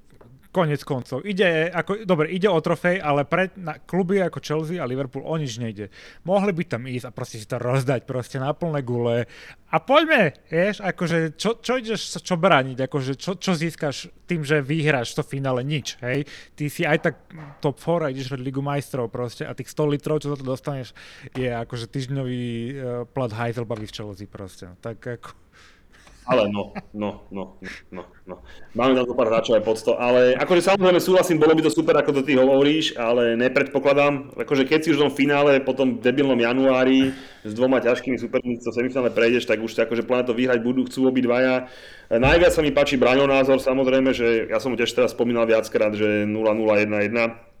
konec 0.51 0.83
koncov. 0.83 1.23
Ide, 1.23 1.71
ako, 1.71 2.03
dobre, 2.03 2.27
ide 2.29 2.51
o 2.51 2.59
trofej, 2.59 2.99
ale 2.99 3.23
pre 3.23 3.55
na 3.55 3.79
kluby 3.79 4.19
ako 4.19 4.43
Chelsea 4.43 4.77
a 4.77 4.85
Liverpool 4.85 5.23
o 5.23 5.35
nič 5.39 5.57
nejde. 5.57 5.87
Mohli 6.27 6.51
by 6.51 6.63
tam 6.67 6.83
ísť 6.85 7.07
a 7.07 7.15
proste 7.15 7.39
si 7.39 7.47
to 7.47 7.55
rozdať 7.55 8.03
proste 8.03 8.37
na 8.37 8.51
plné 8.51 8.83
gule. 8.83 9.31
A 9.71 9.77
poďme, 9.79 10.35
vieš, 10.51 10.83
akože 10.83 11.39
čo, 11.39 11.55
čo 11.63 11.79
ideš, 11.79 12.19
čo 12.19 12.35
brániť, 12.35 12.83
akože 12.83 13.15
čo, 13.15 13.39
čo 13.39 13.55
získaš 13.55 14.11
tým, 14.27 14.43
že 14.43 14.59
vyhráš 14.59 15.15
to 15.15 15.23
finále, 15.23 15.63
nič, 15.63 15.95
hej. 16.03 16.27
Ty 16.59 16.63
si 16.67 16.83
aj 16.83 16.99
tak 16.99 17.15
top 17.63 17.79
4 17.79 18.07
a 18.07 18.11
ideš 18.11 18.35
hrať 18.35 18.43
Ligu 18.43 18.59
majstrov 18.59 19.07
proste 19.07 19.47
a 19.47 19.55
tých 19.55 19.71
100 19.71 19.95
litrov, 19.95 20.19
čo 20.19 20.35
za 20.35 20.37
to 20.37 20.43
dostaneš, 20.43 20.91
je 21.31 21.47
akože 21.47 21.87
týždňový 21.87 22.43
uh, 22.43 22.71
plat 23.07 23.31
Heiselbergy 23.31 23.87
v 23.87 23.95
Chelsea 23.95 24.27
proste. 24.27 24.75
Tak 24.83 24.99
ako 24.99 25.31
ale 26.31 26.47
no, 26.47 26.71
no, 26.95 27.27
no, 27.27 27.59
no, 27.91 28.03
no. 28.23 28.35
Máme 28.71 28.95
tam 28.95 29.03
to 29.03 29.19
pár 29.19 29.27
hráčov 29.27 29.59
aj 29.59 29.63
pod 29.67 29.75
100, 29.83 29.99
ale 29.99 30.21
akože 30.39 30.63
samozrejme 30.63 30.99
súhlasím, 31.03 31.43
bolo 31.43 31.51
by 31.51 31.67
to 31.67 31.71
super, 31.75 31.91
ako 31.99 32.15
to 32.15 32.21
ty 32.23 32.39
hovoríš, 32.39 32.95
ale 32.95 33.35
nepredpokladám, 33.35 34.39
akože 34.39 34.63
keď 34.63 34.79
si 34.79 34.91
už 34.95 34.97
v 34.97 35.03
tom 35.03 35.11
finále 35.11 35.59
po 35.59 35.75
tom 35.75 35.99
debilnom 35.99 36.39
januári 36.39 37.11
s 37.43 37.51
dvoma 37.51 37.83
ťažkými 37.83 38.15
superníci 38.15 38.63
to 38.63 38.71
semifinále 38.71 39.11
prejdeš, 39.11 39.43
tak 39.43 39.59
už 39.59 39.75
akože 39.75 40.07
plán 40.07 40.23
to 40.23 40.31
vyhrať 40.31 40.63
budú, 40.63 40.87
chcú 40.87 41.11
obidvaja. 41.11 41.67
Najviac 42.07 42.55
sa 42.55 42.63
mi 42.63 42.71
páči 42.71 42.95
Braňov 42.95 43.27
názor, 43.27 43.59
samozrejme, 43.59 44.15
že 44.15 44.47
ja 44.47 44.63
som 44.63 44.71
mu 44.71 44.79
tiež 44.79 44.95
teraz 44.95 45.11
spomínal 45.11 45.43
viackrát, 45.43 45.91
že 45.91 46.23
0-0-1-1, 46.23 47.51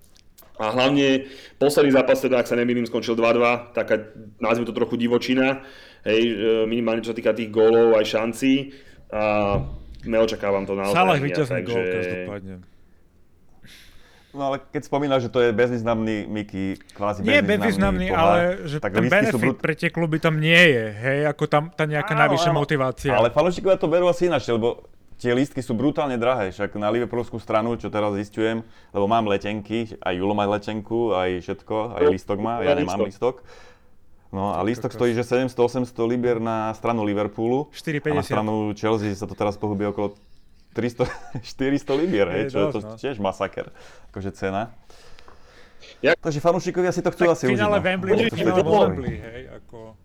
a 0.61 0.69
hlavne 0.69 1.25
posledný 1.57 1.89
zápas, 1.89 2.21
teda 2.21 2.37
ak 2.37 2.45
sa 2.45 2.53
nemýlim, 2.53 2.85
skončil 2.85 3.17
2-2, 3.17 3.73
taká, 3.73 4.13
nazvime 4.37 4.69
to 4.69 4.77
trochu 4.77 4.93
divočina 4.93 5.65
hej, 6.05 6.21
e, 6.31 6.65
minimálne 6.65 7.05
čo 7.05 7.11
sa 7.13 7.17
týka 7.17 7.33
tých 7.33 7.49
gólov 7.53 7.97
aj 7.97 8.05
šancí 8.05 8.73
a 9.11 9.57
neočakávam 10.05 10.65
to 10.65 10.73
naozaj. 10.73 10.95
Salah 10.95 11.17
víťazný 11.19 11.61
takže... 11.61 11.67
gól 11.67 11.83
každopádne. 11.83 12.55
No 14.31 14.47
ale 14.47 14.63
keď 14.63 14.81
spomínaš, 14.87 15.27
že 15.27 15.29
to 15.35 15.43
je 15.43 15.51
bezvýznamný 15.51 16.23
Miky, 16.23 16.79
kvázi 16.95 17.19
Nie 17.27 17.43
bezvýznamný, 17.43 18.15
ale 18.15 18.63
že 18.63 18.79
ten 18.79 19.11
benefit 19.11 19.35
brut... 19.35 19.59
pre 19.59 19.75
tie 19.75 19.91
kluby 19.91 20.23
tam 20.23 20.39
nie 20.39 20.55
je, 20.55 20.85
hej, 20.87 21.19
ako 21.27 21.51
tam 21.51 21.67
tá 21.67 21.83
nejaká 21.83 22.15
najvyššia 22.15 22.51
motivácia. 22.55 23.11
Ale 23.11 23.27
fanúšikovia 23.35 23.75
to 23.75 23.91
berú 23.91 24.07
asi 24.07 24.31
ináč, 24.31 24.47
lebo 24.47 24.87
tie 25.19 25.35
lístky 25.35 25.59
sú 25.59 25.75
brutálne 25.75 26.15
drahé, 26.15 26.55
však 26.55 26.79
na 26.79 26.87
Liverpoolskú 26.87 27.43
stranu, 27.43 27.75
čo 27.75 27.91
teraz 27.91 28.15
zistujem, 28.15 28.63
lebo 28.95 29.05
mám 29.05 29.27
letenky, 29.27 29.99
aj 29.99 30.13
Julo 30.15 30.31
má 30.31 30.47
letenku, 30.47 31.11
aj 31.11 31.43
všetko, 31.43 31.99
aj 31.99 32.03
lístok 32.15 32.39
má, 32.39 32.63
ja 32.63 32.71
nemám 32.71 33.03
lístok. 33.03 33.43
No 34.31 34.55
a 34.55 34.63
lístok 34.63 34.95
stojí, 34.95 35.11
že 35.11 35.27
700-800 35.27 35.91
libier 36.07 36.39
na 36.39 36.71
stranu 36.71 37.03
Liverpoolu. 37.03 37.67
450. 37.75 38.07
A 38.07 38.15
na 38.15 38.23
stranu 38.23 38.53
Chelsea 38.71 39.11
sa 39.11 39.27
to 39.27 39.35
teraz 39.35 39.59
pohybuje 39.59 39.91
okolo 39.91 40.07
300, 40.71 41.03
400 41.43 41.91
libier, 42.01 42.27
hej, 42.31 42.43
čo 42.55 42.57
je 42.63 42.67
to 42.71 42.79
no. 42.79 42.95
tiež 42.95 43.19
masaker, 43.19 43.75
akože 44.11 44.31
cena. 44.31 44.71
Ja... 45.99 46.15
Takže 46.15 46.39
fanúšikovia 46.39 46.95
si 46.95 47.03
to 47.03 47.11
chcú 47.11 47.27
tak 47.27 47.35
asi 47.35 47.43
užiť. 47.51 47.59
Finále 47.59 47.77
no. 47.77 47.83
Wembley, 47.83 48.31
finále 48.31 48.63
Wembley, 48.63 49.15
hej, 49.19 49.41
ako... 49.61 49.99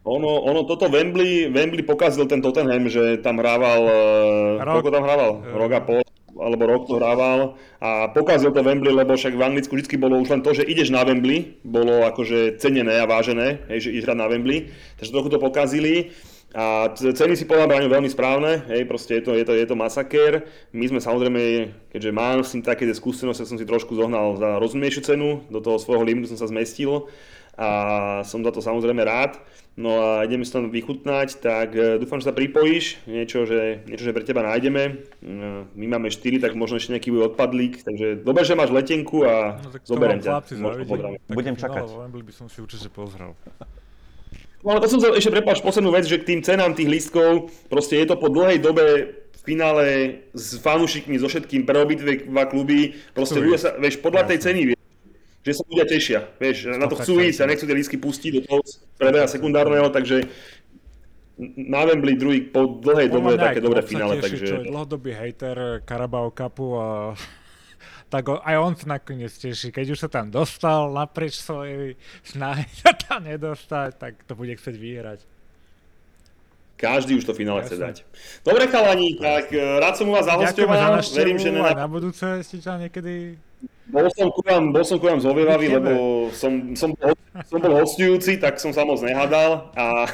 Ono, 0.00 0.30
ono, 0.48 0.64
toto 0.64 0.88
Wembley, 0.88 1.52
Wembley 1.52 1.84
pokazil 1.84 2.24
ten 2.24 2.40
Tottenham, 2.40 2.88
že 2.88 3.20
tam 3.20 3.38
hrával, 3.38 3.80
eh, 3.84 4.64
Rok, 4.64 4.74
koľko 4.80 4.90
tam 4.90 5.04
hrával? 5.06 5.30
Rok 5.44 5.72
a 5.76 5.80
pol 5.84 6.00
alebo 6.36 6.62
rok 6.68 6.82
to 6.86 7.00
hrával 7.00 7.58
a 7.82 8.10
pokazil 8.12 8.54
to 8.54 8.62
Wembley, 8.62 8.94
lebo 8.94 9.16
však 9.16 9.34
v 9.34 9.42
Anglicku 9.42 9.74
vždy 9.74 9.96
bolo 9.96 10.20
už 10.20 10.30
len 10.30 10.42
to, 10.44 10.54
že 10.54 10.68
ideš 10.68 10.94
na 10.94 11.02
Wembley, 11.02 11.58
bolo 11.66 12.06
akože 12.06 12.60
cenené 12.62 13.00
a 13.02 13.08
vážené, 13.08 13.66
hej, 13.72 13.88
že 13.88 13.92
ideš 13.96 14.06
hrať 14.10 14.18
na 14.18 14.28
Wembley, 14.30 14.70
takže 15.00 15.14
trochu 15.14 15.28
to 15.32 15.38
pokazili. 15.42 16.12
A 16.50 16.90
ceny 16.98 17.38
si 17.38 17.46
podľa 17.46 17.70
mňa 17.70 17.94
veľmi 17.94 18.10
správne, 18.10 18.66
hej, 18.74 18.82
proste 18.82 19.22
je 19.22 19.22
to, 19.22 19.38
je, 19.38 19.46
to, 19.46 19.54
je 19.54 19.66
to 19.70 19.78
masaker. 19.78 20.42
My 20.74 20.90
sme 20.90 20.98
samozrejme, 20.98 21.70
keďže 21.94 22.10
mám 22.10 22.42
s 22.42 22.58
tým 22.58 22.66
také 22.66 22.90
skúsenosti, 22.90 23.46
som 23.46 23.54
si 23.54 23.62
trošku 23.62 23.94
zohnal 23.94 24.34
za 24.34 24.58
rozumnejšiu 24.58 25.02
cenu, 25.06 25.46
do 25.46 25.62
toho 25.62 25.78
svojho 25.78 26.02
limitu 26.02 26.26
som 26.26 26.42
sa 26.42 26.50
zmestil 26.50 27.06
a 27.60 27.70
som 28.24 28.40
za 28.40 28.48
to 28.48 28.64
samozrejme 28.64 29.04
rád. 29.04 29.36
No 29.76 30.00
a 30.00 30.24
ideme 30.24 30.44
si 30.44 30.52
tam 30.52 30.72
vychutnať, 30.72 31.40
tak 31.40 31.76
e, 31.76 32.00
dúfam, 32.00 32.18
že 32.20 32.28
sa 32.28 32.36
pripojíš, 32.36 33.04
niečo, 33.06 33.46
že, 33.48 33.84
niečo, 33.86 34.02
že 34.02 34.16
pre 34.16 34.24
teba 34.26 34.42
nájdeme. 34.44 34.82
E, 34.84 34.92
my 35.72 35.86
máme 35.96 36.08
4, 36.10 36.42
tak 36.42 36.52
možno 36.58 36.80
ešte 36.80 36.96
nejaký 36.96 37.12
bude 37.12 37.32
odpadlík, 37.32 37.84
takže 37.84 38.20
dobre, 38.20 38.42
že 38.44 38.58
máš 38.58 38.74
letenku 38.74 39.24
a 39.24 39.60
no, 39.60 39.70
zoberiem 39.84 40.20
ťa. 40.20 40.42
Budem 41.32 41.54
čakať. 41.54 41.86
No, 41.86 42.08
by 42.08 42.32
som 42.34 42.50
si 42.50 42.60
určite 42.60 42.90
pozrel. 42.90 43.32
No 44.60 44.76
ale 44.76 44.84
to 44.84 44.92
som 44.92 45.00
ešte 45.00 45.32
prepáč 45.32 45.64
poslednú 45.64 45.92
vec, 45.92 46.04
že 46.04 46.20
k 46.20 46.28
tým 46.36 46.40
cenám 46.44 46.76
tých 46.76 46.90
lístkov, 46.90 47.48
proste 47.72 47.96
je 47.96 48.04
to 48.08 48.20
po 48.20 48.28
dlhej 48.28 48.60
dobe 48.60 48.84
v 49.16 49.40
finále 49.40 49.86
s 50.36 50.60
fanúšikmi, 50.60 51.16
so 51.16 51.32
všetkým 51.32 51.64
pre 51.64 51.80
obidva 51.80 52.44
kluby, 52.44 52.92
proste 53.16 53.40
ľudia 53.40 53.56
sa, 53.56 53.70
vieš, 53.80 53.96
podľa 54.04 54.28
tej 54.28 54.38
ceny, 54.44 54.60
že 55.40 55.52
sa 55.56 55.62
ľudia 55.64 55.86
tešia, 55.88 56.20
vieš, 56.36 56.68
na 56.68 56.84
to 56.84 57.00
chcú 57.00 57.24
ísť 57.24 57.40
a 57.40 57.48
nechcú 57.48 57.64
tie 57.64 57.76
lísky 57.76 57.96
pustiť 57.96 58.30
do 58.36 58.40
toho 58.44 58.60
prebeha 59.00 59.24
sekundárneho, 59.24 59.88
takže 59.88 60.28
na 61.40 61.88
Wembley 61.88 62.20
druhý 62.20 62.44
po 62.44 62.80
dlhej 62.84 63.08
dobe 63.08 63.40
také 63.40 63.64
dobré 63.64 63.80
finále. 63.80 64.20
takže... 64.20 64.44
Čo 64.44 64.56
je 64.60 64.68
dlhodobý 64.68 65.16
hater 65.16 65.80
Carabao 65.88 66.28
Cupu 66.36 66.76
a 66.76 67.16
tak 68.12 68.28
aj 68.28 68.56
on 68.60 68.76
sa 68.76 69.00
nakoniec 69.00 69.32
teší. 69.32 69.72
Keď 69.72 69.86
už 69.96 69.98
sa 70.04 70.08
tam 70.12 70.28
dostal 70.28 70.92
naprieč 70.92 71.40
svojej 71.40 71.96
snahy 72.20 72.68
sa 72.76 72.92
tam 72.92 73.24
nedostať, 73.24 73.96
tak 73.96 74.12
to 74.28 74.36
bude 74.36 74.52
chcieť 74.52 74.76
vyhrať. 74.76 75.20
Každý 76.80 77.20
už 77.20 77.28
to 77.28 77.36
finále 77.36 77.60
chce 77.60 77.76
dať. 77.76 77.96
Dobre 78.40 78.64
chalani, 78.64 79.20
tak 79.20 79.52
e, 79.52 79.60
rád 79.60 80.00
som 80.00 80.08
u 80.08 80.16
vás 80.16 80.24
zahostoval. 80.24 81.04
Za 81.04 81.20
Verím, 81.20 81.36
že 81.36 81.52
na... 81.52 81.76
na 81.76 81.84
budúce 81.84 82.24
ste 82.40 82.56
ťa 82.56 82.88
niekedy 82.88 83.36
bol 83.90 84.06
som 84.14 84.30
ku 84.30 84.38
vám, 84.46 84.70
bol 84.70 84.86
som 84.86 85.02
ku 85.02 85.10
vám 85.10 85.18
zhovievavý, 85.18 85.66
lebo 85.66 85.90
som, 86.30 86.78
som, 86.78 86.94
bol, 86.94 87.10
som 87.42 87.58
bol 87.58 87.74
hostujúci, 87.74 88.38
tak 88.38 88.62
som 88.62 88.70
sa 88.70 88.86
moc 88.86 89.02
nehadal. 89.02 89.74
a 89.74 90.06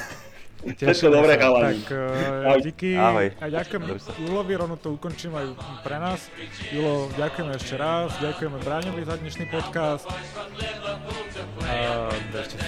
Všetko 0.66 1.12
dobré. 1.12 1.38
Tak, 1.38 1.94
uh, 1.94 2.58
díky 2.58 2.98
Ahoj. 2.98 3.30
a 3.38 3.46
ďakujem 3.46 3.86
Julovi, 4.18 4.58
rovno 4.58 4.74
to 4.80 4.98
ukončím 4.98 5.38
aj 5.38 5.54
pre 5.86 6.02
nás. 6.02 6.26
Julo, 6.74 7.06
ďakujeme 7.14 7.54
ešte 7.54 7.78
raz, 7.78 8.10
ďakujeme 8.18 8.58
Bráňovi 8.64 9.06
za 9.06 9.14
dnešný 9.20 9.46
podcast. 9.52 10.08
A 11.62 12.10
držte 12.34 12.58
sa. 12.58 12.66